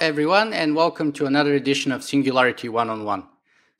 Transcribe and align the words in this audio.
everyone, 0.00 0.52
and 0.52 0.76
welcome 0.76 1.10
to 1.10 1.26
another 1.26 1.54
edition 1.54 1.90
of 1.90 2.04
Singularity 2.04 2.68
One 2.68 2.88
on 2.88 3.04
One. 3.04 3.24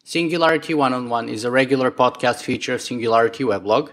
Singularity 0.02 0.74
One 0.74 0.92
on 0.92 1.08
One 1.08 1.28
is 1.28 1.44
a 1.44 1.50
regular 1.50 1.92
podcast 1.92 2.42
feature 2.42 2.74
of 2.74 2.82
Singularity 2.82 3.44
Weblog, 3.44 3.90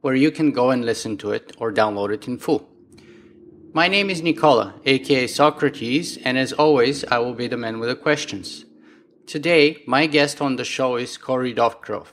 where 0.00 0.16
you 0.16 0.32
can 0.32 0.50
go 0.50 0.70
and 0.70 0.84
listen 0.84 1.16
to 1.18 1.30
it 1.30 1.54
or 1.58 1.72
download 1.72 2.12
it 2.12 2.26
in 2.26 2.36
full. 2.36 2.68
My 3.72 3.86
name 3.86 4.10
is 4.10 4.22
Nikola, 4.22 4.74
aka 4.86 5.28
Socrates, 5.28 6.16
and 6.24 6.36
as 6.36 6.52
always, 6.52 7.04
I 7.04 7.18
will 7.18 7.34
be 7.34 7.46
the 7.46 7.56
man 7.56 7.78
with 7.78 7.90
the 7.90 7.96
questions. 7.96 8.64
Today, 9.26 9.84
my 9.86 10.06
guest 10.06 10.40
on 10.40 10.56
the 10.56 10.64
show 10.64 10.96
is 10.96 11.16
Cory 11.16 11.52
Doctorow. 11.52 12.06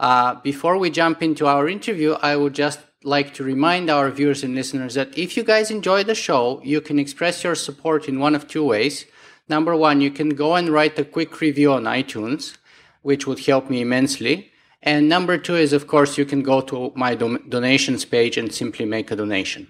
Uh, 0.00 0.34
before 0.40 0.76
we 0.76 0.90
jump 0.90 1.22
into 1.22 1.46
our 1.46 1.68
interview, 1.68 2.14
I 2.14 2.34
would 2.34 2.54
just 2.54 2.80
like 3.06 3.32
to 3.34 3.44
remind 3.44 3.88
our 3.88 4.10
viewers 4.10 4.42
and 4.42 4.54
listeners 4.54 4.94
that 4.94 5.16
if 5.16 5.36
you 5.36 5.44
guys 5.44 5.70
enjoy 5.70 6.02
the 6.02 6.14
show, 6.14 6.60
you 6.64 6.80
can 6.80 6.98
express 6.98 7.44
your 7.44 7.54
support 7.54 8.08
in 8.08 8.18
one 8.18 8.34
of 8.34 8.48
two 8.48 8.64
ways. 8.64 9.06
Number 9.48 9.76
one, 9.76 10.00
you 10.00 10.10
can 10.10 10.30
go 10.30 10.56
and 10.56 10.68
write 10.68 10.98
a 10.98 11.04
quick 11.04 11.40
review 11.40 11.72
on 11.72 11.84
iTunes, 11.84 12.56
which 13.02 13.26
would 13.26 13.38
help 13.46 13.70
me 13.70 13.80
immensely. 13.80 14.50
And 14.82 15.08
number 15.08 15.38
two 15.38 15.54
is, 15.54 15.72
of 15.72 15.86
course, 15.86 16.18
you 16.18 16.24
can 16.24 16.42
go 16.42 16.60
to 16.62 16.92
my 16.96 17.14
do- 17.14 17.38
donations 17.48 18.04
page 18.04 18.36
and 18.36 18.52
simply 18.52 18.84
make 18.84 19.10
a 19.10 19.16
donation. 19.16 19.68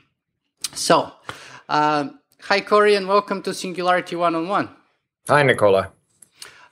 So, 0.73 1.13
uh, 1.69 2.09
hi, 2.41 2.61
Cory, 2.61 2.95
and 2.95 3.07
welcome 3.07 3.43
to 3.43 3.53
Singularity 3.53 4.17
One 4.17 4.35
on 4.35 4.49
One. 4.49 4.71
Hi, 5.29 5.43
Nikola. 5.43 5.93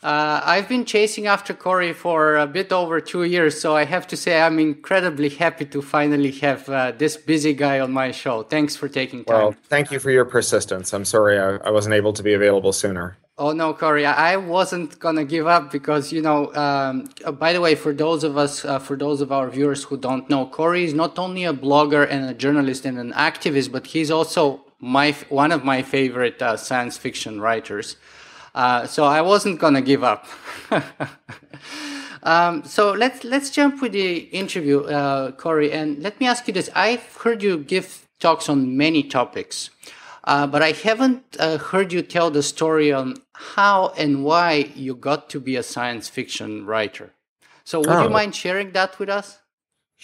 Uh, 0.04 0.38
I've 0.44 0.68
been 0.68 0.84
chasing 0.84 1.26
after 1.26 1.54
Cory 1.54 1.94
for 1.94 2.36
a 2.36 2.46
bit 2.46 2.70
over 2.72 3.00
two 3.00 3.24
years, 3.24 3.58
so 3.58 3.74
I 3.74 3.86
have 3.86 4.06
to 4.08 4.18
say 4.18 4.38
I'm 4.38 4.58
incredibly 4.58 5.30
happy 5.30 5.64
to 5.64 5.80
finally 5.80 6.30
have 6.42 6.68
uh, 6.68 6.92
this 6.92 7.16
busy 7.16 7.54
guy 7.54 7.80
on 7.80 7.90
my 7.90 8.10
show. 8.10 8.42
Thanks 8.42 8.76
for 8.76 8.86
taking 8.86 9.24
time. 9.24 9.36
Well, 9.36 9.56
thank 9.70 9.90
you 9.90 9.98
for 9.98 10.10
your 10.10 10.26
persistence. 10.26 10.92
I'm 10.92 11.06
sorry 11.06 11.38
I, 11.38 11.56
I 11.68 11.70
wasn't 11.70 11.94
able 11.94 12.12
to 12.12 12.22
be 12.22 12.34
available 12.34 12.74
sooner. 12.74 13.16
Oh 13.38 13.52
no, 13.52 13.72
Cory, 13.72 14.04
I 14.04 14.36
wasn't 14.36 14.98
gonna 14.98 15.24
give 15.24 15.46
up 15.46 15.72
because 15.72 16.12
you 16.12 16.20
know. 16.20 16.54
Um, 16.54 17.08
uh, 17.24 17.32
by 17.32 17.54
the 17.54 17.62
way, 17.62 17.74
for 17.74 17.94
those 17.94 18.24
of 18.24 18.36
us, 18.36 18.62
uh, 18.62 18.78
for 18.78 18.96
those 18.96 19.22
of 19.22 19.32
our 19.32 19.48
viewers 19.48 19.84
who 19.84 19.96
don't 19.96 20.28
know, 20.28 20.44
Cory 20.46 20.84
is 20.84 20.92
not 20.92 21.18
only 21.18 21.44
a 21.44 21.54
blogger 21.54 22.06
and 22.08 22.28
a 22.28 22.34
journalist 22.34 22.84
and 22.84 22.98
an 22.98 23.12
activist, 23.14 23.72
but 23.72 23.86
he's 23.86 24.10
also 24.10 24.66
my 24.80 25.12
one 25.30 25.50
of 25.50 25.64
my 25.64 25.80
favorite 25.80 26.42
uh, 26.42 26.58
science 26.58 26.98
fiction 26.98 27.40
writers. 27.40 27.96
Uh, 28.54 28.86
so 28.86 29.04
I 29.04 29.20
wasn't 29.20 29.58
gonna 29.58 29.82
give 29.82 30.04
up. 30.04 30.26
um, 32.22 32.62
so 32.64 32.92
let's 32.92 33.24
let's 33.24 33.50
jump 33.50 33.82
with 33.82 33.92
the 33.92 34.16
interview, 34.16 34.82
uh, 34.82 35.32
Cory, 35.32 35.72
and 35.72 36.00
let 36.02 36.20
me 36.20 36.26
ask 36.26 36.46
you 36.46 36.54
this: 36.54 36.70
I've 36.74 37.04
heard 37.16 37.42
you 37.42 37.58
give 37.58 38.06
talks 38.20 38.48
on 38.48 38.76
many 38.76 39.02
topics, 39.02 39.70
uh, 40.24 40.46
but 40.46 40.62
I 40.62 40.70
haven't 40.70 41.36
uh, 41.38 41.58
heard 41.58 41.92
you 41.92 42.02
tell 42.02 42.30
the 42.30 42.42
story 42.42 42.92
on 42.92 43.16
how 43.32 43.88
and 43.98 44.24
why 44.24 44.70
you 44.76 44.94
got 44.94 45.28
to 45.30 45.40
be 45.40 45.56
a 45.56 45.62
science 45.62 46.08
fiction 46.08 46.64
writer. 46.64 47.12
So 47.64 47.80
would 47.80 47.88
oh. 47.88 48.02
you 48.04 48.10
mind 48.10 48.36
sharing 48.36 48.70
that 48.72 48.98
with 48.98 49.08
us? 49.08 49.38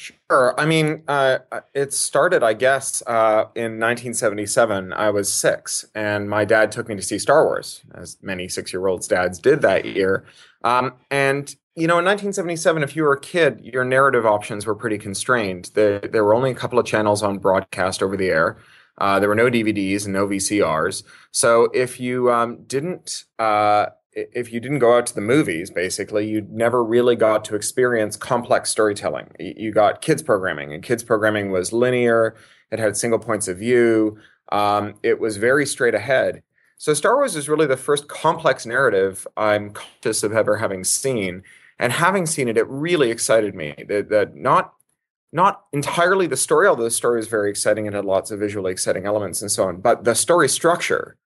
Sure. 0.00 0.58
I 0.58 0.64
mean, 0.64 1.02
uh, 1.08 1.40
it 1.74 1.92
started, 1.92 2.42
I 2.42 2.54
guess, 2.54 3.02
uh, 3.06 3.44
in 3.54 3.78
1977. 3.78 4.94
I 4.94 5.10
was 5.10 5.30
six, 5.30 5.84
and 5.94 6.30
my 6.30 6.46
dad 6.46 6.72
took 6.72 6.88
me 6.88 6.96
to 6.96 7.02
see 7.02 7.18
Star 7.18 7.44
Wars, 7.44 7.82
as 7.94 8.16
many 8.22 8.48
six 8.48 8.72
year 8.72 8.86
olds' 8.86 9.06
dads 9.06 9.38
did 9.38 9.60
that 9.60 9.84
year. 9.84 10.24
Um, 10.64 10.94
and, 11.10 11.54
you 11.76 11.86
know, 11.86 11.98
in 11.98 12.06
1977, 12.06 12.82
if 12.82 12.96
you 12.96 13.02
were 13.02 13.12
a 13.12 13.20
kid, 13.20 13.60
your 13.62 13.84
narrative 13.84 14.24
options 14.24 14.64
were 14.64 14.74
pretty 14.74 14.96
constrained. 14.96 15.70
There, 15.74 16.00
there 16.00 16.24
were 16.24 16.34
only 16.34 16.50
a 16.50 16.54
couple 16.54 16.78
of 16.78 16.86
channels 16.86 17.22
on 17.22 17.36
broadcast 17.36 18.02
over 18.02 18.16
the 18.16 18.28
air. 18.28 18.56
Uh, 18.96 19.20
there 19.20 19.28
were 19.28 19.34
no 19.34 19.50
DVDs 19.50 20.04
and 20.04 20.14
no 20.14 20.26
VCRs. 20.26 21.02
So 21.30 21.64
if 21.74 22.00
you 22.00 22.32
um, 22.32 22.62
didn't 22.66 23.24
uh, 23.38 23.86
if 24.12 24.52
you 24.52 24.60
didn't 24.60 24.80
go 24.80 24.96
out 24.96 25.06
to 25.06 25.14
the 25.14 25.20
movies, 25.20 25.70
basically, 25.70 26.28
you 26.28 26.46
never 26.50 26.82
really 26.82 27.16
got 27.16 27.44
to 27.46 27.54
experience 27.54 28.16
complex 28.16 28.70
storytelling. 28.70 29.30
You 29.38 29.72
got 29.72 30.02
kids 30.02 30.22
programming, 30.22 30.72
and 30.72 30.82
kids 30.82 31.04
programming 31.04 31.50
was 31.50 31.72
linear. 31.72 32.36
It 32.70 32.78
had 32.78 32.96
single 32.96 33.18
points 33.18 33.48
of 33.48 33.58
view. 33.58 34.18
Um, 34.50 34.94
it 35.02 35.20
was 35.20 35.36
very 35.36 35.64
straight 35.66 35.94
ahead. 35.94 36.42
So 36.76 36.94
Star 36.94 37.16
Wars 37.16 37.36
is 37.36 37.48
really 37.48 37.66
the 37.66 37.76
first 37.76 38.08
complex 38.08 38.64
narrative 38.66 39.26
I'm 39.36 39.70
conscious 39.70 40.22
of 40.22 40.32
ever 40.32 40.56
having 40.56 40.82
seen, 40.82 41.42
and 41.78 41.92
having 41.92 42.26
seen 42.26 42.48
it, 42.48 42.56
it 42.56 42.66
really 42.68 43.10
excited 43.10 43.54
me. 43.54 43.74
That, 43.88 44.08
that 44.08 44.34
not 44.34 44.74
not 45.32 45.66
entirely 45.72 46.26
the 46.26 46.36
story, 46.36 46.66
although 46.66 46.82
the 46.82 46.90
story 46.90 47.18
was 47.18 47.28
very 47.28 47.50
exciting 47.50 47.86
and 47.86 47.94
had 47.94 48.04
lots 48.04 48.32
of 48.32 48.40
visually 48.40 48.72
exciting 48.72 49.06
elements 49.06 49.40
and 49.40 49.50
so 49.50 49.64
on, 49.68 49.80
but 49.80 50.02
the 50.02 50.14
story 50.14 50.48
structure 50.48 51.16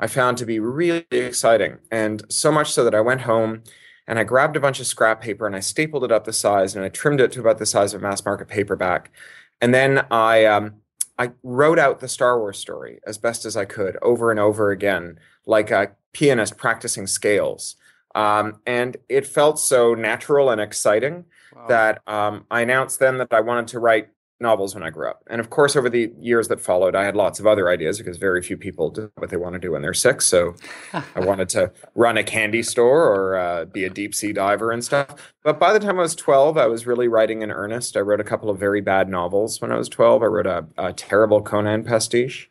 I 0.00 0.06
found 0.06 0.38
to 0.38 0.46
be 0.46 0.58
really 0.58 1.06
exciting. 1.10 1.78
And 1.90 2.24
so 2.32 2.50
much 2.50 2.72
so 2.72 2.82
that 2.84 2.94
I 2.94 3.02
went 3.02 3.20
home 3.20 3.62
and 4.08 4.18
I 4.18 4.24
grabbed 4.24 4.56
a 4.56 4.60
bunch 4.60 4.80
of 4.80 4.86
scrap 4.86 5.20
paper 5.20 5.46
and 5.46 5.54
I 5.54 5.60
stapled 5.60 6.04
it 6.04 6.10
up 6.10 6.24
the 6.24 6.32
size 6.32 6.74
and 6.74 6.84
I 6.84 6.88
trimmed 6.88 7.20
it 7.20 7.30
to 7.32 7.40
about 7.40 7.58
the 7.58 7.66
size 7.66 7.92
of 7.92 8.00
a 8.00 8.02
mass 8.02 8.24
market 8.24 8.48
paperback. 8.48 9.12
And 9.60 9.74
then 9.74 10.06
I 10.10 10.46
um, 10.46 10.76
I 11.18 11.32
wrote 11.42 11.78
out 11.78 12.00
the 12.00 12.08
Star 12.08 12.38
Wars 12.40 12.58
story 12.58 12.98
as 13.06 13.18
best 13.18 13.44
as 13.44 13.58
I 13.58 13.66
could 13.66 13.98
over 14.00 14.30
and 14.30 14.40
over 14.40 14.70
again, 14.70 15.20
like 15.46 15.70
a 15.70 15.92
pianist 16.14 16.56
practicing 16.56 17.06
scales. 17.06 17.76
Um, 18.14 18.60
and 18.66 18.96
it 19.10 19.26
felt 19.26 19.60
so 19.60 19.94
natural 19.94 20.48
and 20.48 20.62
exciting 20.62 21.26
wow. 21.54 21.66
that 21.68 22.02
um, 22.08 22.46
I 22.50 22.62
announced 22.62 22.98
then 23.00 23.18
that 23.18 23.32
I 23.32 23.42
wanted 23.42 23.68
to 23.68 23.78
write 23.78 24.08
novels 24.40 24.74
when 24.74 24.82
I 24.82 24.90
grew 24.90 25.08
up. 25.08 25.22
And 25.28 25.40
of 25.40 25.50
course, 25.50 25.76
over 25.76 25.90
the 25.90 26.12
years 26.18 26.48
that 26.48 26.60
followed, 26.60 26.94
I 26.94 27.04
had 27.04 27.14
lots 27.14 27.40
of 27.40 27.46
other 27.46 27.68
ideas 27.68 27.98
because 27.98 28.16
very 28.16 28.42
few 28.42 28.56
people 28.56 28.90
do 28.90 29.10
what 29.16 29.30
they 29.30 29.36
want 29.36 29.54
to 29.54 29.58
do 29.58 29.72
when 29.72 29.82
they're 29.82 29.94
six. 29.94 30.26
So 30.26 30.54
I 30.92 31.20
wanted 31.20 31.48
to 31.50 31.72
run 31.94 32.16
a 32.16 32.24
candy 32.24 32.62
store 32.62 33.04
or 33.04 33.38
uh, 33.38 33.64
be 33.66 33.84
a 33.84 33.90
deep 33.90 34.14
sea 34.14 34.32
diver 34.32 34.72
and 34.72 34.84
stuff. 34.84 35.34
But 35.42 35.58
by 35.58 35.72
the 35.72 35.80
time 35.80 35.98
I 35.98 36.02
was 36.02 36.14
12, 36.14 36.56
I 36.56 36.66
was 36.66 36.86
really 36.86 37.08
writing 37.08 37.42
in 37.42 37.50
earnest. 37.50 37.96
I 37.96 38.00
wrote 38.00 38.20
a 38.20 38.24
couple 38.24 38.50
of 38.50 38.58
very 38.58 38.80
bad 38.80 39.08
novels 39.08 39.60
when 39.60 39.72
I 39.72 39.76
was 39.76 39.88
12. 39.88 40.22
I 40.22 40.26
wrote 40.26 40.46
a, 40.46 40.66
a 40.78 40.92
terrible 40.92 41.42
Conan 41.42 41.84
pastiche. 41.84 42.50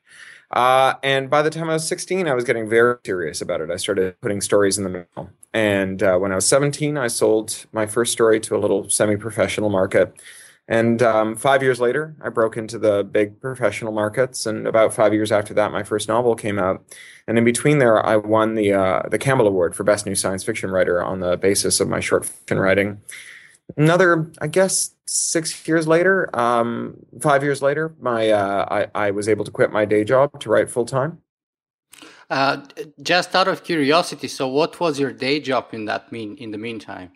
Uh, 0.51 0.95
and 1.03 1.29
by 1.29 1.43
the 1.43 1.51
time 1.51 1.69
I 1.69 1.73
was 1.73 1.87
16, 1.87 2.27
I 2.27 2.33
was 2.33 2.43
getting 2.43 2.67
very 2.67 2.97
serious 3.05 3.39
about 3.39 3.61
it. 3.61 3.69
I 3.69 3.75
started 3.75 4.19
putting 4.21 4.41
stories 4.41 4.79
in 4.79 4.83
the 4.83 4.89
mail. 4.89 5.29
And 5.53 6.01
uh, 6.01 6.17
when 6.17 6.31
I 6.31 6.35
was 6.35 6.47
17, 6.47 6.97
I 6.97 7.07
sold 7.07 7.65
my 7.71 7.85
first 7.85 8.11
story 8.11 8.39
to 8.41 8.55
a 8.55 8.57
little 8.57 8.89
semi 8.89 9.15
professional 9.15 9.69
market 9.69 10.15
and 10.69 11.01
um, 11.01 11.35
five 11.35 11.63
years 11.63 11.81
later, 11.81 12.15
I 12.21 12.29
broke 12.29 12.55
into 12.55 12.77
the 12.77 13.03
big 13.03 13.41
professional 13.41 13.91
markets. 13.91 14.45
And 14.45 14.67
about 14.67 14.93
five 14.93 15.15
years 15.15 15.31
after 15.31 15.51
that, 15.55 15.71
my 15.71 15.81
first 15.81 16.07
novel 16.07 16.35
came 16.35 16.59
out. 16.59 16.85
And 17.27 17.39
in 17.39 17.43
between 17.43 17.79
there, 17.79 18.05
I 18.05 18.17
won 18.17 18.53
the 18.53 18.73
uh, 18.73 19.09
the 19.09 19.17
Campbell 19.17 19.47
Award 19.47 19.75
for 19.75 19.83
Best 19.83 20.05
New 20.05 20.13
Science 20.13 20.43
Fiction 20.43 20.69
Writer 20.69 21.03
on 21.03 21.21
the 21.21 21.37
basis 21.37 21.79
of 21.79 21.89
my 21.89 21.99
short 21.99 22.23
fiction 22.23 22.59
writing. 22.59 23.01
Another, 23.77 24.31
I 24.41 24.47
guess, 24.47 24.91
six 25.07 25.67
years 25.67 25.87
later, 25.87 26.29
um, 26.37 26.97
five 27.19 27.41
years 27.41 27.63
later, 27.63 27.95
my 27.99 28.29
uh, 28.29 28.87
I, 28.93 29.07
I 29.07 29.11
was 29.11 29.27
able 29.27 29.45
to 29.45 29.51
quit 29.51 29.71
my 29.71 29.85
day 29.85 30.03
job 30.03 30.39
to 30.39 30.49
write 30.49 30.69
full 30.69 30.85
time. 30.85 31.17
Uh, 32.29 32.61
just 33.01 33.35
out 33.35 33.47
of 33.47 33.63
curiosity, 33.63 34.27
so 34.27 34.47
what 34.47 34.79
was 34.79 34.99
your 34.99 35.11
day 35.11 35.39
job 35.39 35.69
in 35.73 35.85
that 35.85 36.11
mean 36.11 36.37
in 36.37 36.51
the 36.51 36.59
meantime? 36.59 37.11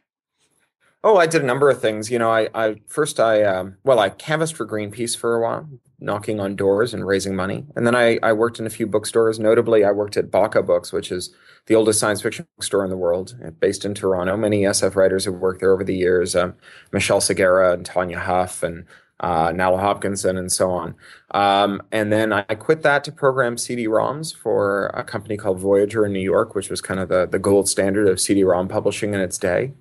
Oh, 1.06 1.18
I 1.18 1.28
did 1.28 1.42
a 1.42 1.46
number 1.46 1.70
of 1.70 1.82
things. 1.82 2.10
You 2.10 2.18
know, 2.18 2.32
I, 2.32 2.50
I 2.54 2.76
first 2.88 3.20
I 3.20 3.44
um, 3.44 3.78
well, 3.84 4.00
I 4.00 4.10
canvassed 4.10 4.56
for 4.56 4.66
Greenpeace 4.66 5.18
for 5.18 5.36
a 5.36 5.42
while, 5.42 5.70
knocking 6.00 6.40
on 6.40 6.56
doors 6.56 6.94
and 6.94 7.06
raising 7.06 7.36
money, 7.36 7.66
and 7.76 7.86
then 7.86 7.96
I, 7.96 8.20
I 8.24 8.32
worked 8.32 8.60
in 8.60 8.66
a 8.66 8.70
few 8.70 8.88
bookstores. 8.88 9.38
Notably, 9.38 9.84
I 9.84 9.92
worked 9.92 10.16
at 10.16 10.32
Bakka 10.32 10.66
Books, 10.66 10.94
which 10.94 11.12
is 11.12 11.36
the 11.66 11.76
oldest 11.76 12.00
science 12.00 12.22
fiction 12.22 12.48
bookstore 12.56 12.86
in 12.86 12.90
the 12.90 12.98
world, 12.98 13.38
uh, 13.46 13.50
based 13.52 13.84
in 13.84 13.94
Toronto. 13.94 14.38
Many 14.38 14.62
SF 14.62 14.96
writers 14.96 15.26
have 15.26 15.36
worked 15.36 15.60
there 15.60 15.74
over 15.74 15.84
the 15.84 15.96
years. 15.96 16.38
Um, 16.38 16.56
Michelle 16.94 17.20
Sagara 17.20 17.74
and 17.74 17.86
Tanya 17.86 18.20
Huff 18.20 18.64
and 18.64 18.86
uh, 19.20 19.50
Nalo 19.50 19.80
Hopkinson 19.80 20.38
and 20.38 20.52
so 20.52 20.70
on. 20.72 20.96
Um, 21.32 21.82
and 21.92 22.12
then 22.12 22.34
I 22.34 22.44
quit 22.44 22.82
that 22.84 23.04
to 23.06 23.12
program 23.12 23.58
CD-ROMs 23.58 24.36
for 24.36 24.88
a 24.88 25.04
company 25.04 25.38
called 25.38 25.60
Voyager 25.60 26.06
in 26.06 26.12
New 26.12 26.20
York, 26.20 26.56
which 26.56 26.70
was 26.70 26.82
kind 26.82 27.00
of 27.00 27.08
the, 27.08 27.26
the 27.26 27.40
gold 27.40 27.70
standard 27.70 28.08
of 28.08 28.20
CD-ROM 28.20 28.68
publishing 28.68 29.14
in 29.14 29.22
its 29.22 29.38
day. 29.38 29.74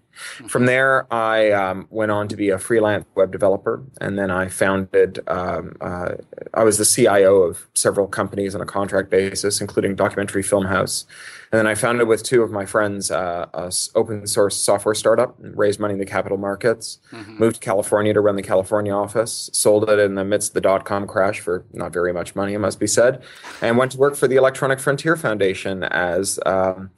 From 0.49 0.67
there, 0.67 1.13
I 1.13 1.51
um, 1.53 1.87
went 1.91 2.11
on 2.11 2.29
to 2.29 2.37
be 2.37 2.51
a 2.51 2.59
freelance 2.59 3.05
web 3.15 3.33
developer, 3.33 3.83
and 4.01 4.19
then 4.19 4.31
I 4.31 4.49
founded. 4.49 5.21
Um, 5.27 5.77
uh, 5.81 6.15
I 6.55 6.65
was 6.65 6.79
the 6.79 6.85
CIO 6.85 7.43
of 7.43 7.67
several 7.75 8.07
companies 8.07 8.55
on 8.55 8.61
a 8.61 8.67
contract 8.67 9.11
basis, 9.11 9.61
including 9.61 9.95
Documentary 9.95 10.43
Film 10.43 10.67
House, 10.67 11.07
and 11.51 11.59
then 11.59 11.67
I 11.67 11.75
founded 11.75 12.09
with 12.09 12.23
two 12.23 12.43
of 12.43 12.51
my 12.51 12.67
friends 12.67 13.11
uh, 13.11 13.47
a 13.55 13.73
open 13.95 14.27
source 14.27 14.57
software 14.57 14.95
startup, 14.95 15.35
raised 15.39 15.81
money 15.81 15.95
in 15.95 16.01
the 16.01 16.07
capital 16.07 16.39
markets, 16.39 16.99
mm-hmm. 17.11 17.39
moved 17.39 17.57
to 17.57 17.61
California 17.61 18.13
to 18.13 18.21
run 18.21 18.37
the 18.37 18.43
California 18.43 18.93
office, 18.93 19.51
sold 19.53 19.89
it 19.89 19.99
in 19.99 20.15
the 20.15 20.25
midst 20.25 20.51
of 20.51 20.55
the 20.55 20.61
dot 20.61 20.85
com 20.85 21.07
crash 21.07 21.41
for 21.41 21.65
not 21.73 21.93
very 21.93 22.13
much 22.13 22.35
money, 22.35 22.53
it 22.53 22.59
must 22.59 22.79
be 22.79 22.87
said, 22.87 23.23
and 23.61 23.79
went 23.79 23.93
to 23.93 23.99
work 23.99 24.17
for 24.17 24.29
the 24.29 24.37
Electronic 24.37 24.79
Frontier 24.79 25.17
Foundation 25.17 25.85
as. 25.85 26.39
Um, 26.45 26.91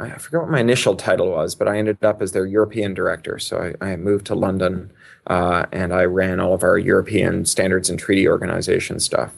I 0.00 0.18
forget 0.18 0.40
what 0.40 0.50
my 0.50 0.60
initial 0.60 0.96
title 0.96 1.30
was, 1.30 1.54
but 1.54 1.68
I 1.68 1.78
ended 1.78 2.02
up 2.02 2.22
as 2.22 2.32
their 2.32 2.46
European 2.46 2.94
director. 2.94 3.38
So 3.38 3.74
I, 3.80 3.92
I 3.92 3.96
moved 3.96 4.26
to 4.26 4.34
London 4.34 4.92
uh, 5.26 5.66
and 5.72 5.92
I 5.92 6.04
ran 6.04 6.40
all 6.40 6.54
of 6.54 6.62
our 6.62 6.78
European 6.78 7.44
standards 7.44 7.90
and 7.90 7.98
treaty 7.98 8.26
organization 8.26 8.98
stuff. 8.98 9.34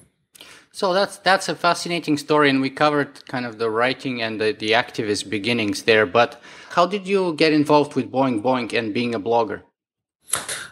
So 0.75 0.95
that's 0.95 1.19
that's 1.19 1.51
a 1.51 1.55
fascinating 1.55 2.17
story, 2.17 2.49
and 2.49 2.63
we 2.63 2.71
covered 2.71 3.27
kind 3.27 3.45
of 3.45 3.59
the 3.59 3.69
writing 3.69 4.23
and 4.23 4.41
the, 4.41 4.57
the 4.59 4.71
activist 4.71 5.29
beginnings 5.29 5.83
there. 5.83 6.07
But 6.07 6.41
how 6.71 6.87
did 6.87 7.07
you 7.07 7.35
get 7.35 7.53
involved 7.53 7.95
with 7.95 8.11
Boing 8.11 8.41
Boing 8.41 8.73
and 8.73 8.95
being 8.95 9.15
a 9.15 9.21
blogger? 9.21 9.61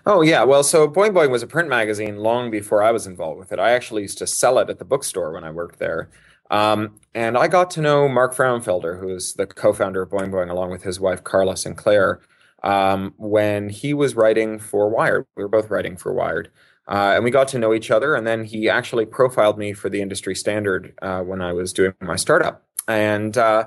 Oh 0.06 0.22
yeah, 0.22 0.42
well, 0.44 0.62
so 0.62 0.88
Boing 0.88 1.12
Boing 1.12 1.30
was 1.30 1.42
a 1.42 1.46
print 1.46 1.68
magazine 1.68 2.16
long 2.16 2.50
before 2.50 2.82
I 2.82 2.92
was 2.92 3.06
involved 3.06 3.38
with 3.38 3.52
it. 3.52 3.58
I 3.58 3.72
actually 3.72 4.00
used 4.00 4.16
to 4.18 4.26
sell 4.26 4.58
it 4.58 4.70
at 4.70 4.78
the 4.78 4.86
bookstore 4.86 5.32
when 5.32 5.44
I 5.44 5.50
worked 5.50 5.78
there. 5.78 6.08
Um, 6.50 6.96
and 7.14 7.38
I 7.38 7.48
got 7.48 7.70
to 7.72 7.80
know 7.80 8.08
Mark 8.08 8.34
Frauenfelder, 8.34 9.00
who 9.00 9.08
is 9.14 9.34
the 9.34 9.46
co-founder 9.46 10.02
of 10.02 10.10
Boing 10.10 10.30
Boing, 10.30 10.50
along 10.50 10.70
with 10.70 10.82
his 10.82 10.98
wife 10.98 11.22
Carla 11.22 11.56
Sinclair, 11.56 12.20
um, 12.62 13.14
when 13.16 13.68
he 13.68 13.94
was 13.94 14.16
writing 14.16 14.58
for 14.58 14.88
Wired. 14.88 15.26
We 15.36 15.42
were 15.42 15.48
both 15.48 15.70
writing 15.70 15.96
for 15.96 16.12
Wired, 16.12 16.50
uh, 16.88 17.12
and 17.14 17.24
we 17.24 17.30
got 17.30 17.48
to 17.48 17.58
know 17.58 17.72
each 17.72 17.90
other. 17.90 18.14
And 18.14 18.26
then 18.26 18.44
he 18.44 18.68
actually 18.68 19.06
profiled 19.06 19.58
me 19.58 19.72
for 19.72 19.88
the 19.88 20.02
industry 20.02 20.34
standard 20.34 20.92
uh, 21.00 21.20
when 21.20 21.40
I 21.40 21.52
was 21.52 21.72
doing 21.72 21.94
my 22.00 22.16
startup. 22.16 22.66
And 22.88 23.38
uh, 23.38 23.66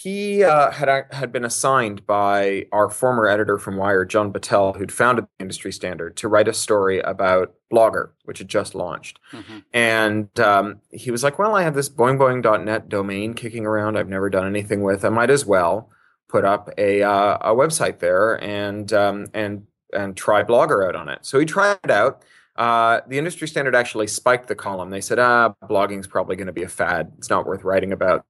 he 0.00 0.42
uh, 0.42 0.70
had 0.70 1.04
had 1.10 1.32
been 1.32 1.44
assigned 1.44 2.06
by 2.06 2.66
our 2.72 2.88
former 2.88 3.28
editor 3.28 3.58
from 3.58 3.76
Wired, 3.76 4.08
John 4.08 4.32
Battelle, 4.32 4.74
who'd 4.74 4.90
founded 4.90 5.26
the 5.26 5.42
industry 5.42 5.70
standard, 5.70 6.16
to 6.16 6.28
write 6.28 6.48
a 6.48 6.54
story 6.54 7.00
about 7.00 7.52
Blogger, 7.70 8.12
which 8.24 8.38
had 8.38 8.48
just 8.48 8.74
launched. 8.74 9.18
Mm-hmm. 9.32 9.58
And 9.74 10.40
um, 10.40 10.80
he 10.90 11.10
was 11.10 11.22
like, 11.22 11.38
"Well, 11.38 11.54
I 11.54 11.62
have 11.64 11.74
this 11.74 11.90
boingboing.net 11.90 12.88
domain 12.88 13.34
kicking 13.34 13.66
around. 13.66 13.98
I've 13.98 14.08
never 14.08 14.30
done 14.30 14.46
anything 14.46 14.80
with. 14.80 15.04
I 15.04 15.10
might 15.10 15.28
as 15.28 15.44
well 15.44 15.90
put 16.26 16.46
up 16.46 16.70
a 16.78 17.02
uh, 17.02 17.36
a 17.42 17.54
website 17.54 17.98
there 17.98 18.42
and 18.42 18.90
um, 18.94 19.26
and 19.34 19.66
and 19.92 20.16
try 20.16 20.42
Blogger 20.42 20.88
out 20.88 20.96
on 20.96 21.10
it." 21.10 21.26
So 21.26 21.38
he 21.38 21.44
tried 21.44 21.76
it 21.84 21.90
out 21.90 22.22
uh, 22.56 23.00
the 23.06 23.16
industry 23.16 23.48
standard 23.48 23.74
actually 23.74 24.06
spiked 24.06 24.46
the 24.46 24.54
column. 24.54 24.90
They 24.90 25.00
said, 25.00 25.18
"Ah, 25.18 25.54
blogging's 25.62 26.06
probably 26.06 26.36
going 26.36 26.48
to 26.48 26.52
be 26.52 26.62
a 26.62 26.68
fad. 26.68 27.10
It's 27.16 27.30
not 27.30 27.46
worth 27.46 27.64
writing 27.64 27.92
about." 27.92 28.26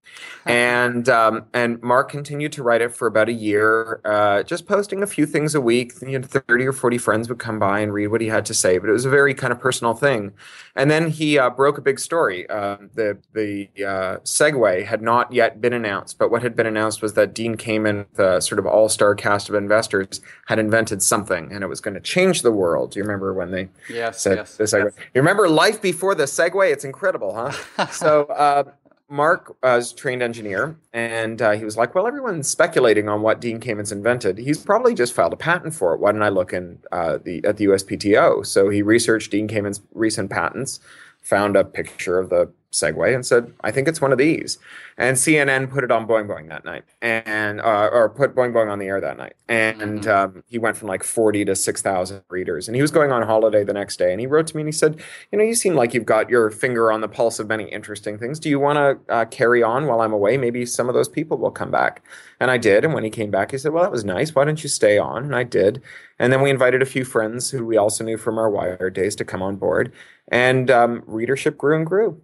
and 0.47 1.09
um, 1.09 1.47
and 1.53 1.83
Mark 1.83 2.11
continued 2.11 2.53
to 2.53 2.63
write 2.63 2.83
it 2.83 2.95
for 2.95 3.09
about 3.09 3.29
a 3.29 3.33
year, 3.33 4.01
uh, 4.05 4.45
just 4.45 4.69
posting 4.69 5.03
a 5.03 5.09
few 5.09 5.27
things 5.27 5.57
a 5.57 5.61
week. 5.61 5.95
You 6.01 6.21
know, 6.21 6.27
thirty 6.27 6.65
or 6.65 6.73
forty 6.73 6.99
friends 6.99 7.29
would 7.29 7.41
come 7.41 7.59
by 7.59 7.81
and 7.81 7.93
read 7.93 8.09
what 8.09 8.21
he 8.21 8.29
had 8.29 8.47
to 8.47 8.55
say, 8.55 8.79
but 8.79 8.89
it 8.89 8.93
was 8.93 9.05
a 9.05 9.11
very 9.11 9.35
kind 9.35 9.53
of 9.53 9.59
personal 9.59 9.93
thing. 9.93 10.33
And 10.77 10.89
then 10.89 11.11
he 11.11 11.37
uh, 11.37 11.51
broke 11.51 11.77
a 11.77 11.83
big 11.83 11.99
story. 11.99 12.49
Uh, 12.49 12.77
the 12.95 13.19
the 13.33 13.71
uh, 13.85 14.19
Segway 14.19 14.85
had 14.85 15.03
not 15.03 15.33
yet 15.33 15.61
been 15.61 15.73
announced, 15.73 16.17
but 16.19 16.31
what 16.31 16.43
had 16.43 16.55
been 16.55 16.67
announced 16.67 17.03
was 17.03 17.15
that 17.15 17.35
Dean 17.35 17.57
Kamen, 17.57 18.07
the 18.15 18.39
sort 18.39 18.61
of 18.61 18.67
all 18.67 18.89
star 18.89 19.17
cast 19.17 19.49
of 19.49 19.57
investors, 19.57 20.21
had 20.47 20.61
invented 20.61 21.03
something, 21.03 21.51
and 21.51 21.65
it 21.65 21.67
was 21.67 21.81
going 21.81 21.95
to 21.95 22.01
change 22.01 22.43
the 22.43 22.53
world. 22.53 22.93
Do 22.93 23.01
you 23.01 23.05
remember 23.05 23.35
when 23.35 23.51
they? 23.51 23.69
Yeah 23.89 24.13
yes, 24.13 24.22
said 24.23 24.39
yes, 24.39 24.57
the 24.57 24.65
Segway. 24.65 24.93
Yes. 24.97 25.07
You 25.15 25.21
remember 25.21 25.49
life 25.49 25.83
before 25.83 26.15
the 26.15 26.25
Segway? 26.25 26.73
It's 26.73 26.85
incredible, 26.85 27.35
huh? 27.35 27.87
so 27.91 28.25
uh, 28.25 28.65
Mark 29.13 29.57
was 29.63 29.93
trained 29.93 30.23
engineer, 30.23 30.77
and 30.93 31.43
uh, 31.43 31.51
he 31.51 31.65
was 31.65 31.77
like, 31.77 31.95
"Well, 31.95 32.07
everyone's 32.07 32.49
speculating 32.49 33.09
on 33.09 33.21
what 33.21 33.41
Dean 33.41 33.61
Kamen's 33.61 33.93
invented. 33.93 34.39
He's 34.39 34.59
probably 34.59 34.95
just 34.95 35.13
filed 35.13 35.35
a 35.35 35.37
patent 35.37 35.75
for 35.75 35.93
it. 35.93 36.01
Why 36.01 36.13
don't 36.13 36.23
I 36.23 36.31
look 36.31 36.53
in 36.53 36.79
uh, 36.91 37.19
the 37.23 37.45
at 37.45 37.59
the 37.59 37.67
USPTO?" 37.67 38.47
So 38.47 38.71
he 38.71 38.81
researched 38.81 39.31
Dean 39.31 39.49
Kamen's 39.49 39.83
recent 39.93 40.31
patents, 40.31 40.81
found 41.23 41.57
a 41.57 41.65
picture 41.65 42.19
of 42.19 42.31
the 42.31 42.53
Segway, 42.73 43.15
and 43.15 43.25
said, 43.25 43.53
"I 43.61 43.71
think 43.71 43.87
it's 43.87 44.01
one 44.01 44.13
of 44.13 44.19
these." 44.19 44.59
And 44.97 45.17
CNN 45.17 45.71
put 45.71 45.85
it 45.85 45.91
on 45.91 46.07
Boing 46.07 46.27
Boing 46.27 46.49
that 46.49 46.65
night, 46.65 46.85
and 47.03 47.61
uh, 47.61 47.91
or 47.93 48.09
put 48.09 48.35
Boing 48.35 48.53
Boing 48.53 48.71
on 48.71 48.79
the 48.79 48.87
air 48.87 48.99
that 48.99 49.19
night. 49.19 49.35
And 49.47 50.01
mm-hmm. 50.01 50.11
um, 50.11 50.45
he 50.47 50.59
went 50.59 50.79
from 50.79 50.89
like 50.89 51.05
forty 51.05 51.45
to 51.45 51.55
six 51.55 51.83
thousand 51.83 52.23
readers. 52.31 52.69
And 52.69 52.75
he 52.75 52.81
was 52.81 52.91
going 52.91 53.13
on 53.13 53.23
holiday 53.23 53.63
the 53.63 53.75
next 53.75 53.99
day, 53.99 54.11
and 54.11 54.21
he 54.21 54.27
wrote 54.27 54.47
to 54.49 54.57
me 54.57 54.63
and 54.63 54.69
he 54.69 54.73
said, 54.73 55.01
"You 55.31 55.39
know, 55.39 55.45
you 55.45 55.55
seem 55.55 55.75
like 55.75 55.93
you've 55.93 56.07
got 56.07 56.31
your 56.31 56.51
finger 56.51 56.91
on 56.91 57.03
the 57.03 57.09
pulse 57.09 57.39
of 57.39 57.47
many 57.47 57.65
interesting 57.65 58.17
things. 58.17 58.41
Do 58.41 58.49
you 58.49 58.59
want 58.59 58.79
to 58.79 59.13
uh, 59.13 59.25
carry 59.27 59.63
on 59.63 59.87
while 59.87 60.01
I'm 60.01 60.15
away? 60.15 60.39
Maybe 60.39 60.65
some 60.65 60.89
of 60.89 60.95
those 60.95 61.09
people 61.09 61.37
will 61.37 61.51
come 61.51 61.71
back." 61.71 62.03
And 62.41 62.51
I 62.51 62.57
did. 62.57 62.85
And 62.85 62.95
when 62.95 63.05
he 63.05 63.11
came 63.11 63.31
back, 63.31 63.51
he 63.51 63.59
said, 63.59 63.73
"Well, 63.73 63.83
that 63.83 63.93
was 63.93 64.05
nice. 64.05 64.35
Why 64.35 64.47
don't 64.47 64.63
you 64.63 64.71
stay 64.71 64.97
on?" 64.97 65.25
And 65.25 65.37
I 65.37 65.45
did. 65.45 65.83
And 66.19 66.33
then 66.33 66.41
we 66.41 66.51
invited 66.51 66.83
a 66.83 66.87
few 66.87 67.05
friends 67.05 67.51
who 67.51 67.67
we 67.67 67.77
also 67.77 68.05
knew 68.05 68.17
from 68.17 68.39
our 68.39 68.49
Wired 68.49 68.95
days 68.95 69.17
to 69.17 69.25
come 69.25 69.43
on 69.43 69.57
board, 69.57 69.93
and 70.29 70.71
um, 70.71 71.03
readership 71.07 71.57
grew 71.59 71.77
and 71.77 71.87
grew. 71.87 72.21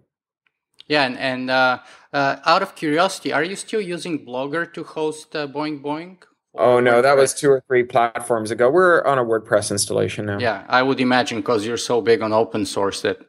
Yeah, 0.87 1.03
and, 1.03 1.17
and 1.17 1.51
uh, 1.51 1.79
uh, 2.13 2.37
out 2.45 2.63
of 2.63 2.75
curiosity, 2.75 3.31
are 3.31 3.43
you 3.43 3.55
still 3.55 3.81
using 3.81 4.25
Blogger 4.25 4.73
to 4.73 4.83
host 4.83 5.35
uh, 5.35 5.47
Boing 5.47 5.81
Boing? 5.81 6.17
Oh 6.55 6.79
no, 6.79 6.93
WordPress? 6.93 7.03
that 7.03 7.17
was 7.17 7.33
two 7.35 7.51
or 7.51 7.63
three 7.67 7.83
platforms 7.83 8.49
ago. 8.49 8.71
We're 8.71 9.03
on 9.05 9.19
a 9.19 9.23
WordPress 9.23 9.69
installation 9.69 10.25
now. 10.25 10.39
Yeah, 10.39 10.65
I 10.67 10.81
would 10.81 10.99
imagine 10.99 11.39
because 11.39 11.65
you're 11.65 11.77
so 11.77 12.01
big 12.01 12.21
on 12.23 12.33
open 12.33 12.65
source 12.65 13.01
that 13.01 13.19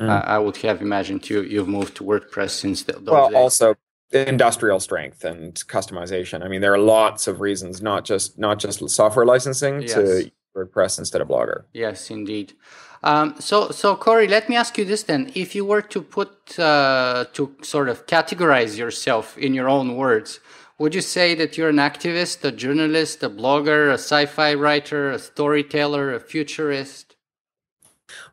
mm. 0.00 0.08
I 0.08 0.38
would 0.38 0.56
have 0.58 0.80
imagined 0.80 1.28
you 1.28 1.42
you've 1.42 1.68
moved 1.68 1.96
to 1.96 2.04
WordPress 2.04 2.50
since 2.50 2.84
the, 2.84 2.92
those 2.92 3.08
well, 3.08 3.28
days. 3.30 3.36
also 3.36 3.74
industrial 4.12 4.80
strength 4.80 5.24
and 5.24 5.54
customization. 5.66 6.44
I 6.44 6.48
mean, 6.48 6.60
there 6.60 6.72
are 6.72 6.78
lots 6.78 7.26
of 7.26 7.40
reasons, 7.40 7.82
not 7.82 8.04
just 8.04 8.38
not 8.38 8.60
just 8.60 8.88
software 8.88 9.26
licensing 9.26 9.82
yes. 9.82 9.94
to 9.94 10.30
WordPress 10.56 10.98
instead 10.98 11.20
of 11.20 11.28
Blogger. 11.28 11.64
Yes, 11.72 12.10
indeed. 12.10 12.52
Um, 13.02 13.36
so, 13.38 13.70
so 13.70 13.94
Cory, 13.96 14.26
let 14.26 14.48
me 14.48 14.56
ask 14.56 14.76
you 14.78 14.84
this 14.84 15.04
then: 15.04 15.30
If 15.34 15.54
you 15.54 15.64
were 15.64 15.82
to 15.82 16.02
put 16.02 16.58
uh, 16.58 17.26
to 17.32 17.54
sort 17.62 17.88
of 17.88 18.06
categorize 18.06 18.76
yourself 18.76 19.38
in 19.38 19.54
your 19.54 19.68
own 19.68 19.96
words, 19.96 20.40
would 20.78 20.94
you 20.94 21.00
say 21.00 21.34
that 21.34 21.56
you're 21.56 21.70
an 21.70 21.76
activist, 21.76 22.44
a 22.44 22.52
journalist, 22.52 23.22
a 23.22 23.30
blogger, 23.30 23.90
a 23.90 23.94
sci-fi 23.94 24.54
writer, 24.54 25.10
a 25.10 25.18
storyteller, 25.18 26.14
a 26.14 26.20
futurist? 26.20 27.16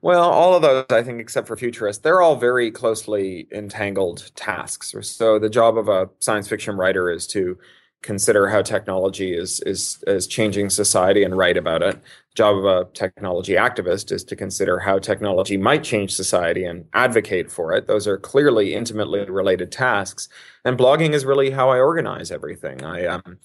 Well, 0.02 0.30
all 0.30 0.56
of 0.56 0.62
those, 0.62 0.86
I 0.90 1.04
think, 1.04 1.20
except 1.20 1.48
for 1.48 1.58
futurist, 1.58 2.04
they're 2.04 2.22
all 2.22 2.36
very 2.36 2.72
closely 2.72 3.48
entangled 3.52 4.32
tasks. 4.36 4.94
So 5.02 5.40
the 5.40 5.50
job 5.50 5.78
of 5.78 5.90
a 5.90 6.10
science 6.20 6.48
fiction 6.48 6.78
writer 6.78 7.10
is 7.10 7.28
to 7.28 7.58
consider 8.02 8.48
how 8.48 8.62
technology 8.62 9.36
is 9.36 9.60
is 9.62 10.04
is 10.06 10.28
changing 10.28 10.70
society 10.70 11.24
and 11.24 11.36
write 11.36 11.58
about 11.58 11.82
it. 11.82 12.00
Job 12.36 12.58
of 12.58 12.66
a 12.66 12.86
technology 12.94 13.54
activist 13.54 14.12
is 14.12 14.24
to 14.26 14.36
consider 14.36 14.80
how 14.80 15.00
technology 15.00 15.58
might 15.58 15.84
change 15.84 16.14
society 16.14 16.64
and 16.66 16.86
advocate 16.94 17.52
for 17.52 17.74
it. 17.74 17.88
Those 17.88 18.08
are 18.08 18.18
clearly 18.18 18.76
intimately 18.76 19.28
related 19.30 19.72
tasks. 19.72 20.30
And 20.64 20.78
blogging 20.78 21.14
is 21.14 21.26
really 21.26 21.50
how 21.50 21.70
I 21.70 21.80
organize 21.80 22.32
everything. 22.32 22.84
I 22.84 23.06
um 23.06 23.40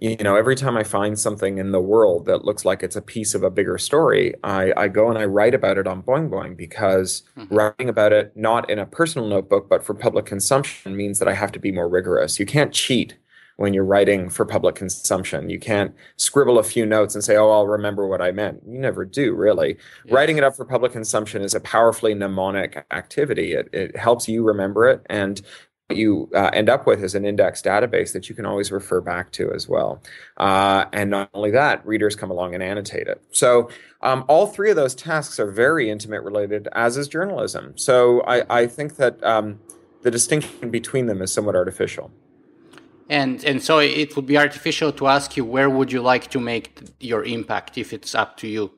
you 0.00 0.16
know, 0.18 0.36
every 0.36 0.54
time 0.54 0.76
I 0.76 0.84
find 0.84 1.18
something 1.18 1.58
in 1.58 1.72
the 1.72 1.80
world 1.80 2.26
that 2.26 2.44
looks 2.44 2.64
like 2.64 2.84
it's 2.84 2.94
a 2.94 3.02
piece 3.02 3.34
of 3.34 3.42
a 3.42 3.50
bigger 3.50 3.78
story, 3.78 4.32
I, 4.44 4.72
I 4.76 4.86
go 4.86 5.08
and 5.08 5.18
I 5.18 5.24
write 5.24 5.54
about 5.54 5.76
it 5.76 5.88
on 5.88 6.04
Boing 6.04 6.30
Boing 6.30 6.56
because 6.56 7.24
mm-hmm. 7.36 7.52
writing 7.52 7.88
about 7.88 8.12
it 8.12 8.32
not 8.36 8.70
in 8.70 8.78
a 8.78 8.86
personal 8.86 9.28
notebook 9.28 9.68
but 9.68 9.84
for 9.84 9.94
public 9.94 10.24
consumption 10.24 10.96
means 10.96 11.18
that 11.18 11.26
I 11.26 11.34
have 11.34 11.50
to 11.52 11.58
be 11.58 11.72
more 11.72 11.88
rigorous. 11.88 12.38
You 12.38 12.46
can't 12.46 12.72
cheat 12.72 13.16
when 13.58 13.74
you're 13.74 13.84
writing 13.84 14.30
for 14.30 14.44
public 14.44 14.76
consumption. 14.76 15.50
You 15.50 15.58
can't 15.58 15.92
scribble 16.16 16.60
a 16.60 16.62
few 16.62 16.86
notes 16.86 17.16
and 17.16 17.24
say, 17.24 17.36
oh, 17.36 17.50
I'll 17.50 17.66
remember 17.66 18.06
what 18.06 18.22
I 18.22 18.30
meant. 18.30 18.62
You 18.64 18.78
never 18.78 19.04
do, 19.04 19.34
really. 19.34 19.76
Writing 20.10 20.38
it 20.38 20.44
up 20.44 20.54
for 20.54 20.64
public 20.64 20.92
consumption 20.92 21.42
is 21.42 21.54
a 21.54 21.60
powerfully 21.60 22.14
mnemonic 22.14 22.86
activity. 22.92 23.54
It, 23.54 23.68
it 23.72 23.96
helps 23.96 24.28
you 24.28 24.44
remember 24.44 24.88
it. 24.88 25.04
And 25.10 25.42
what 25.88 25.96
you 25.96 26.30
uh, 26.36 26.50
end 26.52 26.68
up 26.68 26.86
with 26.86 27.02
is 27.02 27.16
an 27.16 27.24
index 27.24 27.60
database 27.60 28.12
that 28.12 28.28
you 28.28 28.34
can 28.36 28.46
always 28.46 28.70
refer 28.70 29.00
back 29.00 29.32
to 29.32 29.50
as 29.52 29.68
well. 29.68 30.04
Uh, 30.36 30.84
and 30.92 31.10
not 31.10 31.28
only 31.34 31.50
that, 31.50 31.84
readers 31.84 32.14
come 32.14 32.30
along 32.30 32.54
and 32.54 32.62
annotate 32.62 33.08
it. 33.08 33.20
So 33.32 33.70
um, 34.02 34.24
all 34.28 34.46
three 34.46 34.70
of 34.70 34.76
those 34.76 34.94
tasks 34.94 35.40
are 35.40 35.50
very 35.50 35.90
intimate 35.90 36.22
related, 36.22 36.68
as 36.74 36.96
is 36.96 37.08
journalism. 37.08 37.76
So 37.76 38.20
I, 38.20 38.60
I 38.60 38.66
think 38.68 38.96
that 38.96 39.22
um, 39.24 39.58
the 40.02 40.12
distinction 40.12 40.70
between 40.70 41.06
them 41.06 41.20
is 41.20 41.32
somewhat 41.32 41.56
artificial 41.56 42.12
and 43.08 43.44
and 43.44 43.62
so 43.62 43.78
it 43.78 44.14
would 44.16 44.26
be 44.26 44.36
artificial 44.36 44.92
to 44.92 45.06
ask 45.06 45.36
you 45.36 45.44
where 45.44 45.70
would 45.70 45.90
you 45.92 46.02
like 46.02 46.30
to 46.30 46.40
make 46.40 46.80
your 47.00 47.24
impact 47.24 47.78
if 47.78 47.92
it's 47.92 48.14
up 48.14 48.36
to 48.38 48.48
you? 48.48 48.72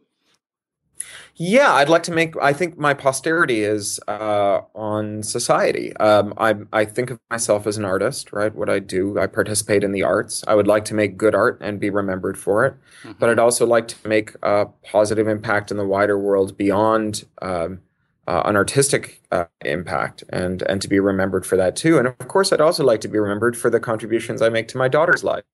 Yeah 1.34 1.72
i'd 1.74 1.88
like 1.88 2.02
to 2.04 2.12
make 2.12 2.36
i 2.40 2.52
think 2.52 2.78
my 2.78 2.92
posterity 2.92 3.62
is 3.62 3.98
uh, 4.06 4.60
on 4.74 5.22
society. 5.22 5.96
Um, 5.96 6.34
I, 6.36 6.54
I 6.72 6.84
think 6.84 7.10
of 7.10 7.18
myself 7.30 7.66
as 7.66 7.78
an 7.78 7.84
artist 7.84 8.32
right? 8.32 8.54
What 8.54 8.68
i 8.68 8.78
do 8.78 9.18
i 9.18 9.26
participate 9.26 9.82
in 9.82 9.92
the 9.92 10.02
arts. 10.02 10.44
I 10.46 10.54
would 10.54 10.66
like 10.66 10.84
to 10.86 10.94
make 10.94 11.16
good 11.16 11.34
art 11.34 11.58
and 11.60 11.80
be 11.80 11.90
remembered 11.90 12.38
for 12.38 12.64
it. 12.66 12.74
Mm-hmm. 13.02 13.12
but 13.18 13.30
i'd 13.30 13.38
also 13.38 13.66
like 13.66 13.88
to 13.88 14.08
make 14.08 14.32
a 14.42 14.66
positive 14.84 15.26
impact 15.26 15.70
in 15.70 15.76
the 15.78 15.86
wider 15.86 16.18
world 16.18 16.56
beyond 16.56 17.24
um, 17.40 17.80
uh, 18.30 18.42
an 18.44 18.54
artistic 18.54 19.20
uh, 19.32 19.46
impact 19.64 20.22
and 20.28 20.62
and 20.62 20.80
to 20.80 20.88
be 20.88 21.00
remembered 21.00 21.44
for 21.44 21.56
that 21.56 21.74
too. 21.74 21.98
And 21.98 22.06
of 22.06 22.28
course, 22.28 22.52
I'd 22.52 22.60
also 22.60 22.84
like 22.84 23.00
to 23.00 23.08
be 23.08 23.18
remembered 23.18 23.56
for 23.56 23.70
the 23.70 23.80
contributions 23.80 24.40
I 24.40 24.50
make 24.50 24.68
to 24.68 24.78
my 24.78 24.86
daughter's 24.86 25.24
life 25.24 25.44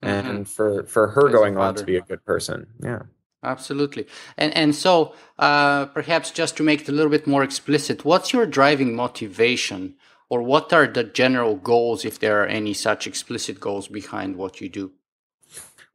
mm-hmm. 0.00 0.28
and 0.28 0.48
for 0.48 0.84
for 0.84 1.08
her 1.08 1.26
As 1.26 1.34
going 1.34 1.56
on 1.56 1.74
to 1.74 1.84
be 1.84 1.96
a 1.96 2.02
good 2.02 2.24
person. 2.24 2.68
Yeah. 2.80 3.02
Absolutely, 3.42 4.06
and 4.36 4.54
and 4.54 4.74
so 4.74 5.14
uh, 5.38 5.86
perhaps 5.86 6.30
just 6.30 6.56
to 6.58 6.62
make 6.62 6.82
it 6.82 6.88
a 6.88 6.92
little 6.92 7.10
bit 7.10 7.26
more 7.26 7.42
explicit, 7.42 8.04
what's 8.04 8.32
your 8.34 8.46
driving 8.46 8.94
motivation 8.94 9.94
or 10.28 10.42
what 10.42 10.72
are 10.72 10.86
the 10.86 11.04
general 11.04 11.56
goals, 11.56 12.04
if 12.04 12.18
there 12.18 12.42
are 12.42 12.46
any 12.46 12.74
such 12.74 13.06
explicit 13.06 13.58
goals 13.58 13.88
behind 13.88 14.36
what 14.36 14.60
you 14.60 14.68
do? 14.68 14.92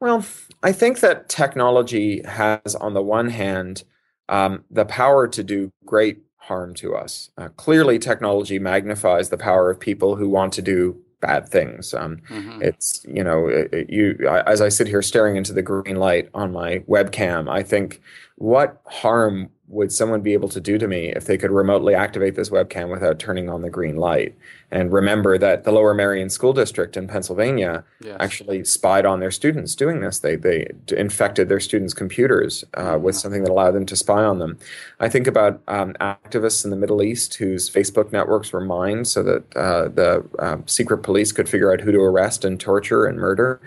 Well, 0.00 0.26
I 0.62 0.72
think 0.72 1.00
that 1.00 1.28
technology 1.28 2.22
has, 2.24 2.74
on 2.74 2.94
the 2.94 3.02
one 3.02 3.30
hand, 3.30 3.84
um, 4.28 4.64
the 4.70 4.84
power 4.84 5.28
to 5.28 5.42
do 5.44 5.72
great 5.84 6.25
harm 6.46 6.74
to 6.74 6.94
us. 6.94 7.30
Uh, 7.36 7.48
clearly, 7.56 7.98
technology 7.98 8.58
magnifies 8.58 9.28
the 9.28 9.36
power 9.36 9.70
of 9.70 9.80
people 9.80 10.16
who 10.16 10.28
want 10.28 10.52
to 10.54 10.62
do 10.62 10.96
bad 11.20 11.48
things. 11.48 11.92
Um, 11.94 12.18
mm-hmm. 12.28 12.62
It's 12.62 13.04
you 13.08 13.24
know, 13.24 13.48
it, 13.48 13.90
you 13.90 14.16
as 14.46 14.60
I 14.60 14.68
sit 14.68 14.86
here 14.86 15.02
staring 15.02 15.36
into 15.36 15.52
the 15.52 15.62
green 15.62 15.96
light 15.96 16.28
on 16.34 16.52
my 16.52 16.78
webcam, 16.88 17.50
I 17.50 17.62
think, 17.62 18.00
what 18.36 18.80
harm 18.86 19.50
would 19.68 19.90
someone 19.92 20.20
be 20.20 20.32
able 20.32 20.48
to 20.48 20.60
do 20.60 20.78
to 20.78 20.86
me 20.86 21.08
if 21.08 21.24
they 21.24 21.36
could 21.36 21.50
remotely 21.50 21.94
activate 21.94 22.36
this 22.36 22.50
webcam 22.50 22.90
without 22.90 23.18
turning 23.18 23.48
on 23.48 23.62
the 23.62 23.70
green 23.70 23.96
light? 23.96 24.36
And 24.70 24.92
remember 24.92 25.38
that 25.38 25.64
the 25.64 25.72
Lower 25.72 25.94
Merion 25.94 26.30
School 26.30 26.52
District 26.52 26.96
in 26.96 27.06
Pennsylvania 27.06 27.84
yes. 28.00 28.16
actually 28.20 28.64
spied 28.64 29.06
on 29.06 29.20
their 29.20 29.30
students 29.30 29.74
doing 29.74 30.00
this. 30.00 30.20
They 30.20 30.36
they 30.36 30.68
infected 30.88 31.48
their 31.48 31.60
students' 31.60 31.94
computers 31.94 32.64
uh, 32.74 32.82
mm-hmm. 32.82 33.02
with 33.04 33.16
something 33.16 33.42
that 33.44 33.50
allowed 33.50 33.72
them 33.72 33.86
to 33.86 33.96
spy 33.96 34.24
on 34.24 34.38
them. 34.38 34.58
I 35.00 35.08
think 35.08 35.26
about 35.26 35.60
um, 35.68 35.94
activists 36.00 36.64
in 36.64 36.70
the 36.70 36.76
Middle 36.76 37.02
East 37.02 37.34
whose 37.34 37.70
Facebook 37.70 38.12
networks 38.12 38.52
were 38.52 38.60
mined 38.60 39.06
so 39.08 39.22
that 39.22 39.56
uh, 39.56 39.88
the 39.88 40.28
uh, 40.38 40.58
secret 40.66 40.98
police 40.98 41.32
could 41.32 41.48
figure 41.48 41.72
out 41.72 41.80
who 41.80 41.92
to 41.92 42.00
arrest 42.00 42.44
and 42.44 42.58
torture 42.58 43.06
and 43.06 43.18
murder. 43.18 43.60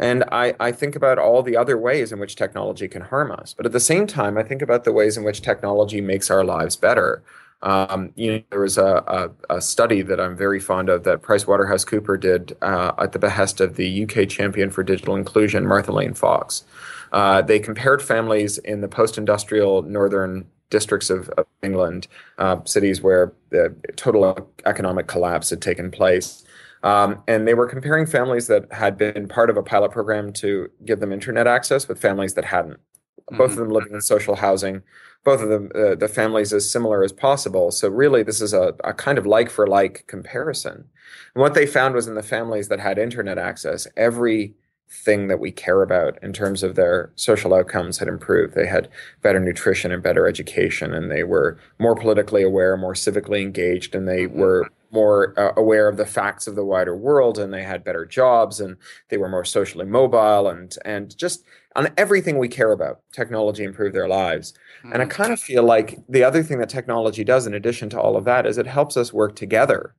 And 0.00 0.24
I, 0.32 0.54
I 0.58 0.72
think 0.72 0.96
about 0.96 1.18
all 1.18 1.42
the 1.42 1.58
other 1.58 1.76
ways 1.76 2.10
in 2.10 2.18
which 2.18 2.34
technology 2.34 2.88
can 2.88 3.02
harm 3.02 3.30
us. 3.30 3.54
But 3.54 3.66
at 3.66 3.72
the 3.72 3.80
same 3.80 4.06
time, 4.06 4.38
I 4.38 4.42
think 4.42 4.62
about 4.62 4.84
the 4.84 4.92
ways 4.92 5.18
in 5.18 5.24
which 5.24 5.42
technology 5.42 6.00
makes 6.00 6.30
our 6.30 6.42
lives 6.42 6.74
better. 6.74 7.22
Um, 7.62 8.10
you 8.16 8.32
know, 8.32 8.42
there 8.48 8.60
was 8.60 8.78
a, 8.78 9.04
a, 9.06 9.56
a, 9.56 9.60
study 9.60 10.00
that 10.00 10.18
I'm 10.18 10.34
very 10.34 10.58
fond 10.58 10.88
of 10.88 11.04
that 11.04 11.20
PricewaterhouseCooper 11.20 12.18
did 12.18 12.56
uh, 12.62 12.92
at 12.96 13.12
the 13.12 13.18
behest 13.18 13.60
of 13.60 13.76
the 13.76 14.04
UK 14.04 14.26
champion 14.26 14.70
for 14.70 14.82
digital 14.82 15.14
inclusion, 15.14 15.66
Martha 15.66 15.92
Lane 15.92 16.14
Fox. 16.14 16.64
Uh, 17.12 17.42
they 17.42 17.58
compared 17.58 18.00
families 18.00 18.56
in 18.56 18.80
the 18.80 18.88
post-industrial 18.88 19.82
northern 19.82 20.46
districts 20.70 21.10
of, 21.10 21.28
of 21.30 21.44
England, 21.62 22.06
uh, 22.38 22.64
cities 22.64 23.02
where 23.02 23.34
the 23.50 23.74
total 23.96 24.50
economic 24.64 25.06
collapse 25.06 25.50
had 25.50 25.60
taken 25.60 25.90
place, 25.90 26.42
um, 26.82 27.22
and 27.26 27.46
they 27.46 27.54
were 27.54 27.66
comparing 27.66 28.06
families 28.06 28.46
that 28.46 28.72
had 28.72 28.96
been 28.96 29.28
part 29.28 29.50
of 29.50 29.56
a 29.56 29.62
pilot 29.62 29.90
program 29.90 30.32
to 30.34 30.70
give 30.84 31.00
them 31.00 31.12
internet 31.12 31.46
access 31.46 31.88
with 31.88 32.00
families 32.00 32.34
that 32.34 32.46
hadn't. 32.46 32.74
Mm-hmm. 32.78 33.36
Both 33.36 33.52
of 33.52 33.56
them 33.58 33.70
living 33.70 33.92
in 33.92 34.00
social 34.00 34.36
housing, 34.36 34.82
both 35.24 35.42
of 35.42 35.48
them, 35.48 35.70
uh, 35.74 35.94
the 35.94 36.08
families 36.08 36.52
as 36.52 36.70
similar 36.70 37.04
as 37.04 37.12
possible. 37.12 37.70
So, 37.70 37.88
really, 37.88 38.22
this 38.22 38.40
is 38.40 38.54
a, 38.54 38.74
a 38.82 38.94
kind 38.94 39.18
of 39.18 39.26
like 39.26 39.50
for 39.50 39.66
like 39.66 40.04
comparison. 40.06 40.86
And 41.34 41.42
what 41.42 41.54
they 41.54 41.66
found 41.66 41.94
was 41.94 42.08
in 42.08 42.14
the 42.14 42.22
families 42.22 42.68
that 42.68 42.80
had 42.80 42.98
internet 42.98 43.38
access, 43.38 43.86
every 43.96 44.54
thing 44.90 45.28
that 45.28 45.38
we 45.38 45.52
care 45.52 45.82
about 45.82 46.20
in 46.22 46.32
terms 46.32 46.62
of 46.62 46.74
their 46.74 47.12
social 47.14 47.54
outcomes 47.54 47.98
had 47.98 48.08
improved. 48.08 48.54
They 48.54 48.66
had 48.66 48.88
better 49.22 49.38
nutrition 49.38 49.92
and 49.92 50.02
better 50.02 50.26
education, 50.26 50.92
and 50.92 51.10
they 51.10 51.22
were 51.22 51.58
more 51.78 51.94
politically 51.94 52.42
aware, 52.42 52.76
more 52.76 52.94
civically 52.94 53.40
engaged, 53.42 53.94
and 53.94 54.08
they 54.08 54.24
mm-hmm. 54.24 54.40
were 54.40 54.68
more 54.90 55.38
uh, 55.38 55.52
aware 55.56 55.88
of 55.88 55.96
the 55.96 56.06
facts 56.06 56.46
of 56.46 56.54
the 56.54 56.64
wider 56.64 56.96
world 56.96 57.38
and 57.38 57.52
they 57.52 57.62
had 57.62 57.84
better 57.84 58.04
jobs 58.04 58.60
and 58.60 58.76
they 59.08 59.16
were 59.16 59.28
more 59.28 59.44
socially 59.44 59.86
mobile 59.86 60.48
and 60.48 60.76
and 60.84 61.16
just 61.16 61.44
on 61.76 61.88
everything 61.96 62.38
we 62.38 62.48
care 62.48 62.72
about 62.72 63.00
technology 63.12 63.62
improved 63.62 63.94
their 63.94 64.08
lives 64.08 64.52
mm-hmm. 64.78 64.92
and 64.92 65.02
i 65.02 65.06
kind 65.06 65.32
of 65.32 65.40
feel 65.40 65.62
like 65.62 65.98
the 66.08 66.24
other 66.24 66.42
thing 66.42 66.58
that 66.58 66.68
technology 66.68 67.24
does 67.24 67.46
in 67.46 67.54
addition 67.54 67.88
to 67.88 68.00
all 68.00 68.16
of 68.16 68.24
that 68.24 68.46
is 68.46 68.58
it 68.58 68.66
helps 68.66 68.96
us 68.96 69.12
work 69.12 69.36
together 69.36 69.94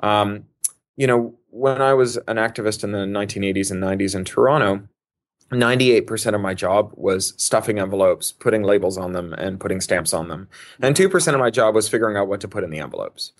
um, 0.00 0.44
you 0.96 1.06
know 1.06 1.34
when 1.50 1.82
i 1.82 1.92
was 1.94 2.16
an 2.28 2.36
activist 2.36 2.84
in 2.84 2.92
the 2.92 2.98
1980s 2.98 3.70
and 3.70 3.82
90s 3.82 4.14
in 4.14 4.24
toronto 4.24 4.88
98% 5.50 6.34
of 6.34 6.40
my 6.40 6.52
job 6.52 6.92
was 6.94 7.32
stuffing 7.36 7.78
envelopes, 7.78 8.32
putting 8.32 8.62
labels 8.62 8.98
on 8.98 9.12
them, 9.12 9.32
and 9.32 9.58
putting 9.58 9.80
stamps 9.80 10.12
on 10.12 10.28
them. 10.28 10.48
And 10.80 10.94
2% 10.94 11.34
of 11.34 11.40
my 11.40 11.50
job 11.50 11.74
was 11.74 11.88
figuring 11.88 12.16
out 12.16 12.28
what 12.28 12.40
to 12.42 12.48
put 12.48 12.64
in 12.64 12.70
the 12.70 12.80
envelopes. 12.80 13.32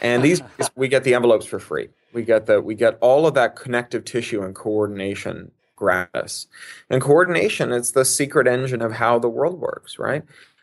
And 0.00 0.22
these 0.22 0.42
we 0.76 0.88
get 0.88 1.04
the 1.04 1.14
envelopes 1.14 1.46
for 1.46 1.58
free. 1.58 1.88
We 2.12 2.22
get 2.22 2.46
the 2.46 2.60
we 2.60 2.74
get 2.74 2.98
all 3.00 3.26
of 3.26 3.34
that 3.34 3.56
connective 3.56 4.04
tissue 4.04 4.42
and 4.42 4.54
coordination 4.54 5.50
gratis. 5.74 6.46
And 6.88 7.02
coordination 7.02 7.72
is 7.72 7.92
the 7.92 8.04
secret 8.04 8.46
engine 8.46 8.80
of 8.80 8.92
how 8.92 9.18
the 9.18 9.28
world 9.28 9.60
works, 9.60 9.98
right? 9.98 10.22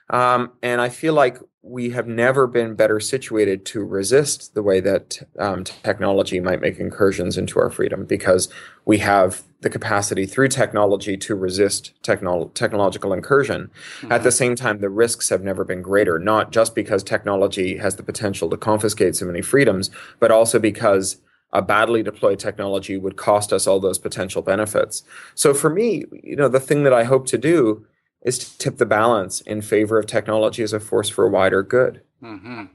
Um, 0.10 0.52
and 0.62 0.82
I 0.82 0.90
feel 0.90 1.14
like 1.14 1.38
we 1.66 1.92
have 1.92 2.08
never 2.08 2.46
been 2.46 2.76
better 2.76 3.00
situated 3.00 3.66
to 3.66 3.86
resist 3.86 4.54
the 4.54 4.62
way 4.62 4.82
that 4.82 5.22
um, 5.40 5.64
technology 5.64 6.42
might 6.42 6.60
make 6.60 6.78
incursions 6.78 7.38
into 7.38 7.58
our 7.58 7.70
freedom 7.70 8.04
because 8.04 8.50
we 8.84 8.98
have 8.98 9.44
the 9.62 9.70
capacity 9.70 10.26
through 10.26 10.50
technology 10.50 11.16
to 11.16 11.34
resist 11.34 11.94
technolo- 12.04 12.54
technological 12.54 13.14
incursion. 13.14 13.72
Mm-hmm. 14.02 14.12
At 14.12 14.24
the 14.24 14.32
same 14.32 14.58
time, 14.58 14.80
the 14.80 14.90
risks 14.90 15.30
have 15.30 15.42
never 15.42 15.64
been 15.64 15.82
greater, 15.82 16.20
not 16.20 16.52
just 16.52 16.76
because 16.76 17.02
technology 17.02 17.78
has 17.78 17.96
the 17.96 18.04
potential 18.04 18.50
to 18.50 18.58
confiscate 18.58 19.16
so 19.16 19.26
many 19.26 19.42
freedoms, 19.42 19.90
but 20.20 20.32
also 20.32 20.60
because 20.60 21.22
a 21.54 21.62
badly 21.62 22.04
deployed 22.04 22.40
technology 22.40 22.98
would 22.98 23.16
cost 23.16 23.54
us 23.54 23.68
all 23.68 23.80
those 23.80 24.00
potential 24.00 24.42
benefits. 24.42 25.04
So 25.34 25.54
for 25.54 25.70
me, 25.70 26.04
you 26.24 26.36
know, 26.36 26.50
the 26.50 26.60
thing 26.60 26.84
that 26.84 26.94
I 26.94 27.06
hope 27.06 27.26
to 27.28 27.38
do 27.38 27.86
is 28.24 28.40
to 28.40 28.58
tip 28.58 28.78
the 28.78 28.86
balance 28.86 29.42
in 29.42 29.62
favor 29.62 30.00
of 30.00 30.08
technology 30.08 30.64
as 30.64 30.74
a 30.74 30.80
force 30.80 31.10
for 31.10 31.26
a 31.26 31.30
wider 31.30 31.62
good. 31.62 32.02
Mm-hmm. 32.22 32.66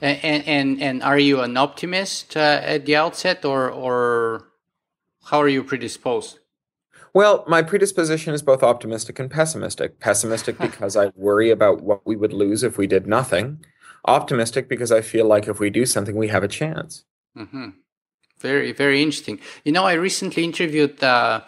And, 0.00 0.48
and 0.48 0.82
and 0.82 1.02
are 1.02 1.18
you 1.18 1.40
an 1.40 1.56
optimist 1.56 2.36
uh, 2.36 2.60
at 2.62 2.86
the 2.86 2.96
outset, 2.96 3.44
or 3.44 3.70
or 3.70 4.48
how 5.26 5.40
are 5.40 5.48
you 5.48 5.62
predisposed? 5.62 6.40
Well, 7.14 7.44
my 7.46 7.62
predisposition 7.62 8.32
is 8.34 8.42
both 8.42 8.62
optimistic 8.62 9.18
and 9.18 9.30
pessimistic. 9.30 10.00
Pessimistic 10.00 10.58
because 10.66 10.96
I 10.96 11.12
worry 11.14 11.50
about 11.50 11.82
what 11.82 12.06
we 12.06 12.16
would 12.16 12.32
lose 12.32 12.62
if 12.62 12.78
we 12.78 12.86
did 12.86 13.06
nothing. 13.06 13.64
Optimistic 14.06 14.68
because 14.68 14.90
I 14.90 15.02
feel 15.02 15.26
like 15.26 15.46
if 15.46 15.60
we 15.60 15.70
do 15.70 15.86
something, 15.86 16.16
we 16.16 16.28
have 16.28 16.42
a 16.42 16.48
chance. 16.48 17.04
Mm-hmm. 17.36 17.68
Very, 18.40 18.72
very 18.72 19.00
interesting. 19.00 19.38
You 19.64 19.70
know, 19.70 19.84
I 19.84 19.92
recently 19.92 20.42
interviewed 20.42 21.02
uh, 21.04 21.42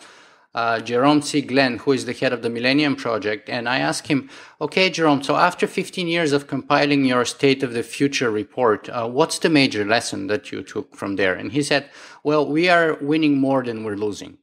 uh, 0.54 0.80
Jerome 0.80 1.20
C. 1.20 1.40
Glenn, 1.40 1.78
who 1.78 1.92
is 1.92 2.04
the 2.04 2.12
head 2.12 2.32
of 2.32 2.42
the 2.42 2.50
Millennium 2.50 2.94
Project. 2.94 3.48
And 3.48 3.68
I 3.68 3.78
asked 3.78 4.06
him, 4.06 4.30
okay, 4.60 4.88
Jerome, 4.88 5.22
so 5.22 5.36
after 5.36 5.66
15 5.66 6.06
years 6.06 6.32
of 6.32 6.46
compiling 6.46 7.04
your 7.04 7.24
State 7.24 7.62
of 7.62 7.72
the 7.72 7.82
Future 7.82 8.30
report, 8.30 8.88
uh, 8.88 9.08
what's 9.08 9.40
the 9.40 9.50
major 9.50 9.84
lesson 9.84 10.28
that 10.28 10.52
you 10.52 10.62
took 10.62 10.94
from 10.94 11.16
there? 11.16 11.34
And 11.34 11.52
he 11.52 11.62
said, 11.62 11.90
well, 12.22 12.46
we 12.46 12.68
are 12.68 12.94
winning 13.00 13.38
more 13.38 13.64
than 13.64 13.82
we're 13.82 13.96
losing. 13.96 14.38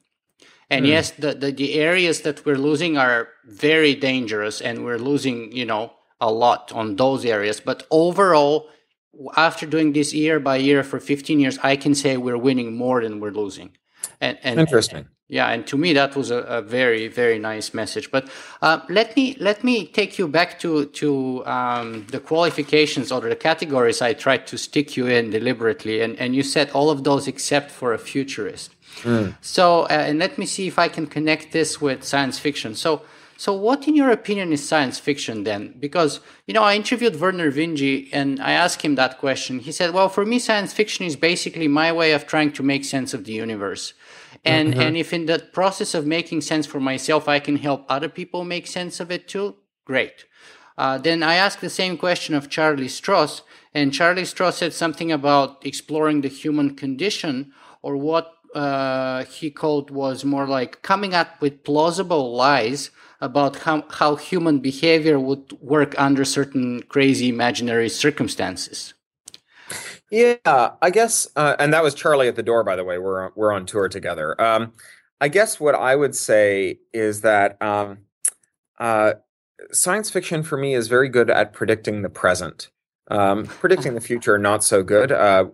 And 0.69 0.85
mm. 0.85 0.89
yes, 0.89 1.11
the, 1.11 1.33
the, 1.33 1.51
the 1.51 1.75
areas 1.75 2.21
that 2.21 2.45
we're 2.45 2.57
losing 2.57 2.97
are 2.97 3.29
very 3.45 3.95
dangerous 3.95 4.59
and 4.59 4.83
we're 4.83 4.99
losing, 4.99 5.51
you 5.53 5.65
know, 5.65 5.93
a 6.19 6.31
lot 6.31 6.71
on 6.73 6.97
those 6.97 7.25
areas. 7.25 7.61
But 7.61 7.87
overall, 7.89 8.69
after 9.35 9.65
doing 9.65 9.93
this 9.93 10.13
year 10.13 10.39
by 10.39 10.57
year 10.57 10.83
for 10.83 10.99
15 10.99 11.39
years, 11.39 11.57
I 11.63 11.75
can 11.77 11.95
say 11.95 12.17
we're 12.17 12.37
winning 12.37 12.75
more 12.75 13.01
than 13.01 13.19
we're 13.19 13.31
losing. 13.31 13.77
And, 14.19 14.37
and 14.43 14.59
interesting. 14.59 15.07
Yeah, 15.31 15.47
and 15.47 15.65
to 15.67 15.77
me 15.77 15.93
that 15.93 16.13
was 16.17 16.29
a, 16.29 16.39
a 16.39 16.61
very 16.61 17.07
very 17.07 17.39
nice 17.39 17.73
message. 17.73 18.11
But 18.11 18.27
uh, 18.61 18.81
let 18.89 19.15
me 19.15 19.37
let 19.39 19.63
me 19.63 19.87
take 19.87 20.19
you 20.19 20.27
back 20.27 20.59
to 20.59 20.87
to 20.87 21.45
um, 21.45 22.05
the 22.11 22.19
qualifications 22.19 23.13
or 23.13 23.21
the 23.21 23.37
categories 23.37 24.01
I 24.01 24.11
tried 24.11 24.45
to 24.47 24.57
stick 24.57 24.97
you 24.97 25.07
in 25.07 25.29
deliberately, 25.29 26.01
and 26.01 26.19
and 26.19 26.35
you 26.35 26.43
said 26.43 26.69
all 26.71 26.89
of 26.89 27.05
those 27.05 27.29
except 27.29 27.71
for 27.71 27.93
a 27.93 27.97
futurist. 27.97 28.75
Mm. 29.03 29.35
So 29.39 29.83
uh, 29.83 30.07
and 30.09 30.19
let 30.19 30.37
me 30.37 30.45
see 30.45 30.67
if 30.67 30.77
I 30.77 30.89
can 30.89 31.07
connect 31.07 31.53
this 31.53 31.79
with 31.79 32.03
science 32.03 32.37
fiction. 32.37 32.75
So. 32.75 33.01
So, 33.41 33.53
what, 33.53 33.87
in 33.87 33.95
your 33.95 34.11
opinion, 34.11 34.53
is 34.53 34.67
science 34.67 34.99
fiction 34.99 35.45
then? 35.45 35.73
Because, 35.79 36.19
you 36.45 36.53
know, 36.53 36.61
I 36.63 36.75
interviewed 36.75 37.15
Vernor 37.15 37.51
Vinge 37.51 38.07
and 38.13 38.39
I 38.39 38.51
asked 38.51 38.83
him 38.83 38.95
that 38.95 39.17
question. 39.17 39.59
He 39.59 39.71
said, 39.71 39.93
Well, 39.95 40.09
for 40.09 40.25
me, 40.25 40.37
science 40.37 40.73
fiction 40.73 41.05
is 41.05 41.15
basically 41.15 41.67
my 41.67 41.91
way 41.91 42.11
of 42.13 42.27
trying 42.27 42.51
to 42.53 42.63
make 42.63 42.85
sense 42.85 43.15
of 43.15 43.23
the 43.25 43.33
universe 43.33 43.93
and 44.43 44.71
mm-hmm. 44.71 44.81
and 44.81 44.97
if 44.97 45.13
in 45.13 45.25
the 45.25 45.39
process 45.53 45.93
of 45.93 46.05
making 46.05 46.41
sense 46.41 46.65
for 46.65 46.79
myself 46.79 47.27
i 47.27 47.39
can 47.39 47.57
help 47.57 47.85
other 47.87 48.09
people 48.09 48.43
make 48.43 48.67
sense 48.67 48.99
of 48.99 49.11
it 49.11 49.27
too 49.27 49.55
great 49.85 50.25
uh, 50.77 50.97
then 50.97 51.21
i 51.23 51.35
asked 51.35 51.61
the 51.61 51.69
same 51.69 51.97
question 51.97 52.33
of 52.33 52.49
charlie 52.49 52.87
stross 52.87 53.41
and 53.73 53.93
charlie 53.93 54.23
stross 54.23 54.53
said 54.53 54.73
something 54.73 55.11
about 55.11 55.65
exploring 55.65 56.21
the 56.21 56.27
human 56.27 56.75
condition 56.75 57.51
or 57.81 57.97
what 57.97 58.33
uh, 58.53 59.23
he 59.25 59.49
called 59.49 59.89
was 59.89 60.25
more 60.25 60.45
like 60.45 60.81
coming 60.81 61.13
up 61.13 61.39
with 61.41 61.63
plausible 61.63 62.35
lies 62.35 62.89
about 63.21 63.55
how, 63.57 63.83
how 63.89 64.15
human 64.15 64.59
behavior 64.59 65.19
would 65.19 65.51
work 65.61 65.93
under 65.99 66.25
certain 66.25 66.81
crazy 66.83 67.29
imaginary 67.29 67.89
circumstances 67.89 68.93
yeah, 70.11 70.71
I 70.81 70.89
guess, 70.89 71.29
uh, 71.37 71.55
and 71.57 71.73
that 71.73 71.83
was 71.83 71.95
Charlie 71.95 72.27
at 72.27 72.35
the 72.35 72.43
door. 72.43 72.65
By 72.65 72.75
the 72.75 72.83
way, 72.83 72.97
we're 72.97 73.31
we're 73.33 73.53
on 73.53 73.65
tour 73.65 73.87
together. 73.87 74.39
Um, 74.39 74.73
I 75.21 75.29
guess 75.29 75.59
what 75.59 75.73
I 75.73 75.95
would 75.95 76.15
say 76.15 76.79
is 76.93 77.21
that 77.21 77.59
um, 77.61 77.99
uh, 78.77 79.13
science 79.71 80.09
fiction 80.09 80.43
for 80.43 80.57
me 80.57 80.73
is 80.73 80.89
very 80.89 81.07
good 81.07 81.29
at 81.29 81.53
predicting 81.53 82.01
the 82.01 82.09
present. 82.09 82.69
Um, 83.09 83.45
predicting 83.45 83.93
the 83.93 84.01
future, 84.01 84.37
not 84.37 84.65
so 84.65 84.83
good. 84.83 85.13
Uh, 85.13 85.45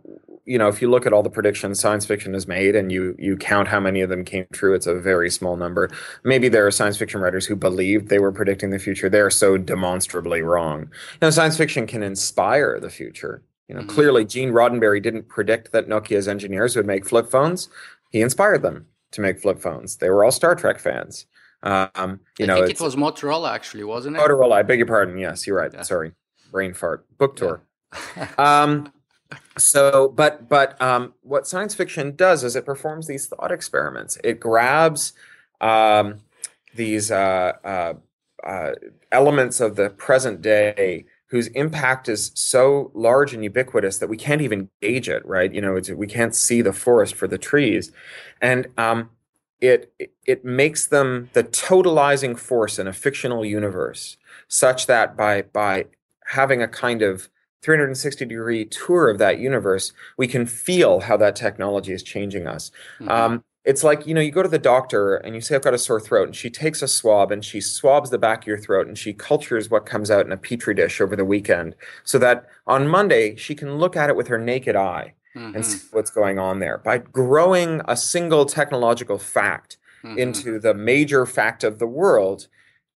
you 0.48 0.58
know, 0.58 0.70
if 0.70 0.82
you 0.82 0.90
look 0.90 1.06
at 1.06 1.12
all 1.12 1.22
the 1.22 1.30
predictions 1.30 1.80
science 1.80 2.06
fiction 2.06 2.34
has 2.34 2.48
made 2.48 2.76
and 2.76 2.90
you 2.90 3.16
you 3.20 3.36
count 3.36 3.68
how 3.68 3.82
many 3.82 4.02
of 4.02 4.10
them 4.10 4.24
came 4.24 4.48
true, 4.54 4.74
it's 4.74 4.88
a 4.88 4.96
very 4.96 5.30
small 5.30 5.58
number. 5.58 5.90
Maybe 6.24 6.48
there 6.48 6.66
are 6.66 6.72
science 6.72 6.98
fiction 6.98 7.20
writers 7.20 7.46
who 7.46 7.56
believed 7.56 8.08
they 8.08 8.20
were 8.20 8.32
predicting 8.32 8.70
the 8.70 8.80
future. 8.80 9.10
They're 9.10 9.30
so 9.30 9.58
demonstrably 9.58 10.42
wrong. 10.42 10.82
You 10.82 10.88
know, 11.24 11.30
science 11.30 11.58
fiction 11.58 11.86
can 11.86 12.02
inspire 12.02 12.80
the 12.80 12.90
future. 12.90 13.44
You 13.68 13.76
know, 13.76 13.82
mm-hmm. 13.82 13.90
clearly 13.90 14.24
Gene 14.24 14.52
Roddenberry 14.52 15.04
didn't 15.04 15.28
predict 15.28 15.74
that 15.74 15.90
Nokia's 15.90 16.30
engineers 16.30 16.78
would 16.78 16.88
make 16.88 17.06
flip 17.06 17.30
phones. 17.30 17.68
He 18.12 18.22
inspired 18.22 18.62
them 18.62 18.88
to 19.12 19.22
make 19.22 19.42
flip 19.42 19.60
phones. 19.60 19.98
They 19.98 20.10
were 20.10 20.24
all 20.24 20.32
Star 20.32 20.56
Trek 20.56 20.80
fans. 20.80 21.26
Um, 21.64 22.22
you 22.40 22.46
I 22.46 22.48
know, 22.48 22.66
think 22.66 22.80
it 22.80 22.84
was 22.84 22.96
Motorola 22.96 23.52
actually, 23.52 23.84
wasn't 23.84 24.16
it? 24.16 24.20
Motorola. 24.20 24.54
I 24.54 24.64
beg 24.64 24.80
your 24.80 24.88
pardon. 24.88 25.18
Yes, 25.18 25.46
you're 25.46 25.58
right. 25.58 25.74
Yeah. 25.74 25.82
Sorry, 25.82 26.14
brain 26.52 26.74
fart. 26.74 27.06
Book 27.18 27.36
tour. 27.36 27.62
Yeah. 28.16 28.30
um, 28.38 28.94
so 29.58 30.10
but 30.10 30.48
but 30.48 30.80
um, 30.82 31.14
what 31.22 31.48
science 31.48 31.74
fiction 31.76 32.16
does 32.16 32.44
is 32.44 32.56
it 32.56 32.66
performs 32.66 33.08
these 33.08 33.28
thought 33.28 33.52
experiments. 33.52 34.18
It 34.24 34.40
grabs 34.40 35.14
um, 35.62 36.20
these 36.76 37.12
uh, 37.12 37.54
uh, 37.64 37.94
uh, 38.46 38.72
elements 39.12 39.60
of 39.60 39.76
the 39.76 39.90
present 39.90 40.42
day 40.42 41.06
whose 41.30 41.48
impact 41.48 42.08
is 42.08 42.32
so 42.36 42.90
large 42.94 43.34
and 43.34 43.44
ubiquitous 43.44 43.98
that 43.98 44.08
we 44.08 44.16
can't 44.16 44.42
even 44.42 44.70
gauge 44.82 45.10
it 45.10 45.26
right? 45.26 45.54
You 45.54 45.62
know 45.62 45.80
we 45.96 46.08
can't 46.08 46.36
see 46.36 46.62
the 46.62 46.74
forest 46.74 47.16
for 47.16 47.28
the 47.28 47.38
trees. 47.38 47.92
And 48.42 48.68
um, 48.78 49.10
it 49.60 49.92
it 50.26 50.46
makes 50.46 50.88
them 50.88 51.30
the 51.34 51.44
totalizing 51.44 52.38
force 52.38 52.78
in 52.78 52.88
a 52.88 52.94
fictional 52.94 53.44
universe 53.44 54.18
such 54.48 54.88
that 54.88 55.18
by 55.18 55.42
by 55.42 55.86
having 56.26 56.62
a 56.62 56.68
kind 56.68 57.02
of 57.02 57.30
360 57.62 58.26
degree 58.26 58.66
tour 58.66 59.10
of 59.10 59.18
that 59.18 59.40
universe, 59.40 59.94
we 60.18 60.28
can 60.28 60.46
feel 60.46 61.02
how 61.02 61.18
that 61.18 61.36
technology 61.36 61.94
is 61.94 62.04
changing 62.04 62.48
us. 62.48 62.72
Mm-hmm. 63.00 63.10
Um, 63.10 63.44
it's 63.68 63.84
like, 63.84 64.08
you 64.08 64.14
know, 64.14 64.22
you 64.22 64.32
go 64.32 64.42
to 64.42 64.48
the 64.48 64.58
doctor 64.58 65.18
and 65.18 65.36
you 65.36 65.42
say, 65.42 65.56
I've 65.56 65.62
got 65.62 65.74
a 65.74 65.78
sore 65.78 66.00
throat, 66.00 66.28
and 66.28 66.36
she 66.36 66.50
takes 66.50 66.82
a 66.82 66.88
swab 66.88 67.34
and 67.34 67.44
she 67.44 67.60
swabs 67.60 68.10
the 68.10 68.18
back 68.18 68.44
of 68.44 68.48
your 68.48 68.58
throat 68.58 68.88
and 68.88 68.98
she 68.98 69.12
cultures 69.12 69.70
what 69.70 69.86
comes 69.86 70.10
out 70.10 70.26
in 70.26 70.32
a 70.32 70.38
petri 70.38 70.74
dish 70.74 71.02
over 71.02 71.18
the 71.18 71.26
weekend 71.26 71.76
so 72.06 72.18
that 72.20 72.48
on 72.66 72.88
Monday 72.88 73.36
she 73.36 73.54
can 73.56 73.78
look 73.78 73.98
at 73.98 74.10
it 74.10 74.16
with 74.16 74.30
her 74.30 74.38
naked 74.38 74.78
eye 74.78 75.14
mm-hmm. 75.36 75.54
and 75.54 75.66
see 75.66 75.86
what's 75.92 76.12
going 76.12 76.40
on 76.40 76.60
there. 76.60 76.78
By 76.78 77.00
growing 77.00 77.82
a 77.90 77.98
single 77.98 78.46
technological 78.46 79.18
fact 79.18 79.76
mm-hmm. 80.02 80.18
into 80.18 80.60
the 80.60 80.74
major 80.74 81.26
fact 81.26 81.66
of 81.66 81.78
the 81.78 81.88
world, 81.88 82.48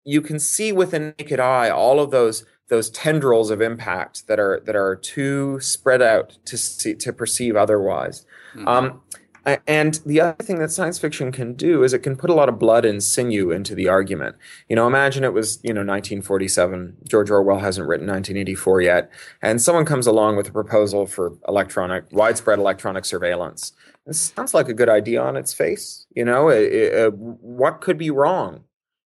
you 0.03 0.21
can 0.21 0.39
see 0.39 0.71
with 0.71 0.93
a 0.93 0.99
naked 0.99 1.39
eye 1.39 1.69
all 1.69 1.99
of 1.99 2.11
those 2.11 2.45
those 2.69 2.89
tendrils 2.89 3.49
of 3.49 3.61
impact 3.61 4.27
that 4.27 4.39
are 4.39 4.61
that 4.65 4.75
are 4.75 4.95
too 4.95 5.59
spread 5.59 6.01
out 6.01 6.37
to 6.45 6.57
see 6.57 6.95
to 6.95 7.11
perceive 7.11 7.55
otherwise. 7.55 8.25
Mm-hmm. 8.53 8.67
Um, 8.67 9.01
and 9.65 9.99
the 10.05 10.21
other 10.21 10.43
thing 10.43 10.59
that 10.59 10.71
science 10.71 10.99
fiction 10.99 11.31
can 11.31 11.53
do 11.53 11.83
is 11.83 11.93
it 11.93 11.99
can 11.99 12.15
put 12.15 12.29
a 12.29 12.33
lot 12.33 12.49
of 12.49 12.59
blood 12.59 12.85
and 12.85 13.01
sinew 13.01 13.51
into 13.51 13.73
the 13.73 13.87
argument. 13.87 14.35
You 14.67 14.75
know, 14.75 14.85
imagine 14.85 15.23
it 15.23 15.33
was, 15.33 15.59
you 15.63 15.73
know, 15.73 15.79
1947. 15.79 16.97
George 17.07 17.31
Orwell 17.31 17.59
hasn't 17.59 17.87
written 17.87 18.07
1984 18.07 18.81
yet. 18.81 19.11
And 19.41 19.61
someone 19.61 19.85
comes 19.85 20.07
along 20.07 20.35
with 20.35 20.49
a 20.49 20.51
proposal 20.51 21.05
for 21.05 21.37
electronic, 21.47 22.05
widespread 22.11 22.59
electronic 22.59 23.05
surveillance. 23.05 23.73
It 24.05 24.15
sounds 24.15 24.53
like 24.53 24.69
a 24.69 24.73
good 24.73 24.89
idea 24.89 25.21
on 25.21 25.35
its 25.35 25.53
face. 25.53 26.05
You 26.15 26.25
know, 26.25 26.49
it, 26.49 26.73
it, 26.73 27.13
what 27.13 27.81
could 27.81 27.97
be 27.97 28.11
wrong? 28.11 28.65